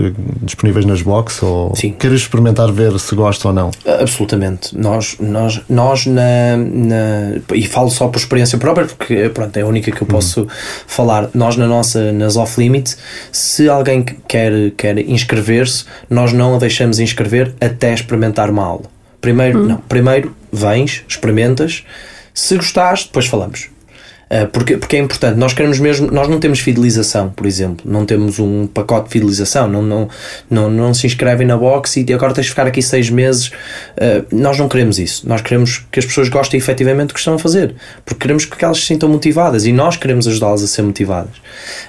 disponíveis 0.43 0.85
nas 0.85 1.03
boxes 1.03 1.43
ou 1.43 1.75
Sim. 1.77 1.93
queres 1.93 2.23
experimentar 2.23 2.71
ver 2.73 2.99
se 2.99 3.15
gosta 3.15 3.49
ou 3.49 3.55
não? 3.55 3.71
Absolutamente. 4.01 4.77
Nós, 4.77 5.17
nós, 5.19 5.61
nós 5.69 6.07
na, 6.07 6.57
na, 6.57 7.41
e 7.55 7.67
falo 7.67 7.91
só 7.91 8.09
por 8.09 8.19
experiência 8.19 8.59
própria 8.59 8.87
porque 8.87 9.29
pronto, 9.29 9.57
é 9.57 9.62
a 9.62 9.67
única 9.67 9.91
que 9.91 10.03
eu 10.03 10.07
posso 10.07 10.43
uhum. 10.43 10.49
falar. 10.87 11.31
Nós 11.35 11.57
na 11.57 11.67
nossa 11.67 12.12
nas 12.12 12.37
off 12.37 12.61
limits, 12.61 12.99
se 13.33 13.69
alguém 13.69 14.05
quer 14.05 14.71
quer 14.77 14.99
inscrever-se, 14.99 15.85
nós 16.09 16.33
não 16.33 16.55
a 16.55 16.59
deixamos 16.59 16.99
inscrever 16.99 17.55
até 17.61 17.93
experimentar 17.93 18.51
uma 18.51 18.65
aula. 18.65 18.85
Primeiro, 19.21 19.61
uhum. 19.61 19.69
não, 19.69 19.77
primeiro 19.79 20.35
vens, 20.53 21.05
experimentas, 21.09 21.85
se 22.33 22.57
gostares, 22.57 23.05
depois 23.05 23.27
falamos. 23.27 23.76
Uh, 24.29 24.49
porque, 24.49 24.77
porque 24.77 24.97
é 24.97 24.99
importante, 24.99 25.37
nós 25.39 25.53
queremos 25.53 25.79
mesmo, 25.79 26.11
nós 26.11 26.29
não 26.29 26.41
temos 26.41 26.59
fidelização, 26.59 27.31
por 27.31 27.47
exemplo, 27.47 27.89
não 27.89 28.05
temos 28.05 28.41
um 28.41 28.67
pacote 28.67 29.07
de 29.07 29.12
fidelização, 29.12 29.69
não, 29.69 29.83
não, 29.83 30.09
não, 30.51 30.69
não 30.69 30.93
se 30.93 31.07
inscrevem 31.07 31.47
na 31.47 31.57
box 31.57 31.97
e 31.97 32.12
agora 32.12 32.35
tens 32.35 32.45
de 32.45 32.51
ficar 32.51 32.67
aqui 32.67 32.83
seis 32.83 33.09
meses. 33.09 33.49
Uh, 33.49 34.27
nós 34.33 34.59
não 34.59 34.69
queremos 34.69 34.99
isso, 34.99 35.29
nós 35.29 35.41
queremos 35.41 35.87
que 35.93 36.01
as 36.01 36.05
pessoas 36.05 36.29
gostem 36.29 36.59
efetivamente 36.59 37.09
do 37.09 37.15
que 37.15 37.21
estão 37.21 37.35
a 37.35 37.39
fazer, 37.39 37.77
porque 38.05 38.21
queremos 38.21 38.45
que 38.45 38.65
elas 38.65 38.79
se 38.79 38.87
sintam 38.87 39.09
motivadas 39.09 39.65
e 39.65 39.73
nós 39.73 39.97
queremos 39.97 40.27
ajudá-las 40.27 40.62
a 40.62 40.67
ser 40.67 40.83
motivadas. 40.83 41.37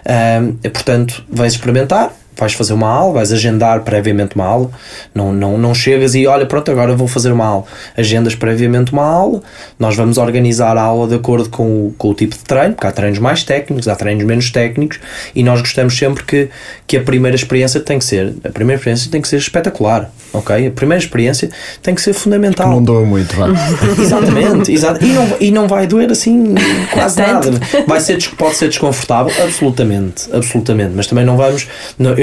Uh, 0.06 0.70
portanto, 0.70 1.24
vais 1.30 1.54
experimentar, 1.54 2.14
vais 2.38 2.54
fazer 2.54 2.74
uma 2.74 2.90
aula, 2.90 3.14
vais 3.14 3.32
agendar 3.32 3.82
previamente 3.82 4.36
uma 4.36 4.46
aula, 4.46 4.70
não, 5.14 5.34
não, 5.34 5.58
não 5.58 5.74
chegas 5.74 6.16
e 6.16 6.28
olha, 6.28 6.46
pronto, 6.46 6.70
agora 6.72 6.96
vou 6.96 7.08
fazer 7.08 7.32
uma 7.32 7.46
aula. 7.46 7.66
Agendas 7.98 8.36
previamente 8.36 8.94
uma 8.94 9.04
aula, 9.04 9.42
nós 9.80 9.96
vamos 9.96 10.18
organizar 10.18 10.78
a 10.78 10.82
aula 10.82 11.08
de 11.08 11.16
acordo 11.16 11.50
com 11.50 11.88
o, 11.88 11.96
com 11.98 12.10
o 12.10 12.14
tipo 12.14 12.36
de 12.36 12.44
treino, 12.44 12.74
porque 12.74 12.88
há 12.88 12.92
treinos 12.92 13.20
mais 13.20 13.44
técnicos, 13.44 13.88
há 13.88 13.96
treinos 13.96 14.24
menos 14.24 14.52
técnicos, 14.52 15.00
e 15.36 15.44
nós 15.44 15.62
gostamos 15.62 15.98
sempre 15.98 16.24
que, 16.24 16.50
que 16.86 16.98
a 16.98 17.02
primeira 17.02 17.36
experiência 17.36 17.80
tem 17.80 18.00
que 18.00 18.06
ser, 18.06 18.36
a 18.44 18.50
primeira 18.50 18.80
experiência 18.80 19.12
tem 19.12 19.22
que 19.22 19.28
ser 19.28 19.38
espetacular, 19.38 20.12
ok? 20.34 20.68
A 20.68 20.72
primeira 20.72 21.04
experiência 21.04 21.50
tem 21.82 21.96
que 21.96 22.02
ser 22.02 22.14
fundamental. 22.14 22.70
Não 22.70 22.84
doa 22.84 23.06
muito, 23.06 23.36
vá. 23.36 23.48
Exatamente, 24.00 24.72
exato. 24.72 25.04
E, 25.04 25.08
não, 25.08 25.38
e 25.40 25.52
não 25.52 25.68
vai 25.68 25.88
doer 25.88 26.12
assim 26.12 26.56
quase 26.92 27.20
nada. 27.20 27.52
Vai 27.88 28.00
ser, 28.00 28.18
pode 28.38 28.56
ser 28.56 28.68
desconfortável, 28.68 29.32
absolutamente, 29.44 30.30
absolutamente, 30.34 30.94
mas 30.96 31.08
também 31.08 31.26
não 31.26 31.38
vamos, 31.38 31.68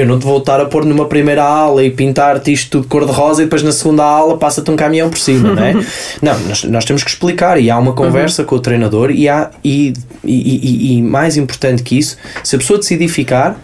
eu 0.05 0.09
não 0.09 0.19
te 0.19 0.25
vou 0.25 0.37
estar 0.37 0.61
a 0.61 0.65
pôr 0.65 0.85
numa 0.85 1.05
primeira 1.07 1.43
aula 1.43 1.83
e 1.83 1.89
pintar-te 1.89 2.53
isto 2.53 2.69
tudo 2.69 2.87
cor-de-rosa 2.87 3.41
e 3.41 3.45
depois 3.45 3.63
na 3.63 3.71
segunda 3.71 4.03
aula 4.03 4.37
passa-te 4.37 4.69
um 4.69 4.75
caminhão 4.75 5.09
por 5.09 5.17
cima, 5.17 5.53
não 5.53 5.63
é? 5.63 5.73
Não, 6.21 6.39
nós, 6.41 6.63
nós 6.63 6.85
temos 6.85 7.03
que 7.03 7.09
explicar 7.09 7.59
e 7.59 7.69
há 7.69 7.77
uma 7.77 7.93
conversa 7.93 8.43
uhum. 8.43 8.47
com 8.47 8.55
o 8.55 8.59
treinador 8.59 9.11
e, 9.11 9.27
há, 9.27 9.49
e, 9.63 9.93
e, 10.23 10.93
e, 10.93 10.97
e 10.97 11.01
mais 11.01 11.37
importante 11.37 11.83
que 11.83 11.97
isso, 11.97 12.17
se 12.43 12.55
a 12.55 12.59
pessoa 12.59 12.79
decidir 12.79 13.07
ficar, 13.07 13.59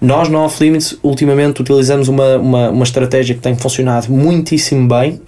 nós 0.00 0.28
no 0.28 0.38
Off 0.38 0.62
Limits 0.62 0.96
ultimamente 1.02 1.60
utilizamos 1.60 2.08
uma, 2.08 2.36
uma, 2.36 2.70
uma 2.70 2.84
estratégia 2.84 3.34
que 3.34 3.40
tem 3.40 3.54
funcionado 3.54 4.10
muitíssimo 4.10 4.88
bem, 4.88 5.20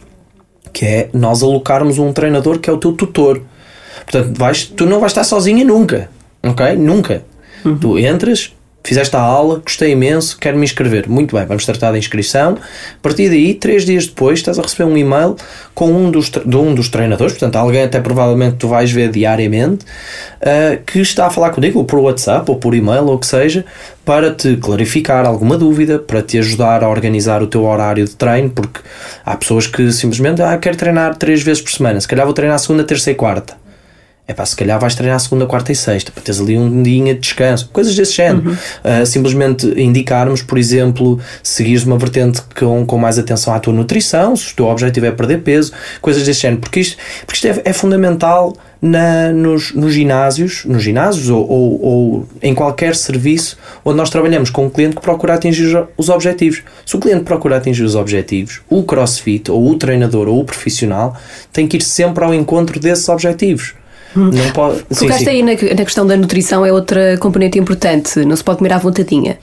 que 0.73 0.85
é 0.85 1.09
nós 1.13 1.43
alocarmos 1.43 1.99
um 1.99 2.13
treinador 2.13 2.59
que 2.59 2.71
é 2.71 2.73
o 2.73 2.79
teu 2.79 2.93
tutor. 2.93 3.43
Portanto, 4.05 4.37
vais, 4.39 4.65
tu 4.65 4.87
não 4.87 5.01
vais 5.01 5.13
estar 5.13 5.25
sozinha 5.25 5.65
nunca, 5.65 6.09
ok? 6.43 6.77
Nunca. 6.77 7.23
Uhum. 7.65 7.79
Tu 7.79 7.99
entras, 7.99 8.53
Fizeste 8.87 9.17
a 9.17 9.21
aula, 9.21 9.61
gostei 9.65 9.91
imenso, 9.91 10.39
quero 10.39 10.57
me 10.57 10.63
inscrever. 10.63 11.09
Muito 11.09 11.35
bem, 11.35 11.45
vamos 11.45 11.67
tratar 11.67 11.91
da 11.91 11.99
inscrição. 11.99 12.53
A 12.53 13.03
partir 13.03 13.29
daí, 13.29 13.53
três 13.53 13.85
dias 13.85 14.07
depois, 14.07 14.39
estás 14.39 14.61
a 14.61 14.63
receber 14.63 14.85
um 14.85 14.97
e-mail 14.97 15.35
com 15.75 15.91
um 15.91 16.09
dos, 16.09 16.31
de 16.31 16.57
um 16.57 16.73
dos 16.73 16.89
treinadores, 16.89 17.33
portanto, 17.33 17.57
alguém 17.57 17.83
até 17.83 18.01
provavelmente 18.01 18.59
tu 18.59 18.69
vais 18.69 18.89
ver 18.93 19.11
diariamente, 19.11 19.85
uh, 19.85 20.81
que 20.87 21.01
está 21.01 21.27
a 21.27 21.31
falar 21.31 21.51
contigo, 21.51 21.81
ou 21.81 21.85
por 21.85 21.99
WhatsApp, 21.99 22.49
ou 22.49 22.59
por 22.59 22.77
e-mail, 22.77 23.07
ou 23.07 23.17
o 23.17 23.19
que 23.19 23.27
seja, 23.27 23.65
para 24.05 24.33
te 24.33 24.57
clarificar 24.57 25.27
alguma 25.27 25.59
dúvida, 25.59 25.99
para 25.99 26.23
te 26.23 26.39
ajudar 26.39 26.85
a 26.85 26.89
organizar 26.89 27.43
o 27.43 27.49
teu 27.49 27.65
horário 27.65 28.05
de 28.05 28.15
treino, 28.15 28.51
porque 28.51 28.79
há 29.25 29.37
pessoas 29.37 29.67
que 29.67 29.91
simplesmente, 29.91 30.41
ah, 30.43 30.57
quero 30.59 30.77
treinar 30.77 31.17
três 31.17 31.43
vezes 31.43 31.61
por 31.61 31.73
semana, 31.73 32.01
se 32.01 32.07
calhar 32.07 32.25
vou 32.25 32.33
treinar 32.33 32.57
segunda, 32.61 32.85
terça 32.85 33.11
e 33.11 33.17
quarta 33.17 33.66
é 34.29 34.35
pá, 34.35 34.45
se 34.45 34.57
calhar 34.57 34.79
vais 34.81 34.95
treinar 34.95 35.21
segunda, 35.21 35.47
quarta 35.47 35.71
e 35.71 35.77
sexta, 35.77 36.11
para 36.11 36.21
teres 36.21 36.41
ali 36.41 36.59
um 36.59 36.83
dia 36.83 37.15
de 37.15 37.21
descanso, 37.21 37.69
coisas 37.73 37.95
desse 37.95 38.15
género. 38.15 38.51
Uhum. 38.51 38.55
Uh, 39.03 39.07
simplesmente 39.07 39.67
indicarmos, 39.81 40.43
por 40.43 40.59
exemplo, 40.59 41.21
seguires 41.45 41.85
uma 41.85 41.97
vertente 41.97 42.43
com, 42.59 42.85
com 42.85 42.99
mais 42.99 43.21
atenção 43.21 43.55
à 43.55 43.61
tua 43.61 43.73
nutrição, 43.73 44.35
se 44.35 44.53
o 44.53 44.57
teu 44.57 44.67
objetivo 44.67 45.07
é 45.07 45.13
perder 45.13 45.43
peso, 45.43 45.73
coisas 46.01 46.25
desse 46.25 46.41
género, 46.41 46.61
porque 46.61 46.81
isto, 46.81 46.97
porque 47.25 47.47
isto 47.47 47.61
é, 47.61 47.71
é 47.71 47.73
fundamental 47.73 48.53
na, 48.83 49.33
nos, 49.33 49.73
nos 49.73 49.95
ginásios, 49.95 50.65
nos 50.65 50.83
ginásios 50.83 51.31
ou, 51.31 51.49
ou, 51.49 51.85
ou, 51.85 52.29
em 52.43 52.53
qualquer 52.53 52.97
serviço 52.97 53.57
onde 53.85 53.97
nós 53.97 54.11
trabalhamos 54.11 54.51
com 54.51 54.67
um 54.67 54.71
cliente 54.71 54.97
que 54.97 55.03
procura 55.03 55.35
atingir 55.35 55.87
os 55.97 56.09
objetivos. 56.09 56.63
Se 56.85 56.97
o 56.97 56.99
cliente 56.99 57.23
procura 57.23 57.57
atingir 57.57 57.85
os 57.85 57.95
objetivos, 57.95 58.61
o 58.69 58.83
crossfit, 58.83 59.51
ou 59.51 59.71
o 59.71 59.77
treinador, 59.77 60.27
ou 60.27 60.41
o 60.41 60.45
profissional, 60.45 61.17
tem 61.53 61.67
que 61.67 61.77
ir 61.77 61.83
sempre 61.83 62.25
ao 62.25 62.35
encontro 62.35 62.81
desses 62.81 63.09
objetivos. 63.09 63.75
Não 64.15 64.51
pode. 64.53 64.85
Focaste 64.91 65.25
sim, 65.25 65.31
aí 65.31 65.43
na, 65.43 65.53
na, 65.53 65.85
questão 65.85 66.07
da 66.07 66.17
nutrição, 66.17 66.65
é 66.65 66.73
outra 66.73 67.19
componente 67.19 67.59
importante. 67.59 68.25
Não 68.25 68.37
se 68.37 68.45
pode 68.45 68.59
comer 68.59 68.73
à 68.73 68.79
vontadinha. 68.79 69.39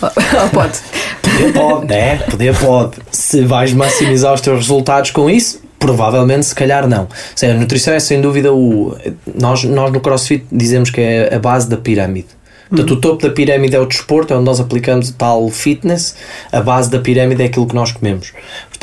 Ou 0.00 0.48
pode? 0.50 0.78
Poder 1.20 1.52
pode, 1.52 1.86
né? 1.86 2.16
Poder 2.30 2.56
pode. 2.56 2.92
Se 3.10 3.42
vais 3.42 3.72
maximizar 3.72 4.32
os 4.32 4.40
teus 4.40 4.58
resultados 4.58 5.10
com 5.10 5.28
isso, 5.28 5.64
Provavelmente, 5.84 6.46
se 6.46 6.54
calhar 6.54 6.88
não. 6.88 7.06
Seja, 7.36 7.52
a 7.52 7.56
nutrição 7.58 7.92
é 7.92 8.00
sem 8.00 8.18
dúvida 8.18 8.54
o. 8.54 8.96
Nós, 9.38 9.64
nós 9.64 9.92
no 9.92 10.00
CrossFit 10.00 10.46
dizemos 10.50 10.88
que 10.88 10.98
é 10.98 11.34
a 11.34 11.38
base 11.38 11.68
da 11.68 11.76
pirâmide. 11.76 12.28
Portanto, 12.70 12.94
o 12.94 12.96
topo 13.00 13.22
da 13.22 13.30
pirâmide 13.30 13.76
é 13.76 13.78
o 13.78 13.86
desporto, 13.86 14.32
é 14.32 14.36
onde 14.36 14.46
nós 14.46 14.58
aplicamos 14.58 15.10
tal 15.10 15.48
fitness, 15.50 16.16
a 16.50 16.60
base 16.60 16.90
da 16.90 16.98
pirâmide 16.98 17.42
é 17.42 17.46
aquilo 17.46 17.66
que 17.66 17.74
nós 17.74 17.92
comemos. 17.92 18.32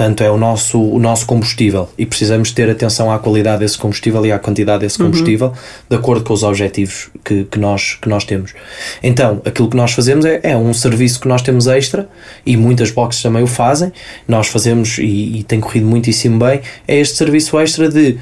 Portanto, 0.01 0.23
é 0.23 0.31
o 0.31 0.37
nosso, 0.37 0.81
o 0.81 0.97
nosso 0.97 1.27
combustível 1.27 1.87
e 1.95 2.07
precisamos 2.07 2.51
ter 2.51 2.67
atenção 2.67 3.11
à 3.11 3.19
qualidade 3.19 3.59
desse 3.59 3.77
combustível 3.77 4.25
e 4.25 4.31
à 4.31 4.39
quantidade 4.39 4.81
desse 4.81 4.99
uhum. 4.99 5.11
combustível 5.11 5.49
uhum. 5.49 5.53
de 5.91 5.95
acordo 5.95 6.23
com 6.23 6.33
os 6.33 6.41
objetivos 6.41 7.11
que, 7.23 7.43
que, 7.43 7.59
nós, 7.59 7.99
que 8.01 8.09
nós 8.09 8.23
temos. 8.23 8.55
Então, 9.03 9.39
aquilo 9.45 9.69
que 9.69 9.77
nós 9.77 9.91
fazemos 9.91 10.25
é, 10.25 10.39
é 10.41 10.57
um 10.57 10.73
serviço 10.73 11.19
que 11.19 11.27
nós 11.27 11.43
temos 11.43 11.67
extra 11.67 12.09
e 12.43 12.57
muitas 12.57 12.89
boxes 12.89 13.21
também 13.21 13.43
o 13.43 13.47
fazem. 13.47 13.93
Nós 14.27 14.47
fazemos 14.47 14.97
e, 14.97 15.37
e 15.37 15.43
tem 15.43 15.59
corrido 15.59 15.85
muitíssimo 15.85 16.39
bem. 16.39 16.61
É 16.87 16.97
este 16.97 17.17
serviço 17.17 17.59
extra 17.59 17.87
de 17.87 18.17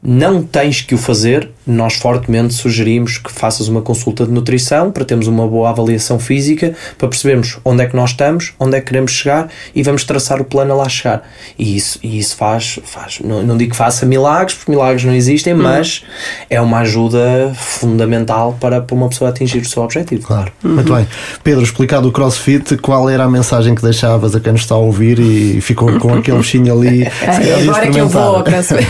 não 0.00 0.44
tens 0.44 0.80
que 0.80 0.94
o 0.94 0.98
fazer, 0.98 1.50
nós 1.66 1.94
fortemente 1.94 2.54
sugerimos 2.54 3.18
que 3.18 3.32
faças 3.32 3.66
uma 3.66 3.82
consulta 3.82 4.24
de 4.24 4.30
nutrição 4.30 4.92
para 4.92 5.04
termos 5.04 5.26
uma 5.26 5.46
boa 5.48 5.70
avaliação 5.70 6.18
física, 6.18 6.74
para 6.96 7.08
percebermos 7.08 7.58
onde 7.64 7.82
é 7.82 7.86
que 7.86 7.96
nós 7.96 8.10
estamos, 8.10 8.54
onde 8.58 8.76
é 8.76 8.80
que 8.80 8.86
queremos 8.86 9.10
chegar 9.10 9.48
e 9.74 9.82
vamos 9.82 10.04
traçar 10.04 10.40
o 10.40 10.44
plano 10.44 10.72
a 10.72 10.76
lá 10.76 10.88
chegar. 10.88 11.28
E 11.58 11.76
isso, 11.76 11.98
e 12.02 12.18
isso 12.18 12.36
faz, 12.36 12.78
faz 12.84 13.18
não, 13.20 13.42
não 13.42 13.56
digo 13.56 13.72
que 13.72 13.76
faça 13.76 14.06
milagres, 14.06 14.54
porque 14.54 14.70
milagres 14.70 15.04
não 15.04 15.14
existem, 15.14 15.54
uhum. 15.54 15.62
mas 15.62 16.04
é 16.48 16.60
uma 16.60 16.78
ajuda 16.78 17.52
fundamental 17.54 18.56
para, 18.60 18.80
para 18.80 18.94
uma 18.94 19.08
pessoa 19.08 19.30
atingir 19.30 19.58
o 19.58 19.64
seu 19.64 19.82
objetivo. 19.82 20.26
Claro. 20.26 20.52
Uhum. 20.62 20.74
Muito 20.74 20.94
bem. 20.94 21.06
Pedro, 21.42 21.64
explicado 21.64 22.08
o 22.08 22.12
CrossFit, 22.12 22.76
qual 22.76 23.10
era 23.10 23.24
a 23.24 23.28
mensagem 23.28 23.74
que 23.74 23.82
deixavas 23.82 24.36
a 24.36 24.40
quem 24.40 24.52
nos 24.52 24.62
está 24.62 24.76
a 24.76 24.78
ouvir 24.78 25.18
e 25.18 25.60
ficou 25.60 25.98
com 25.98 26.14
aquele 26.14 26.38
bichinho 26.38 26.72
ali? 26.72 27.06
agora 27.66 27.86
é 27.86 27.90
que 27.90 27.98
eu 27.98 28.08
vou 28.08 28.36
ao 28.36 28.44
CrossFit. 28.44 28.86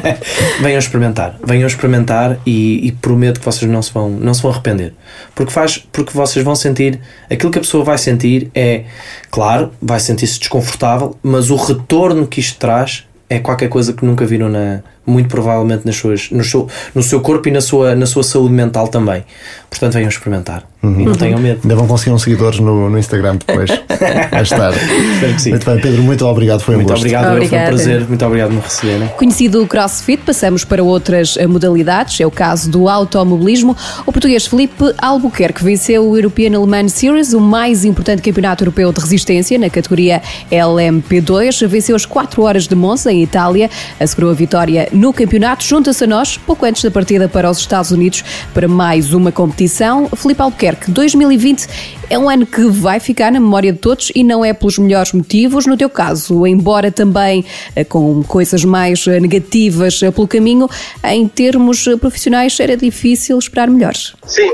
venham 0.60 0.78
experimentar, 0.78 1.36
venham 1.42 1.66
experimentar 1.66 2.17
e, 2.46 2.86
e, 2.86 2.92
prometo 2.92 3.40
que 3.40 3.46
vocês 3.46 3.70
não 3.70 3.82
se 3.82 3.92
vão, 3.92 4.10
não 4.10 4.32
se 4.34 4.42
vão 4.42 4.50
arrepender. 4.50 4.94
Porque 5.34 5.52
faz, 5.52 5.78
porque 5.92 6.12
vocês 6.12 6.44
vão 6.44 6.54
sentir, 6.54 7.00
aquilo 7.30 7.50
que 7.50 7.58
a 7.58 7.62
pessoa 7.62 7.84
vai 7.84 7.98
sentir 7.98 8.50
é, 8.54 8.84
claro, 9.30 9.72
vai 9.80 10.00
sentir-se 10.00 10.38
desconfortável, 10.38 11.16
mas 11.22 11.50
o 11.50 11.56
retorno 11.56 12.26
que 12.26 12.40
isto 12.40 12.58
traz 12.58 13.04
é 13.30 13.38
qualquer 13.38 13.68
coisa 13.68 13.92
que 13.92 14.04
nunca 14.04 14.24
viram 14.24 14.48
na, 14.48 14.80
muito 15.06 15.28
provavelmente 15.28 15.84
nas 15.84 15.96
suas, 15.96 16.30
no, 16.30 16.42
seu, 16.42 16.68
no 16.94 17.02
seu 17.02 17.20
corpo 17.20 17.48
e 17.48 17.52
na 17.52 17.60
sua, 17.60 17.94
na 17.94 18.06
sua 18.06 18.22
saúde 18.22 18.54
mental 18.54 18.88
também. 18.88 19.24
Portanto, 19.68 19.94
venham 19.94 20.08
experimentar 20.08 20.66
uhum. 20.82 21.00
e 21.00 21.04
não 21.04 21.14
tenham 21.14 21.38
medo. 21.38 21.60
Ainda 21.62 21.76
vão 21.76 21.86
conseguir 21.86 22.12
uns 22.14 22.22
seguidores 22.22 22.60
no, 22.60 22.90
no 22.90 22.98
Instagram 22.98 23.36
depois, 23.36 23.70
mais 24.32 24.48
tarde. 24.48 24.78
Espero 25.14 25.34
que 25.34 25.42
sim. 25.42 25.50
Muito 25.50 25.66
bem, 25.66 25.80
Pedro, 25.80 26.02
muito 26.02 26.26
obrigado, 26.26 26.60
foi 26.60 26.74
um 26.74 26.78
muito 26.78 26.88
gosto. 26.90 27.02
Obrigado, 27.02 27.36
foi 27.36 27.44
um 27.46 27.48
prazer, 27.48 28.08
muito 28.08 28.24
obrigado 28.24 28.48
por 28.48 28.56
me 28.56 28.62
receber. 28.62 29.08
Conhecido 29.16 29.62
o 29.62 29.66
CrossFit, 29.66 30.22
passamos 30.24 30.64
para 30.64 30.82
outras 30.82 31.36
eh, 31.36 31.46
modalidades, 31.46 32.20
é 32.20 32.26
o 32.26 32.30
caso 32.30 32.70
do 32.70 32.88
automobilismo. 32.88 33.76
O 34.06 34.12
português 34.12 34.46
Felipe 34.46 34.94
Albuquerque 34.98 35.62
venceu 35.62 36.08
o 36.08 36.16
European 36.16 36.50
Le 36.50 36.66
Mans 36.66 36.92
Series, 36.92 37.32
o 37.32 37.40
mais 37.40 37.84
importante 37.84 38.22
campeonato 38.22 38.64
europeu 38.64 38.92
de 38.92 39.00
resistência 39.00 39.58
na 39.58 39.70
categoria 39.70 40.22
LMP2. 40.50 41.66
Venceu 41.66 41.96
as 41.96 42.06
4 42.06 42.42
horas 42.42 42.66
de 42.66 42.74
Monza, 42.74 43.12
em 43.12 43.22
Itália, 43.22 43.70
assegurou 43.98 44.30
a 44.30 44.34
vitória 44.34 44.88
no 44.92 45.12
campeonato 45.12 45.64
junta-se 45.64 46.04
a 46.04 46.06
nós 46.06 46.36
pouco 46.36 46.64
antes 46.64 46.82
da 46.82 46.90
partida 46.90 47.28
para 47.28 47.50
os 47.50 47.58
Estados 47.58 47.90
Unidos 47.90 48.24
para 48.54 48.66
mais 48.66 49.12
uma 49.12 49.30
competição. 49.30 50.08
Felipe 50.16 50.40
Albuquerque, 50.40 50.67
2020 50.76 51.66
é 52.10 52.18
um 52.18 52.28
ano 52.28 52.46
que 52.46 52.62
vai 52.66 53.00
ficar 53.00 53.30
na 53.32 53.40
memória 53.40 53.72
de 53.72 53.78
todos 53.78 54.10
e 54.14 54.22
não 54.22 54.44
é 54.44 54.52
pelos 54.52 54.78
melhores 54.78 55.12
motivos. 55.12 55.66
No 55.66 55.76
teu 55.76 55.90
caso, 55.90 56.46
embora 56.46 56.90
também 56.90 57.44
eh, 57.74 57.84
com 57.84 58.22
coisas 58.24 58.64
mais 58.64 59.06
eh, 59.06 59.20
negativas 59.20 60.02
eh, 60.02 60.10
pelo 60.10 60.28
caminho, 60.28 60.68
em 61.04 61.28
termos 61.28 61.84
profissionais 62.00 62.58
era 62.60 62.76
difícil 62.76 63.38
esperar 63.38 63.68
melhores. 63.68 64.14
Sim, 64.24 64.50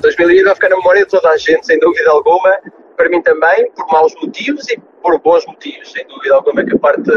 2020 0.00 0.44
vai 0.44 0.54
ficar 0.54 0.68
na 0.70 0.76
memória 0.76 1.04
de 1.04 1.10
toda 1.10 1.28
a 1.28 1.36
gente, 1.36 1.66
sem 1.66 1.78
dúvida 1.78 2.10
alguma. 2.10 2.58
Para 2.96 3.08
mim 3.08 3.22
também, 3.22 3.70
por 3.74 3.86
maus 3.90 4.14
motivos 4.22 4.68
e 4.68 4.78
por 5.02 5.18
bons 5.20 5.44
motivos. 5.46 5.90
Sem 5.90 6.06
dúvida 6.06 6.34
alguma 6.34 6.64
que 6.64 6.74
a 6.74 6.78
parte 6.78 7.10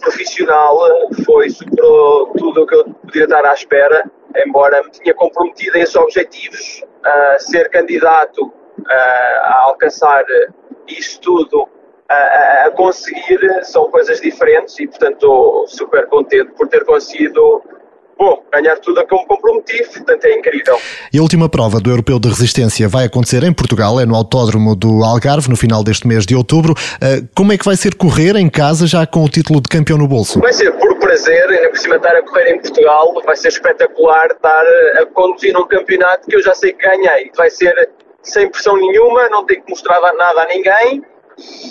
profissional 0.00 0.78
foi, 1.24 1.50
superou 1.50 2.32
tudo 2.38 2.62
o 2.62 2.66
que 2.66 2.74
eu 2.74 2.84
podia 2.84 3.24
estar 3.24 3.44
à 3.44 3.54
espera, 3.54 4.10
embora 4.46 4.82
me 4.82 4.90
tinha 4.90 5.14
comprometido 5.14 5.76
a 5.76 5.80
esses 5.80 5.96
objetivos, 5.96 6.82
a 7.04 7.38
ser 7.38 7.70
candidato 7.70 8.52
a 8.88 9.62
alcançar 9.64 10.24
isto 10.86 11.20
tudo, 11.20 11.68
a, 12.08 12.66
a 12.66 12.70
conseguir, 12.72 13.38
são 13.64 13.90
coisas 13.90 14.20
diferentes 14.20 14.78
e, 14.80 14.86
portanto, 14.86 15.14
estou 15.14 15.66
super 15.68 16.06
contente 16.08 16.52
por 16.52 16.68
ter 16.68 16.84
conseguido 16.84 17.62
bom, 18.20 18.42
ganhar 18.52 18.76
tudo 18.76 19.00
a 19.00 19.04
que 19.06 19.14
eu 19.14 19.18
me 19.18 19.26
comprometi, 19.26 19.82
portanto 19.82 20.24
é 20.26 20.38
incrível. 20.38 20.78
E 21.10 21.18
a 21.18 21.22
última 21.22 21.48
prova 21.48 21.80
do 21.80 21.88
Europeu 21.88 22.18
de 22.18 22.28
Resistência 22.28 22.86
vai 22.86 23.06
acontecer 23.06 23.42
em 23.42 23.52
Portugal, 23.52 23.98
é 23.98 24.04
no 24.04 24.14
Autódromo 24.14 24.76
do 24.76 25.02
Algarve, 25.02 25.48
no 25.48 25.56
final 25.56 25.82
deste 25.82 26.06
mês 26.06 26.26
de 26.26 26.36
outubro. 26.36 26.74
Uh, 26.74 27.26
como 27.34 27.54
é 27.54 27.56
que 27.56 27.64
vai 27.64 27.76
ser 27.76 27.94
correr 27.94 28.36
em 28.36 28.50
casa 28.50 28.86
já 28.86 29.06
com 29.06 29.24
o 29.24 29.28
título 29.28 29.62
de 29.62 29.70
campeão 29.70 29.96
no 29.96 30.06
bolso? 30.06 30.38
Vai 30.38 30.52
ser 30.52 30.70
por 30.72 30.98
prazer, 30.98 31.48
ainda 31.48 31.70
por 31.70 31.78
cima 31.78 31.96
estar 31.96 32.14
a 32.14 32.22
correr 32.22 32.52
em 32.52 32.60
Portugal, 32.60 33.14
vai 33.24 33.36
ser 33.36 33.48
espetacular 33.48 34.26
estar 34.26 34.64
a 35.00 35.06
conduzir 35.06 35.54
num 35.54 35.66
campeonato 35.66 36.28
que 36.28 36.36
eu 36.36 36.42
já 36.42 36.54
sei 36.54 36.72
que 36.74 36.86
ganhei. 36.86 37.30
Vai 37.34 37.48
ser 37.48 37.72
sem 38.22 38.50
pressão 38.50 38.76
nenhuma, 38.76 39.30
não 39.30 39.46
tem 39.46 39.62
que 39.62 39.70
mostrar 39.70 39.98
nada 40.12 40.42
a 40.42 40.46
ninguém 40.46 41.02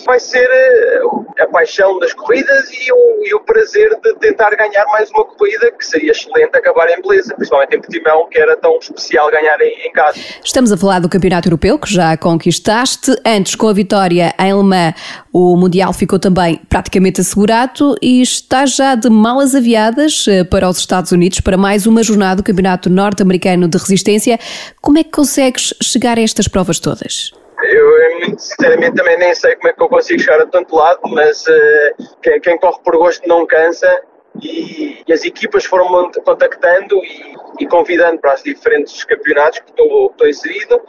vai 0.06 0.20
ser 0.20 0.48
eh, 0.50 1.02
a 1.44 1.48
paixão 1.48 2.00
das 2.00 2.14
corridas 2.14 2.70
e 2.72 2.92
o, 2.92 3.26
e 3.26 3.34
o, 3.34 3.40
prazer 3.40 3.90
de 4.04 4.14
tentar 4.16 4.52
ganhar 4.52 4.86
mais 4.88 5.10
uma 5.12 5.26
corrida, 5.26 5.72
que 5.72 5.86
seria 5.86 6.12
excelente 6.12 6.56
acabar 6.56 6.90
em 6.90 7.02
beleza, 7.02 7.34
principalmente 7.36 7.76
em 7.76 7.80
Portimão, 7.80 8.28
que 8.30 8.40
era 8.40 8.56
tão 8.58 8.78
especial 8.78 9.30
ganhar 9.32 9.60
em, 9.62 9.88
em, 9.88 9.92
casa. 9.92 10.20
Estamos 10.44 10.72
a 10.72 10.78
falar 10.78 11.00
do 11.00 11.10
Campeonato 11.10 11.48
Europeu, 11.48 11.78
que 11.78 11.92
já 11.92 12.16
conquistaste. 12.18 13.16
Antes, 13.26 13.56
com 13.56 13.68
a 13.68 13.74
vitória 13.74 14.34
em 14.40 14.54
Le 14.54 14.64
Mans, 14.64 14.94
o 15.32 15.56
Mundial 15.56 15.94
ficou 15.94 16.20
também 16.20 16.60
praticamente 16.70 17.22
assegurado 17.22 17.96
e 18.02 18.22
está 18.22 18.66
já 18.66 18.96
de 18.96 19.10
malas 19.10 19.56
aviadas 19.56 20.26
eh, 20.28 20.44
para 20.44 20.68
os 20.70 20.78
Estados 20.78 21.12
Unidos 21.12 21.40
para 21.42 21.58
mais 21.58 21.86
uma 21.86 22.04
jornada 22.04 22.38
do 22.38 22.44
Campeonato 22.44 22.90
Norte-Americano 22.90 23.68
de 23.68 23.78
Resistência. 23.78 24.40
Como 24.82 24.98
é 24.98 25.04
que 25.04 25.12
consegues 25.12 25.74
chegar 25.82 26.18
a 26.18 26.22
estas 26.22 26.48
provas 26.48 26.80
todas? 26.80 27.32
Eu, 27.64 28.20
muito 28.20 28.42
sinceramente, 28.42 28.96
também 28.96 29.18
nem 29.18 29.36
sei 29.36 29.56
como 29.56 29.68
é 29.68 29.74
que 29.74 29.82
eu 29.82 29.90
consigo 29.90 30.20
chegar 30.20 30.42
a 30.42 30.46
tanto 30.46 30.76
lado, 30.76 31.02
mas 31.10 31.46
uh, 31.48 32.18
quem, 32.22 32.40
quem, 32.40 32.58
corre 32.58 32.80
por 32.84 32.98
gosto 32.98 33.28
não 33.28 33.46
cansa 33.46 34.02
e, 34.42 35.04
e 35.06 35.14
as 35.14 35.26
equipas 35.26 35.66
foram 35.66 36.12
contactando 36.24 36.96
e, 37.04 37.36
e, 37.60 37.68
convidando 37.68 38.20
para 38.20 38.36
os 38.36 38.44
diferentes 38.44 39.04
campeonatos 39.04 39.60
que 39.60 39.70
estou, 39.72 40.10
estou 40.12 40.28
inserido. 40.28 40.82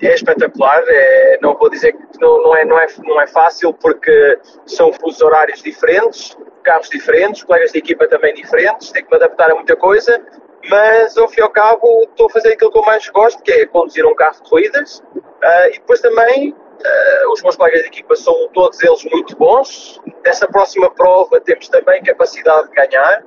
É 0.00 0.14
espetacular, 0.14 0.82
é, 0.88 1.38
não 1.42 1.54
vou 1.56 1.68
dizer 1.68 1.92
que 1.92 2.20
não, 2.20 2.42
não, 2.42 2.56
é, 2.56 2.64
não, 2.64 2.78
é, 2.78 2.86
não 3.04 3.20
é 3.20 3.26
fácil 3.26 3.72
porque 3.74 4.38
são 4.66 4.92
fusos 4.92 5.20
horários 5.20 5.62
diferentes, 5.62 6.36
carros 6.62 6.88
diferentes, 6.88 7.42
colegas 7.42 7.72
de 7.72 7.78
equipa 7.78 8.06
também 8.08 8.32
diferentes, 8.34 8.90
tenho 8.90 9.04
que 9.04 9.10
me 9.10 9.16
adaptar 9.16 9.50
a 9.50 9.54
muita 9.54 9.76
coisa, 9.76 10.22
mas 10.68 11.16
ao 11.16 11.28
fim 11.28 11.40
e 11.40 11.42
ao 11.42 11.50
cabo 11.50 12.02
estou 12.04 12.26
a 12.26 12.30
fazer 12.30 12.52
aquilo 12.52 12.70
que 12.70 12.78
eu 12.78 12.82
mais 12.82 13.08
gosto, 13.08 13.42
que 13.42 13.52
é 13.52 13.66
conduzir 13.66 14.06
um 14.06 14.14
carro 14.14 14.42
de 14.42 14.48
corridas 14.48 15.02
Uh, 15.44 15.68
e 15.68 15.72
depois 15.72 16.00
também 16.00 16.52
uh, 16.52 17.32
os 17.32 17.42
meus 17.42 17.54
colegas 17.54 17.82
de 17.82 17.88
equipa 17.88 18.16
são 18.16 18.48
todos 18.54 18.82
eles 18.82 19.04
muito 19.12 19.36
bons. 19.36 20.00
Nessa 20.24 20.48
próxima 20.48 20.90
prova 20.90 21.38
temos 21.38 21.68
também 21.68 22.02
capacidade 22.02 22.70
de 22.70 22.74
ganhar. 22.74 23.22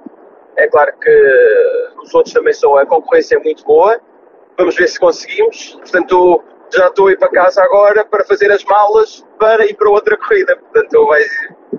É 0.55 0.65
claro 0.65 0.97
que 0.97 1.91
os 2.01 2.11
outros 2.15 2.33
também 2.33 2.53
são, 2.53 2.75
a 2.75 2.87
concorrência 2.87 3.35
é 3.35 3.39
muito 3.39 3.63
boa. 3.63 4.01
Vamos 4.57 4.75
ver 4.75 4.87
se 4.87 4.99
conseguimos. 4.99 5.75
Portanto, 5.75 6.43
já 6.73 6.87
estou 6.87 7.07
a 7.07 7.11
ir 7.11 7.17
para 7.17 7.29
casa 7.29 7.61
agora 7.63 8.05
para 8.05 8.25
fazer 8.25 8.51
as 8.51 8.63
malas 8.63 9.23
para 9.39 9.65
ir 9.65 9.75
para 9.75 9.89
outra 9.89 10.17
corrida. 10.17 10.55
Portanto, 10.57 11.07
vai, 11.07 11.21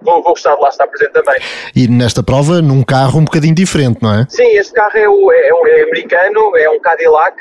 vou, 0.02 0.22
vou 0.22 0.32
gostar 0.32 0.54
de 0.54 0.62
lá 0.62 0.68
estar 0.68 0.86
presente 0.86 1.12
também. 1.12 1.40
E 1.74 1.88
nesta 1.88 2.22
prova, 2.22 2.62
num 2.62 2.82
carro 2.82 3.18
um 3.18 3.24
bocadinho 3.24 3.54
diferente, 3.54 4.00
não 4.02 4.14
é? 4.14 4.26
Sim, 4.28 4.46
este 4.56 4.72
carro 4.72 4.96
é, 4.96 5.08
o, 5.08 5.32
é, 5.32 5.52
um, 5.54 5.66
é 5.66 5.82
americano, 5.82 6.56
é 6.56 6.70
um 6.70 6.80
Cadillac, 6.80 7.36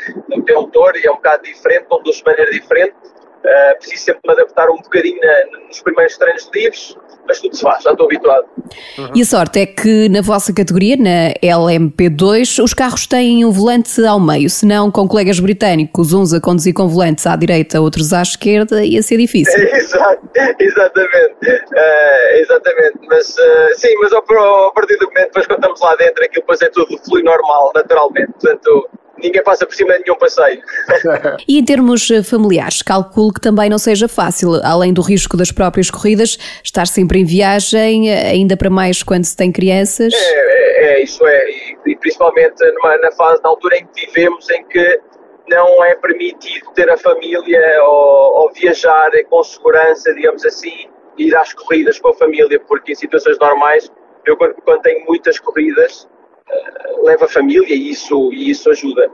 tem 0.46 0.58
um 0.58 0.62
motor 0.62 0.96
e 0.96 1.06
é 1.06 1.12
um 1.12 1.16
bocado 1.16 1.44
diferente, 1.44 1.86
conduz 1.86 2.18
de 2.18 2.24
maneira 2.24 2.52
diferente. 2.52 2.94
Uh, 3.38 3.78
preciso 3.78 4.04
sempre 4.04 4.22
me 4.26 4.34
adaptar 4.34 4.70
um 4.70 4.78
bocadinho 4.78 5.20
na, 5.22 5.68
nos 5.68 5.80
primeiros 5.82 6.18
treinos 6.18 6.50
livres, 6.54 6.98
mas 7.28 7.40
tudo 7.40 7.56
se 7.56 7.62
faz, 7.62 7.84
já 7.84 7.92
estou 7.92 8.06
habituado. 8.06 8.46
Uhum. 8.98 9.12
E 9.16 9.22
a 9.22 9.26
sorte 9.26 9.60
é 9.60 9.66
que 9.66 10.10
na 10.10 10.22
vossa 10.22 10.54
categoria, 10.54 10.98
na 10.98 11.34
LMP2, 11.42 12.64
os 12.64 12.74
carros 12.74 13.06
têm 13.06 13.46
um 13.46 13.52
volante 13.52 14.04
ao 14.06 14.20
meio, 14.20 14.50
senão 14.50 14.92
com 14.92 15.08
colegas 15.08 15.40
britânicos, 15.40 16.14
uns 16.14 16.34
a 16.34 16.42
conduzir 16.42 16.74
com 16.74 16.88
volantes 16.88 17.26
à 17.28 17.36
direita, 17.36 17.80
outros 17.82 18.14
à 18.14 18.22
esquerda, 18.22 18.84
ia 18.84 19.02
ser 19.02 19.18
difícil. 19.18 19.58
Exato, 19.78 20.28
exatamente, 20.60 21.36
uh, 21.46 22.36
exatamente, 22.36 23.00
mas 23.08 23.30
uh, 23.30 23.76
sim, 23.76 23.94
mas 24.02 24.12
ao, 24.12 24.24
ao 24.38 24.74
partir 24.74 24.98
do 24.98 25.08
momento 25.08 25.28
depois 25.28 25.48
quando 25.48 25.60
estamos 25.60 25.82
lá 25.82 25.96
dentro, 25.96 26.24
aquilo 26.24 26.42
depois 26.42 26.62
é 26.62 26.70
tudo 26.70 26.98
flui 27.06 27.24
normal, 27.24 27.72
naturalmente, 27.74 28.32
portanto 28.34 28.90
ninguém 29.22 29.44
passa 29.44 29.66
por 29.66 29.76
cima 29.76 29.94
de 29.94 30.04
nenhum 30.06 30.18
passeio. 30.18 30.62
e 31.48 31.60
em 31.60 31.66
termos 31.66 32.10
eh, 32.10 32.24
familiares, 32.24 32.82
calculo 32.82 33.34
que 33.34 33.42
também 33.42 33.70
não 33.70 33.78
seja 33.78 34.08
fácil, 34.08 34.56
além 34.64 34.94
do 34.94 35.02
risco 35.02 35.36
das 35.36 35.52
próprias 35.52 35.90
corridas, 35.90 36.38
estar 36.64 36.88
sempre 36.88 37.20
em 37.20 37.26
viagem, 37.26 38.10
eh, 38.10 38.30
ainda 38.30 38.56
para 38.56 38.70
mais 38.70 39.04
quando 39.04 39.26
se 39.26 39.36
tem 39.36 39.52
crianças. 39.52 40.14
É, 40.14 40.18
é, 40.18 40.94
é 40.94 41.04
isso 41.04 41.26
é, 41.26 41.50
e, 41.50 41.78
e 41.88 41.96
principalmente 41.98 42.64
numa, 42.74 42.98
na 42.98 43.12
fase, 43.12 43.42
na 43.44 43.50
altura 43.50 43.78
em 43.78 43.86
que 43.88 44.06
vivemos, 44.06 44.50
em 44.50 44.64
que 44.66 45.00
não 45.50 45.84
é 45.84 45.96
permitido 45.96 46.72
ter 46.74 46.90
a 46.90 46.98
família 46.98 47.84
ou, 47.84 48.42
ou 48.42 48.52
viajar 48.54 49.10
com 49.30 49.44
segurança, 49.44 50.14
digamos 50.14 50.46
assim, 50.46 50.90
ir 51.18 51.36
às 51.36 51.54
corridas 51.54 52.00
com 52.00 52.10
a 52.10 52.14
família, 52.14 52.60
porque 52.68 52.92
em 52.92 52.96
situações 52.96 53.38
normais, 53.40 53.92
eu 54.26 54.36
quando, 54.38 54.56
quando 54.56 54.82
tenho 54.82 55.06
muitas 55.06 55.40
corridas, 55.40 56.08
leva 57.04 57.26
a 57.26 57.30
família 57.30 57.74
e 57.74 57.92
isso, 57.92 58.32
e 58.34 58.50
isso 58.50 58.70
ajuda. 58.70 59.10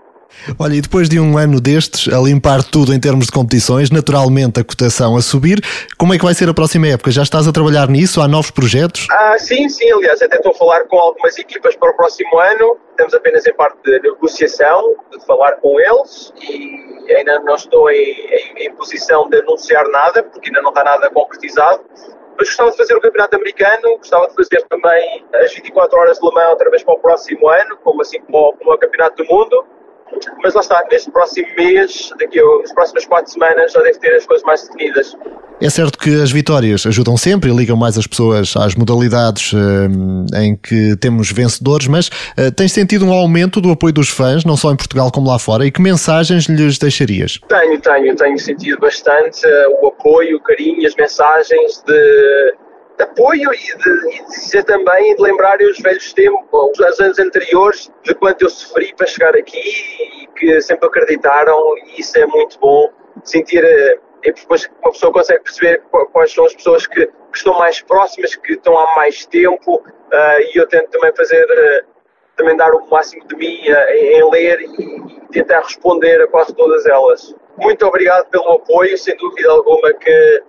Olha, 0.60 0.74
e 0.76 0.82
depois 0.82 1.08
de 1.08 1.20
um 1.20 1.38
ano 1.38 1.62
destes, 1.62 2.12
a 2.12 2.20
limpar 2.20 2.64
tudo 2.64 2.94
em 2.94 3.00
termos 3.00 3.28
de 3.28 3.32
competições, 3.32 3.92
naturalmente 3.92 4.60
a 4.60 4.64
cotação 4.64 5.16
a 5.16 5.22
subir, 5.22 5.62
como 5.98 6.14
é 6.14 6.18
que 6.18 6.26
vai 6.26 6.34
ser 6.34 6.50
a 6.50 6.54
próxima 6.54 6.88
época? 6.88 7.12
Já 7.12 7.22
estás 7.22 7.48
a 7.48 7.52
trabalhar 7.52 7.88
nisso? 7.88 8.22
Há 8.22 8.28
novos 8.28 8.52
projetos? 8.52 9.08
Ah, 9.12 9.36
sim, 9.38 9.70
sim, 9.70 9.92
aliás, 9.92 10.22
até 10.22 10.38
estou 10.38 10.52
a 10.52 10.56
falar 10.56 10.86
com 10.86 10.98
algumas 10.98 11.38
equipas 11.38 11.76
para 11.76 11.92
o 11.92 11.96
próximo 11.96 12.40
ano, 12.40 12.78
estamos 12.92 13.14
apenas 13.14 13.46
em 13.46 13.54
parte 13.54 13.78
de 13.84 14.00
negociação, 14.00 14.96
de 15.12 15.26
falar 15.26 15.54
com 15.54 15.80
eles 15.80 16.34
e 16.42 17.14
ainda 17.14 17.40
não 17.42 17.56
estou 17.56 17.90
em, 17.90 17.96
em, 17.96 18.66
em 18.66 18.76
posição 18.76 19.30
de 19.30 19.40
anunciar 19.40 19.88
nada, 19.90 20.24
porque 20.24 20.50
ainda 20.50 20.62
não 20.62 20.70
está 20.70 20.84
nada 20.84 21.10
concretizado, 21.12 21.82
mas 22.44 22.50
gostava 22.50 22.72
de 22.72 22.78
fazer 22.78 22.96
o 22.96 23.02
campeonato 23.02 23.36
americano, 23.38 23.98
gostava 23.98 24.28
de 24.28 24.36
fazer 24.36 24.66
também 24.68 25.26
as 25.36 25.54
24 25.54 25.98
horas 25.98 26.20
de 26.20 26.28
Le 26.28 26.34
Mans 26.34 26.50
outra 26.50 26.70
vez 26.70 26.84
para 26.84 26.94
o 26.94 27.00
próximo 27.00 27.50
ano, 27.50 27.78
como 27.78 28.02
assim 28.02 28.20
como, 28.22 28.54
como 28.58 28.74
o 28.74 28.78
campeonato 28.78 29.24
do 29.24 29.30
mundo. 29.30 29.66
Mas 30.44 30.54
lá 30.54 30.62
está, 30.62 30.84
neste 30.92 31.12
próximo 31.12 31.48
mês, 31.58 32.10
daqui 32.20 32.40
a, 32.40 32.44
nas 32.60 32.74
próximas 32.74 33.06
quatro 33.06 33.32
semanas, 33.32 33.72
já 33.72 33.82
deve 33.82 34.00
ter 34.00 34.16
as 34.16 34.26
coisas 34.26 34.44
mais 34.46 34.62
definidas. 34.68 35.16
É 35.62 35.70
certo 35.70 35.98
que 35.98 36.22
as 36.22 36.32
vitórias 36.32 36.86
ajudam 36.86 37.16
sempre 37.16 37.50
e 37.50 37.56
ligam 37.56 37.78
mais 37.78 37.98
as 37.98 38.06
pessoas 38.06 38.56
às 38.58 38.76
modalidades 38.76 39.54
uh, 39.54 40.38
em 40.38 40.56
que 40.56 40.96
temos 40.98 41.32
vencedores, 41.32 41.88
mas 41.88 42.08
uh, 42.08 42.52
tens 42.56 42.74
sentido 42.74 43.06
um 43.06 43.14
aumento 43.14 43.62
do 43.62 43.72
apoio 43.72 43.94
dos 43.94 44.10
fãs, 44.10 44.44
não 44.44 44.58
só 44.58 44.72
em 44.72 44.76
Portugal 44.76 45.12
como 45.12 45.28
lá 45.28 45.40
fora, 45.40 45.66
e 45.66 45.72
que 45.72 45.82
mensagens 45.82 46.46
lhes 46.48 46.78
deixarias? 46.78 47.40
Tenho, 47.48 47.80
tenho, 47.80 48.16
tenho 48.16 48.40
sentido 48.40 48.80
bastante 48.80 49.46
uh, 49.46 49.84
o 49.84 49.88
apoio, 49.88 50.38
o 50.38 50.40
carinho, 50.42 50.86
as 50.86 50.96
mensagens 50.96 51.82
de 51.88 52.54
apoio 53.00 53.54
e 53.54 53.78
de, 53.78 54.16
e 54.16 54.26
de 54.26 54.30
dizer 54.30 54.64
também 54.64 55.16
de 55.16 55.22
lembrar 55.22 55.60
os 55.62 55.80
velhos 55.80 56.14
tempos, 56.14 56.80
os 56.80 57.00
anos 57.00 57.20
anteriores, 57.20 57.92
de 58.04 58.14
quanto 58.16 58.44
eu 58.44 58.50
sofri 58.50 58.94
para 58.96 59.08
chegar 59.08 59.36
aqui 59.36 59.58
e 59.58 60.28
que 60.36 60.62
sempre 60.62 60.88
acreditaram, 60.88 61.60
e 61.78 62.02
isso 62.02 62.18
é 62.18 62.26
muito 62.26 62.60
bom. 62.60 62.90
Sentir 63.24 63.64
e 64.24 64.32
depois 64.32 64.70
uma 64.82 64.92
pessoa 64.92 65.12
consegue 65.12 65.44
perceber 65.44 65.82
quais 66.12 66.32
são 66.32 66.46
as 66.46 66.56
pessoas 66.56 66.88
que, 66.88 67.06
que 67.06 67.38
estão 67.38 67.58
mais 67.58 67.82
próximas, 67.82 68.36
que 68.36 68.54
estão 68.54 68.78
há 68.78 68.96
mais 68.96 69.26
tempo, 69.26 69.76
uh, 69.76 70.42
e 70.54 70.58
eu 70.58 70.68
tento 70.68 70.90
também 70.92 71.14
fazer, 71.16 71.44
uh, 71.44 71.86
também 72.38 72.56
dar 72.56 72.74
o 72.74 72.88
máximo 72.90 73.28
de 73.28 73.36
mim 73.36 73.60
uh, 73.70 73.90
em, 73.92 74.32
ler 74.32 74.62
e, 74.62 74.66
e, 74.66 75.28
tentar 75.32 75.60
responder 75.62 76.22
a 76.22 76.28
quase 76.28 76.56
todas 76.56 76.86
elas. 76.86 77.36
Muito 77.58 77.86
obrigado 77.86 78.30
pelo 78.30 78.54
apoio, 78.54 78.98
sem 78.98 79.16
dúvida 79.18 79.52
alguma 79.52 79.94
que, 79.94 80.44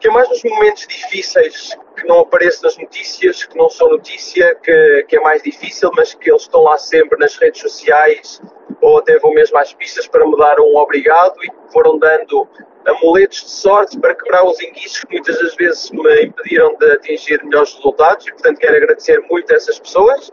que 0.00 0.08
é 0.08 0.10
mais 0.10 0.28
nos 0.28 0.42
momentos 0.42 0.86
difíceis 0.86 1.76
que 1.94 2.06
não 2.06 2.20
aparecem 2.20 2.62
nas 2.62 2.76
notícias, 2.78 3.44
que 3.44 3.56
não 3.56 3.68
são 3.68 3.88
notícia, 3.90 4.54
que, 4.62 5.04
que 5.06 5.16
é 5.16 5.20
mais 5.20 5.42
difícil, 5.42 5.90
mas 5.94 6.14
que 6.14 6.30
eles 6.30 6.42
estão 6.42 6.62
lá 6.62 6.78
sempre 6.78 7.18
nas 7.18 7.36
redes 7.36 7.60
sociais 7.60 8.40
ou 8.80 8.98
até 8.98 9.18
vão 9.18 9.32
mesmo 9.32 9.58
às 9.58 9.74
pistas 9.74 10.06
para 10.06 10.26
me 10.26 10.34
dar 10.36 10.58
um 10.58 10.76
obrigado 10.76 11.34
e 11.44 11.72
foram 11.72 11.98
dando 11.98 12.48
amuletos 12.86 13.42
de 13.42 13.50
sorte 13.50 13.98
para 13.98 14.14
quebrar 14.14 14.44
os 14.44 14.58
enguiços 14.60 15.04
que 15.04 15.12
muitas 15.12 15.38
das 15.38 15.54
vezes 15.54 15.90
me 15.90 16.24
impediram 16.24 16.74
de 16.76 16.92
atingir 16.92 17.44
melhores 17.44 17.74
resultados 17.74 18.26
e, 18.26 18.32
portanto, 18.32 18.58
quero 18.58 18.76
agradecer 18.76 19.20
muito 19.30 19.52
a 19.52 19.56
essas 19.56 19.78
pessoas. 19.78 20.30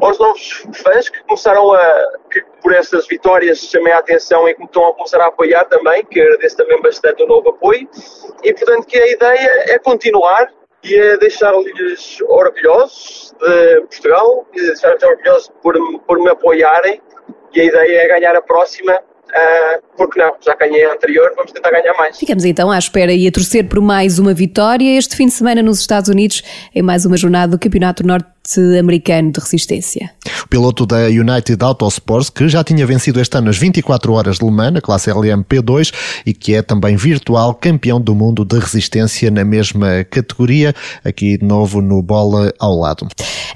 Aos 0.00 0.18
novos 0.18 0.66
fãs 0.82 1.08
que 1.08 1.22
começaram 1.22 1.72
a, 1.72 2.12
que 2.30 2.42
por 2.62 2.74
essas 2.74 3.06
vitórias 3.06 3.58
chamei 3.58 3.92
a 3.92 3.98
atenção 3.98 4.48
e 4.48 4.54
que 4.54 4.64
estão 4.64 4.88
a 4.88 4.94
começar 4.94 5.20
a 5.20 5.26
apoiar 5.26 5.64
também, 5.64 6.04
que 6.04 6.20
agradeço 6.20 6.56
também 6.56 6.80
bastante 6.82 7.22
o 7.22 7.26
novo 7.26 7.50
apoio. 7.50 7.88
E, 8.42 8.52
portanto, 8.52 8.86
que 8.86 8.98
a 8.98 9.06
ideia 9.06 9.64
é 9.68 9.78
continuar 9.78 10.52
e 10.82 10.94
é 10.94 11.16
deixar-lhes 11.16 12.20
orgulhosos 12.22 13.34
de 13.40 13.80
Portugal 13.82 14.46
e 14.52 14.60
deixar-lhes 14.60 15.02
orgulhosos 15.02 15.52
por, 15.62 15.74
por 16.06 16.18
me 16.18 16.30
apoiarem. 16.30 17.00
E 17.54 17.60
a 17.60 17.64
ideia 17.64 18.02
é 18.02 18.08
ganhar 18.08 18.36
a 18.36 18.42
próxima 18.42 19.00
Uh, 19.34 19.93
porque 19.96 20.20
não, 20.20 20.32
já 20.44 20.54
ganhei 20.56 20.84
a 20.84 20.92
anterior, 20.92 21.30
vamos 21.36 21.52
tentar 21.52 21.70
ganhar 21.70 21.94
mais. 21.94 22.18
Ficamos 22.18 22.44
então 22.44 22.70
à 22.70 22.78
espera 22.78 23.12
e 23.12 23.26
a 23.26 23.32
torcer 23.32 23.68
por 23.68 23.80
mais 23.80 24.18
uma 24.18 24.34
vitória 24.34 24.98
este 24.98 25.16
fim 25.16 25.26
de 25.26 25.32
semana 25.32 25.62
nos 25.62 25.80
Estados 25.80 26.08
Unidos 26.08 26.42
em 26.74 26.82
mais 26.82 27.04
uma 27.04 27.16
jornada 27.16 27.52
do 27.52 27.58
Campeonato 27.58 28.06
Norte-Americano 28.06 29.32
de 29.32 29.40
Resistência. 29.40 30.10
O 30.44 30.48
piloto 30.48 30.84
da 30.84 31.06
United 31.06 31.62
Autosports, 31.62 32.30
que 32.30 32.48
já 32.48 32.62
tinha 32.62 32.86
vencido 32.86 33.20
este 33.20 33.36
ano 33.36 33.50
as 33.50 33.56
24 33.56 34.12
horas 34.12 34.38
de 34.38 34.44
Le 34.44 34.50
Mans, 34.50 34.72
na 34.72 34.80
classe 34.80 35.10
LMP2, 35.10 35.92
e 36.26 36.32
que 36.32 36.54
é 36.54 36.62
também 36.62 36.96
virtual 36.96 37.54
campeão 37.54 38.00
do 38.00 38.14
mundo 38.14 38.44
de 38.44 38.58
resistência 38.58 39.30
na 39.30 39.44
mesma 39.44 40.04
categoria, 40.04 40.74
aqui 41.04 41.38
de 41.38 41.44
novo 41.44 41.80
no 41.80 42.02
bola 42.02 42.52
ao 42.58 42.74
lado. 42.78 43.06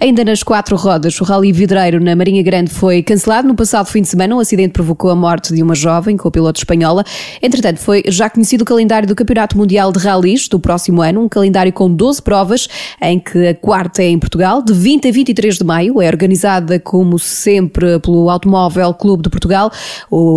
Ainda 0.00 0.24
nas 0.24 0.42
quatro 0.42 0.76
rodas, 0.76 1.20
o 1.20 1.24
Rally 1.24 1.52
Vidreiro 1.52 2.00
na 2.00 2.14
Marinha 2.14 2.42
Grande 2.42 2.70
foi 2.70 3.02
cancelado 3.02 3.48
no 3.48 3.54
passado 3.54 3.86
fim 3.86 4.02
de 4.02 4.08
semana. 4.08 4.34
Um 4.34 4.40
acidente 4.40 4.72
provocou 4.72 5.10
a 5.10 5.16
morte 5.16 5.52
de 5.52 5.62
uma 5.62 5.74
jovem 5.74 6.16
com 6.16 6.27
com 6.28 6.30
a 6.30 6.30
piloto 6.30 6.60
espanhola. 6.60 7.04
Entretanto, 7.42 7.78
foi 7.78 8.02
já 8.06 8.28
conhecido 8.28 8.62
o 8.62 8.64
calendário 8.64 9.08
do 9.08 9.14
Campeonato 9.14 9.56
Mundial 9.56 9.90
de 9.90 9.98
Rallys 9.98 10.48
do 10.48 10.60
próximo 10.60 11.02
ano, 11.02 11.22
um 11.22 11.28
calendário 11.28 11.72
com 11.72 11.92
12 11.92 12.22
provas, 12.22 12.68
em 13.00 13.18
que 13.18 13.48
a 13.48 13.54
quarta 13.54 14.02
é 14.02 14.08
em 14.08 14.18
Portugal, 14.18 14.62
de 14.62 14.72
20 14.72 15.08
a 15.08 15.12
23 15.12 15.58
de 15.58 15.64
maio. 15.64 16.00
É 16.02 16.08
organizada, 16.08 16.78
como 16.78 17.18
sempre, 17.18 17.98
pelo 18.00 18.30
Automóvel 18.30 18.92
Clube 18.94 19.22
de 19.22 19.30
Portugal. 19.30 19.70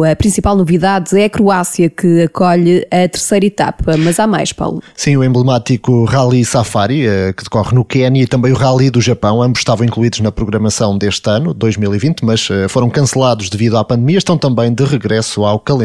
A 0.10 0.16
principal 0.16 0.56
novidade 0.56 1.18
é 1.20 1.26
a 1.26 1.30
Croácia, 1.30 1.90
que 1.90 2.24
acolhe 2.24 2.88
a 2.90 3.08
terceira 3.08 3.46
etapa. 3.46 3.98
Mas 3.98 4.20
há 4.20 4.28
mais, 4.28 4.54
Paulo. 4.54 4.82
Sim, 4.96 5.18
o 5.18 5.24
emblemático 5.24 6.06
Rally 6.06 6.46
Safari, 6.46 7.08
eh, 7.08 7.34
que 7.34 7.44
decorre 7.44 7.76
no 7.76 7.84
Quênia, 7.84 8.24
e 8.24 8.28
também 8.28 8.52
o 8.52 8.56
Rally 8.56 8.90
do 8.90 9.02
Japão, 9.02 9.42
ambos 9.42 9.60
estavam 9.60 9.86
incluídos 9.86 10.20
na 10.20 10.32
programação 10.32 10.98
deste 10.98 11.30
ano, 11.30 11.54
2020, 11.54 12.24
mas 12.24 12.48
eh, 12.50 12.68
foram 12.68 12.90
cancelados 12.90 13.50
devido 13.50 13.78
à 13.78 13.84
pandemia, 13.84 14.18
estão 14.18 14.38
também 14.38 14.74
de 14.74 14.84
regresso 14.84 15.44
ao 15.44 15.60
calendário. 15.60 15.81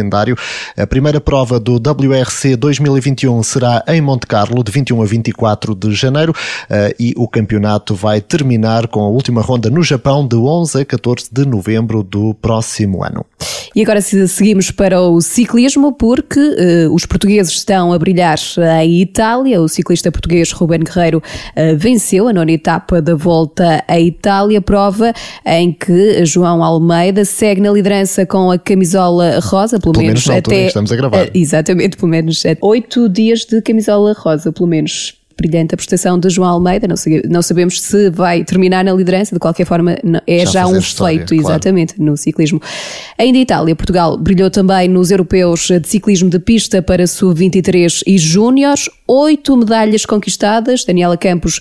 A 0.77 0.87
primeira 0.87 1.21
prova 1.21 1.59
do 1.59 1.77
WRC 1.77 2.57
2021 2.57 3.43
será 3.43 3.83
em 3.89 4.01
Monte 4.01 4.27
Carlo, 4.27 4.63
de 4.63 4.73
21 4.73 5.03
a 5.03 5.07
24 5.07 5.75
de 5.75 5.95
janeiro, 5.95 6.35
eh, 6.69 6.95
e 6.99 7.15
o 7.17 7.29
campeonato 7.29 7.95
vai 7.95 8.21
terminar 8.21 8.87
com 8.89 9.01
a 9.01 9.09
última 9.09 9.41
ronda 9.41 9.71
no 9.71 9.83
Japão, 9.83 10.27
de 10.27 10.37
11 10.37 10.81
a 10.81 10.85
14 10.85 11.29
de 11.33 11.47
novembro 11.47 12.03
do 12.03 12.35
próximo 12.35 13.05
ano. 13.05 13.25
E 13.77 13.83
agora 13.83 14.01
seguimos 14.01 14.71
para 14.71 15.03
o 15.03 15.21
ciclismo, 15.21 15.93
porque 15.93 16.41
uh, 16.41 16.95
os 16.95 17.05
portugueses 17.05 17.53
estão 17.53 17.93
a 17.93 17.99
brilhar 17.99 18.39
em 18.83 19.03
Itália. 19.03 19.61
O 19.61 19.69
ciclista 19.69 20.11
português 20.11 20.51
Ruben 20.51 20.81
Guerreiro 20.81 21.19
uh, 21.19 21.77
venceu 21.77 22.27
a 22.27 22.33
nona 22.33 22.53
etapa 22.53 23.03
da 23.03 23.15
volta 23.15 23.85
à 23.87 24.01
Itália, 24.01 24.63
prova 24.63 25.13
em 25.45 25.75
que 25.75 26.25
João 26.25 26.65
Almeida 26.65 27.23
segue 27.27 27.61
na 27.61 27.71
liderança 27.71 28.25
com 28.25 28.51
a 28.51 28.59
camisola 28.59 29.41
rosa, 29.41 29.79
pelo, 29.93 29.95
pelo 29.95 30.07
menos, 30.07 30.27
menos 30.27 30.45
até. 30.45 30.67
Estamos 30.67 30.93
a 30.93 30.97
gravar. 30.97 31.27
Uh, 31.27 31.31
exatamente, 31.35 31.97
pelo 31.97 32.09
menos 32.09 32.43
oito 32.61 33.09
dias 33.09 33.45
de 33.45 33.63
camisola 33.63 34.13
rosa, 34.13 34.53
pelo 34.53 34.67
menos 34.67 35.15
brilhante 35.39 35.75
a 35.75 35.77
prestação 35.77 36.19
de 36.19 36.31
João 36.31 36.49
Almeida. 36.49 36.89
Não, 36.89 36.97
não, 37.29 37.43
sabemos 37.43 37.81
se 37.81 38.11
vai 38.11 38.43
terminar 38.43 38.83
na 38.83 38.93
liderança, 38.93 39.35
de 39.35 39.39
qualquer 39.39 39.67
forma, 39.67 39.97
é 40.27 40.45
já, 40.47 40.53
já 40.53 40.67
um 40.67 40.79
história, 40.79 41.19
feito, 41.19 41.35
claro. 41.35 41.49
exatamente, 41.49 42.01
no 42.01 42.17
ciclismo. 42.17 42.61
Ainda 43.19 43.39
Itália, 43.39 43.77
Portugal 43.77 44.17
brilhou 44.17 44.51
também 44.51 44.89
nos 44.89 45.11
europeus 45.11 45.69
de 45.69 45.87
ciclismo 45.87 46.31
de 46.31 46.39
pista 46.39 46.81
para 46.81 47.07
sub-23 47.07 48.03
e 48.07 48.19
júniores. 48.19 48.89
Oito 49.07 49.57
medalhas 49.57 50.07
conquistadas. 50.07 50.85
Daniela 50.85 51.17
Campos 51.17 51.61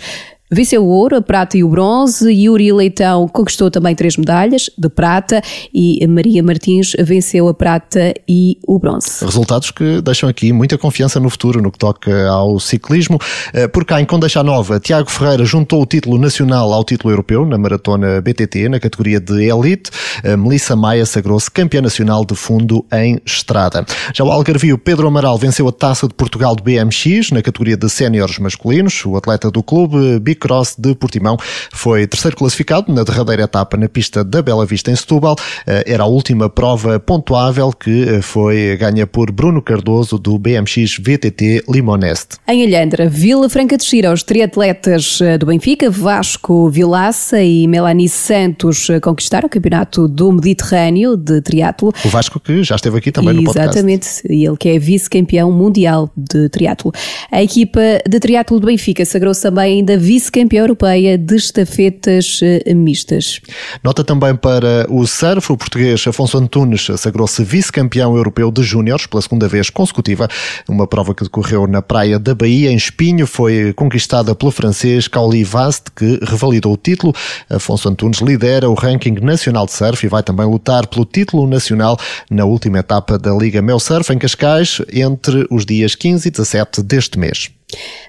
Venceu 0.51 0.85
o 0.85 0.87
ouro, 0.87 1.15
a 1.15 1.21
prata 1.23 1.57
e 1.57 1.63
o 1.63 1.69
bronze. 1.69 2.31
Yuri 2.31 2.71
Leitão 2.71 3.27
conquistou 3.27 3.71
também 3.71 3.95
três 3.95 4.15
medalhas 4.15 4.69
de 4.77 4.87
prata 4.87 5.41
e 5.73 6.05
Maria 6.07 6.43
Martins 6.43 6.91
venceu 6.99 7.47
a 7.47 7.53
prata 7.53 8.13
e 8.29 8.59
o 8.67 8.77
bronze. 8.77 9.25
Resultados 9.25 9.71
que 9.71 10.01
deixam 10.01 10.29
aqui 10.29 10.53
muita 10.53 10.77
confiança 10.77 11.19
no 11.19 11.31
futuro 11.31 11.63
no 11.63 11.71
que 11.71 11.79
toca 11.79 12.29
ao 12.29 12.59
ciclismo. 12.59 13.19
Eh, 13.53 13.67
por 13.67 13.85
cá, 13.85 13.99
em 13.99 14.05
Condeixa 14.05 14.43
Nova, 14.43 14.79
Tiago 14.79 15.09
Ferreira 15.09 15.43
juntou 15.45 15.81
o 15.81 15.85
título 15.85 16.19
nacional 16.19 16.71
ao 16.71 16.83
título 16.83 17.11
europeu 17.11 17.43
na 17.43 17.57
maratona 17.57 18.21
BTT, 18.21 18.69
na 18.69 18.79
categoria 18.79 19.19
de 19.19 19.49
elite. 19.49 19.89
Eh, 20.23 20.37
Melissa 20.37 20.75
Maia 20.75 21.07
sagrou-se 21.07 21.49
campeã 21.49 21.81
nacional 21.81 22.23
de 22.23 22.35
fundo 22.35 22.85
em 22.93 23.19
estrada. 23.25 23.83
Já 24.13 24.23
o 24.23 24.31
Algarvio, 24.31 24.77
Pedro 24.77 25.07
Amaral 25.07 25.39
venceu 25.39 25.67
a 25.67 25.71
taça 25.71 26.07
de 26.07 26.13
Portugal 26.13 26.55
de 26.55 26.61
BMX 26.61 27.31
na 27.31 27.41
categoria 27.41 27.75
de 27.75 27.89
séniores 27.89 28.37
masculinos. 28.37 29.03
O 29.07 29.17
atleta 29.17 29.49
do 29.49 29.63
clube, 29.63 30.19
Bicross 30.35 30.75
de 30.77 30.93
Portimão 30.93 31.37
foi 31.71 32.05
terceiro 32.05 32.35
classificado 32.35 32.93
na 32.93 33.03
derradeira 33.03 33.43
etapa 33.43 33.77
na 33.77 33.87
pista 33.87 34.23
da 34.23 34.41
Bela 34.41 34.65
Vista 34.65 34.91
em 34.91 34.95
Setúbal. 34.95 35.35
Eh, 35.65 35.85
era 35.87 36.03
a 36.03 36.05
última 36.05 36.49
prova 36.49 36.99
pontuável 36.99 37.71
que 37.71 38.03
eh, 38.03 38.21
foi 38.21 38.75
ganha 38.77 39.07
por 39.07 39.31
Bruno 39.31 39.61
Cardoso 39.61 40.19
do 40.19 40.37
BMX 40.37 40.97
VTT 40.99 41.63
Limoneste. 41.69 42.37
Em 42.47 42.63
Alhandra, 42.65 43.07
Vila 43.07 43.49
Franca 43.49 43.77
de 43.77 43.85
Xira, 43.85 44.11
os 44.11 44.23
triatletas 44.23 45.19
eh, 45.21 45.37
do 45.37 45.45
Benfica, 45.45 45.89
Vasco 45.89 46.69
Vilaça 46.69 47.41
e 47.41 47.65
Melanie 47.67 48.09
Santos 48.09 48.87
conquistaram 49.01 49.47
o 49.47 49.49
campeonato 49.49 50.07
do 50.07 50.31
Mediterrâneo 50.31 51.15
de 51.15 51.41
triatlo. 51.41 51.93
O 52.03 52.09
Vasco 52.09 52.39
que 52.39 52.63
já 52.63 52.75
esteve 52.75 52.97
aqui 52.97 53.11
também 53.11 53.33
no 53.33 53.43
podcast. 53.45 53.69
Exatamente, 53.69 54.07
e 54.29 54.45
ele 54.45 54.57
que 54.57 54.69
é 54.69 54.77
vice-campeão 54.77 55.51
mundial 55.51 56.11
de 56.15 56.49
triatlo. 56.49 56.91
A 57.31 57.41
equipa 57.41 57.79
de 58.07 58.19
triatlo 58.19 58.59
do 58.59 58.67
Benfica 58.67 59.05
sagrou-se 59.05 59.41
também 59.41 59.77
ainda 59.77 59.97
vice 59.97 60.24
vice-campeã 60.25 60.61
europeia 60.61 61.17
de 61.17 61.35
estafetas 61.35 62.39
eh, 62.41 62.73
mistas. 62.73 63.39
Nota 63.83 64.03
também 64.03 64.35
para 64.35 64.87
o 64.89 65.05
surf, 65.05 65.51
o 65.51 65.57
português 65.57 66.05
Afonso 66.07 66.37
Antunes 66.37 66.87
sagrou-se 66.97 67.43
vice-campeão 67.43 68.15
europeu 68.15 68.51
de 68.51 68.63
júniores 68.63 69.05
pela 69.05 69.21
segunda 69.21 69.47
vez 69.47 69.69
consecutiva. 69.69 70.27
Uma 70.67 70.87
prova 70.87 71.13
que 71.13 71.23
decorreu 71.23 71.67
na 71.67 71.81
praia 71.81 72.17
da 72.17 72.33
Bahia, 72.33 72.71
em 72.71 72.75
Espinho, 72.75 73.27
foi 73.27 73.73
conquistada 73.73 74.33
pelo 74.33 74.51
francês 74.51 75.07
Cauli 75.07 75.43
Vast, 75.43 75.91
que 75.95 76.19
revalidou 76.23 76.73
o 76.73 76.77
título. 76.77 77.13
Afonso 77.49 77.87
Antunes 77.87 78.19
lidera 78.19 78.69
o 78.69 78.73
ranking 78.73 79.15
nacional 79.21 79.65
de 79.65 79.73
surf 79.73 80.05
e 80.05 80.09
vai 80.09 80.23
também 80.23 80.45
lutar 80.45 80.87
pelo 80.87 81.05
título 81.05 81.47
nacional 81.47 81.97
na 82.29 82.45
última 82.45 82.79
etapa 82.79 83.17
da 83.17 83.31
Liga 83.31 83.61
Mel 83.61 83.79
Surf 83.79 84.11
em 84.11 84.17
Cascais, 84.17 84.81
entre 84.91 85.45
os 85.51 85.65
dias 85.65 85.93
15 85.93 86.27
e 86.27 86.31
17 86.31 86.81
deste 86.81 87.19
mês. 87.19 87.54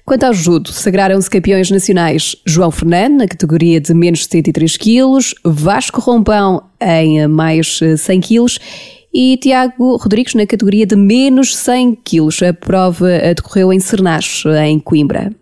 Quanto 0.05 0.25
ao 0.25 0.33
judo, 0.33 0.73
sagraram-se 0.73 1.29
campeões 1.29 1.71
nacionais 1.71 2.37
João 2.47 2.71
Fernando, 2.71 3.19
na 3.19 3.27
categoria 3.27 3.81
de 3.81 3.93
menos 3.93 4.21
de 4.21 4.27
103 4.27 4.77
quilos, 4.77 5.35
Vasco 5.45 6.01
Rompão, 6.01 6.63
em 6.81 7.27
mais 7.27 7.81
100 7.97 8.21
quilos, 8.21 8.59
e 9.13 9.37
Tiago 9.39 9.97
Rodrigues, 9.97 10.35
na 10.35 10.47
categoria 10.47 10.87
de 10.87 10.95
menos 10.95 11.57
100 11.57 11.99
quilos. 12.05 12.43
A 12.43 12.53
prova 12.53 13.09
decorreu 13.35 13.73
em 13.73 13.81
Cernas, 13.81 14.45
em 14.63 14.79
Coimbra. 14.79 15.33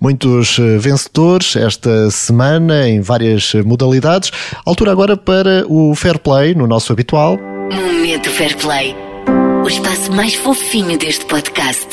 Muitos 0.00 0.58
eh, 0.58 0.76
vencedores 0.78 1.56
esta 1.56 2.10
semana 2.10 2.88
em 2.88 3.00
várias 3.00 3.54
modalidades. 3.64 4.30
Altura 4.64 4.92
agora 4.92 5.16
para 5.16 5.64
o 5.66 5.94
Fair 5.94 6.18
Play, 6.18 6.54
no 6.54 6.66
nosso 6.66 6.92
habitual. 6.92 7.38
Momento 7.72 8.28
Fair 8.30 8.56
Play. 8.58 8.94
O 9.64 9.68
espaço 9.68 10.12
mais 10.12 10.34
fofinho 10.34 10.98
deste 10.98 11.24
podcast. 11.24 11.86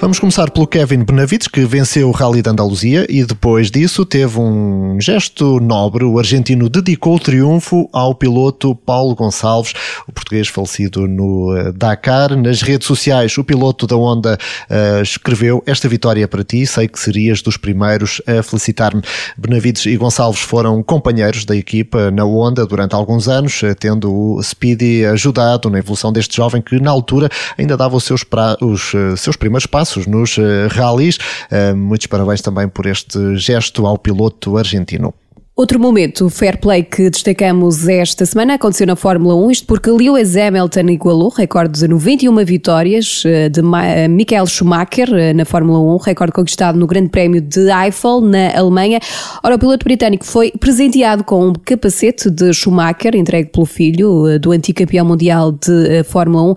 Vamos 0.00 0.20
começar 0.20 0.48
pelo 0.52 0.64
Kevin 0.64 1.02
Benavides, 1.02 1.48
que 1.48 1.64
venceu 1.64 2.08
o 2.08 2.12
Rally 2.12 2.40
da 2.40 2.52
Andaluzia 2.52 3.04
e 3.08 3.24
depois 3.24 3.68
disso 3.68 4.06
teve 4.06 4.38
um 4.38 4.96
gesto 5.00 5.58
nobre. 5.58 6.04
O 6.04 6.20
argentino 6.20 6.68
dedicou 6.68 7.16
o 7.16 7.18
triunfo 7.18 7.88
ao 7.92 8.14
piloto 8.14 8.76
Paulo 8.76 9.16
Gonçalves, 9.16 9.74
o 10.06 10.12
português 10.12 10.46
falecido 10.46 11.08
no 11.08 11.52
eh, 11.56 11.72
Dakar. 11.72 12.36
Nas 12.36 12.62
redes 12.62 12.86
sociais, 12.86 13.36
o 13.38 13.42
piloto 13.42 13.88
da 13.88 13.96
Honda 13.96 14.38
uh, 14.70 15.02
escreveu: 15.02 15.64
Esta 15.66 15.88
vitória 15.88 16.28
para 16.28 16.44
ti, 16.44 16.64
sei 16.64 16.86
que 16.86 16.98
serias 16.98 17.42
dos 17.42 17.56
primeiros 17.56 18.22
a 18.24 18.40
felicitar-me. 18.40 19.02
Benavides 19.36 19.84
e 19.86 19.96
Gonçalves 19.96 20.40
foram 20.40 20.80
companheiros 20.80 21.44
da 21.44 21.56
equipa 21.56 22.08
na 22.12 22.24
Honda 22.24 22.64
durante 22.64 22.94
alguns 22.94 23.26
anos, 23.26 23.64
eh, 23.64 23.74
tendo 23.74 24.14
o 24.14 24.40
Speedy 24.44 25.04
ajudado 25.06 25.68
na 25.68 25.80
evolução 25.80 26.12
deste 26.12 26.36
jovem 26.36 26.62
que, 26.62 26.78
na 26.78 26.90
altura, 26.92 27.28
ainda 27.58 27.76
dava 27.76 27.96
os 27.96 28.04
seus, 28.04 28.24
os, 28.60 28.92
seus 29.20 29.34
primeiros 29.34 29.66
passos 29.66 29.87
passos 29.88 30.06
nos 30.06 30.36
eh, 30.38 30.68
rallies. 30.68 31.18
Eh, 31.50 31.72
muitos 31.72 32.06
parabéns 32.06 32.42
também 32.42 32.68
por 32.68 32.86
este 32.86 33.36
gesto 33.36 33.86
ao 33.86 33.96
piloto 33.96 34.58
argentino. 34.58 35.14
Outro 35.60 35.80
momento 35.80 36.30
fair 36.30 36.56
play 36.56 36.84
que 36.84 37.10
destacamos 37.10 37.88
esta 37.88 38.24
semana 38.24 38.54
aconteceu 38.54 38.86
na 38.86 38.94
Fórmula 38.94 39.34
1, 39.34 39.50
isto 39.50 39.66
porque 39.66 39.90
Lewis 39.90 40.36
Hamilton 40.36 40.88
igualou 40.90 41.30
recorde 41.30 41.80
de 41.80 41.88
91 41.88 42.44
vitórias 42.44 43.24
eh, 43.26 43.48
de 43.48 43.60
Michael 43.60 44.46
Schumacher 44.46 45.08
na 45.34 45.44
Fórmula 45.44 45.80
1, 45.80 45.96
recorde 45.96 46.32
conquistado 46.32 46.78
no 46.78 46.86
Grande 46.86 47.08
Prémio 47.08 47.40
de 47.40 47.68
Eiffel, 47.72 48.20
na 48.20 48.56
Alemanha. 48.56 49.00
Ora, 49.42 49.56
o 49.56 49.58
piloto 49.58 49.82
britânico 49.82 50.24
foi 50.24 50.52
presenteado 50.52 51.24
com 51.24 51.48
um 51.48 51.52
capacete 51.52 52.30
de 52.30 52.54
Schumacher, 52.54 53.16
entregue 53.16 53.50
pelo 53.50 53.66
filho 53.66 54.38
do 54.38 54.52
antigo 54.52 54.78
campeão 54.78 55.04
mundial 55.04 55.50
de 55.50 56.04
Fórmula 56.04 56.52
1. 56.52 56.54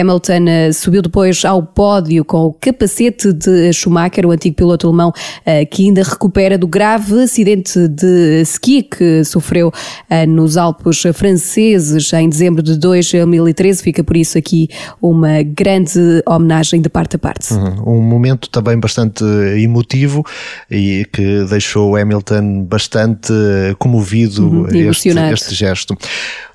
Hamilton 0.00 0.48
eh, 0.48 0.72
subiu 0.72 1.02
depois 1.02 1.44
ao 1.44 1.64
pódio 1.64 2.24
com 2.24 2.44
o 2.44 2.52
capacete 2.52 3.32
de 3.32 3.72
Schumacher, 3.72 4.24
o 4.24 4.30
antigo 4.30 4.54
piloto 4.54 4.86
alemão 4.86 5.12
eh, 5.44 5.64
que 5.64 5.84
ainda 5.84 6.04
recupera 6.04 6.56
do 6.56 6.68
grave 6.68 7.24
acidente 7.24 7.88
de 7.88 8.35
ski 8.44 8.82
que 8.82 9.24
sofreu 9.24 9.72
eh, 10.08 10.26
nos 10.26 10.56
Alpes 10.56 11.02
franceses 11.14 12.12
em 12.12 12.28
dezembro 12.28 12.62
de 12.62 12.76
2013. 12.76 13.82
Fica 13.82 14.04
por 14.04 14.16
isso 14.16 14.36
aqui 14.38 14.68
uma 15.00 15.42
grande 15.42 16.22
homenagem 16.26 16.80
de 16.80 16.88
parte 16.88 17.16
a 17.16 17.18
parte. 17.18 17.52
Uhum. 17.52 17.98
Um 17.98 18.02
momento 18.02 18.48
também 18.50 18.78
bastante 18.78 19.24
emotivo 19.58 20.24
e 20.70 21.06
que 21.12 21.44
deixou 21.44 21.96
Hamilton 21.96 22.64
bastante 22.64 23.32
comovido 23.78 24.46
uhum, 24.46 24.68
este, 24.68 25.08
este 25.10 25.54
gesto. 25.54 25.96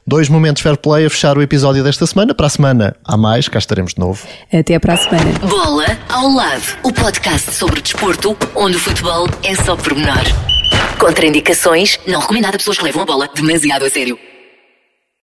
Dois 0.06 0.28
momentos 0.30 0.64
fair 0.64 0.78
play 0.78 1.06
a 1.06 1.10
fechar 1.10 1.38
o 1.38 1.42
episódio 1.42 1.84
desta 1.84 2.06
semana. 2.08 2.34
Para 2.34 2.48
a 2.48 2.50
semana 2.50 2.96
há 3.04 3.16
mais, 3.16 3.48
cá 3.48 3.60
estaremos 3.60 3.94
de 3.94 4.00
novo. 4.00 4.26
Até 4.52 4.80
para 4.80 4.94
a 4.96 4.98
semana. 4.98 5.32
Bola 5.48 5.86
ao 6.10 6.30
lado, 6.30 6.64
o 6.84 6.92
podcast 6.92 7.54
sobre 7.54 7.82
desporto, 7.82 8.36
onde 8.56 8.78
o 8.78 8.80
futebol 8.80 9.28
é 9.44 9.56
só 9.56 9.76
pormenor. 9.76 10.61
Contraindicações, 11.00 12.00
não 12.06 12.20
recomendado 12.20 12.56
a 12.56 12.58
pessoas 12.58 12.78
que 12.78 12.84
levam 12.84 13.04
a 13.04 13.06
bola 13.06 13.30
demasiado 13.34 13.86
a 13.86 13.90
sério. 13.90 14.31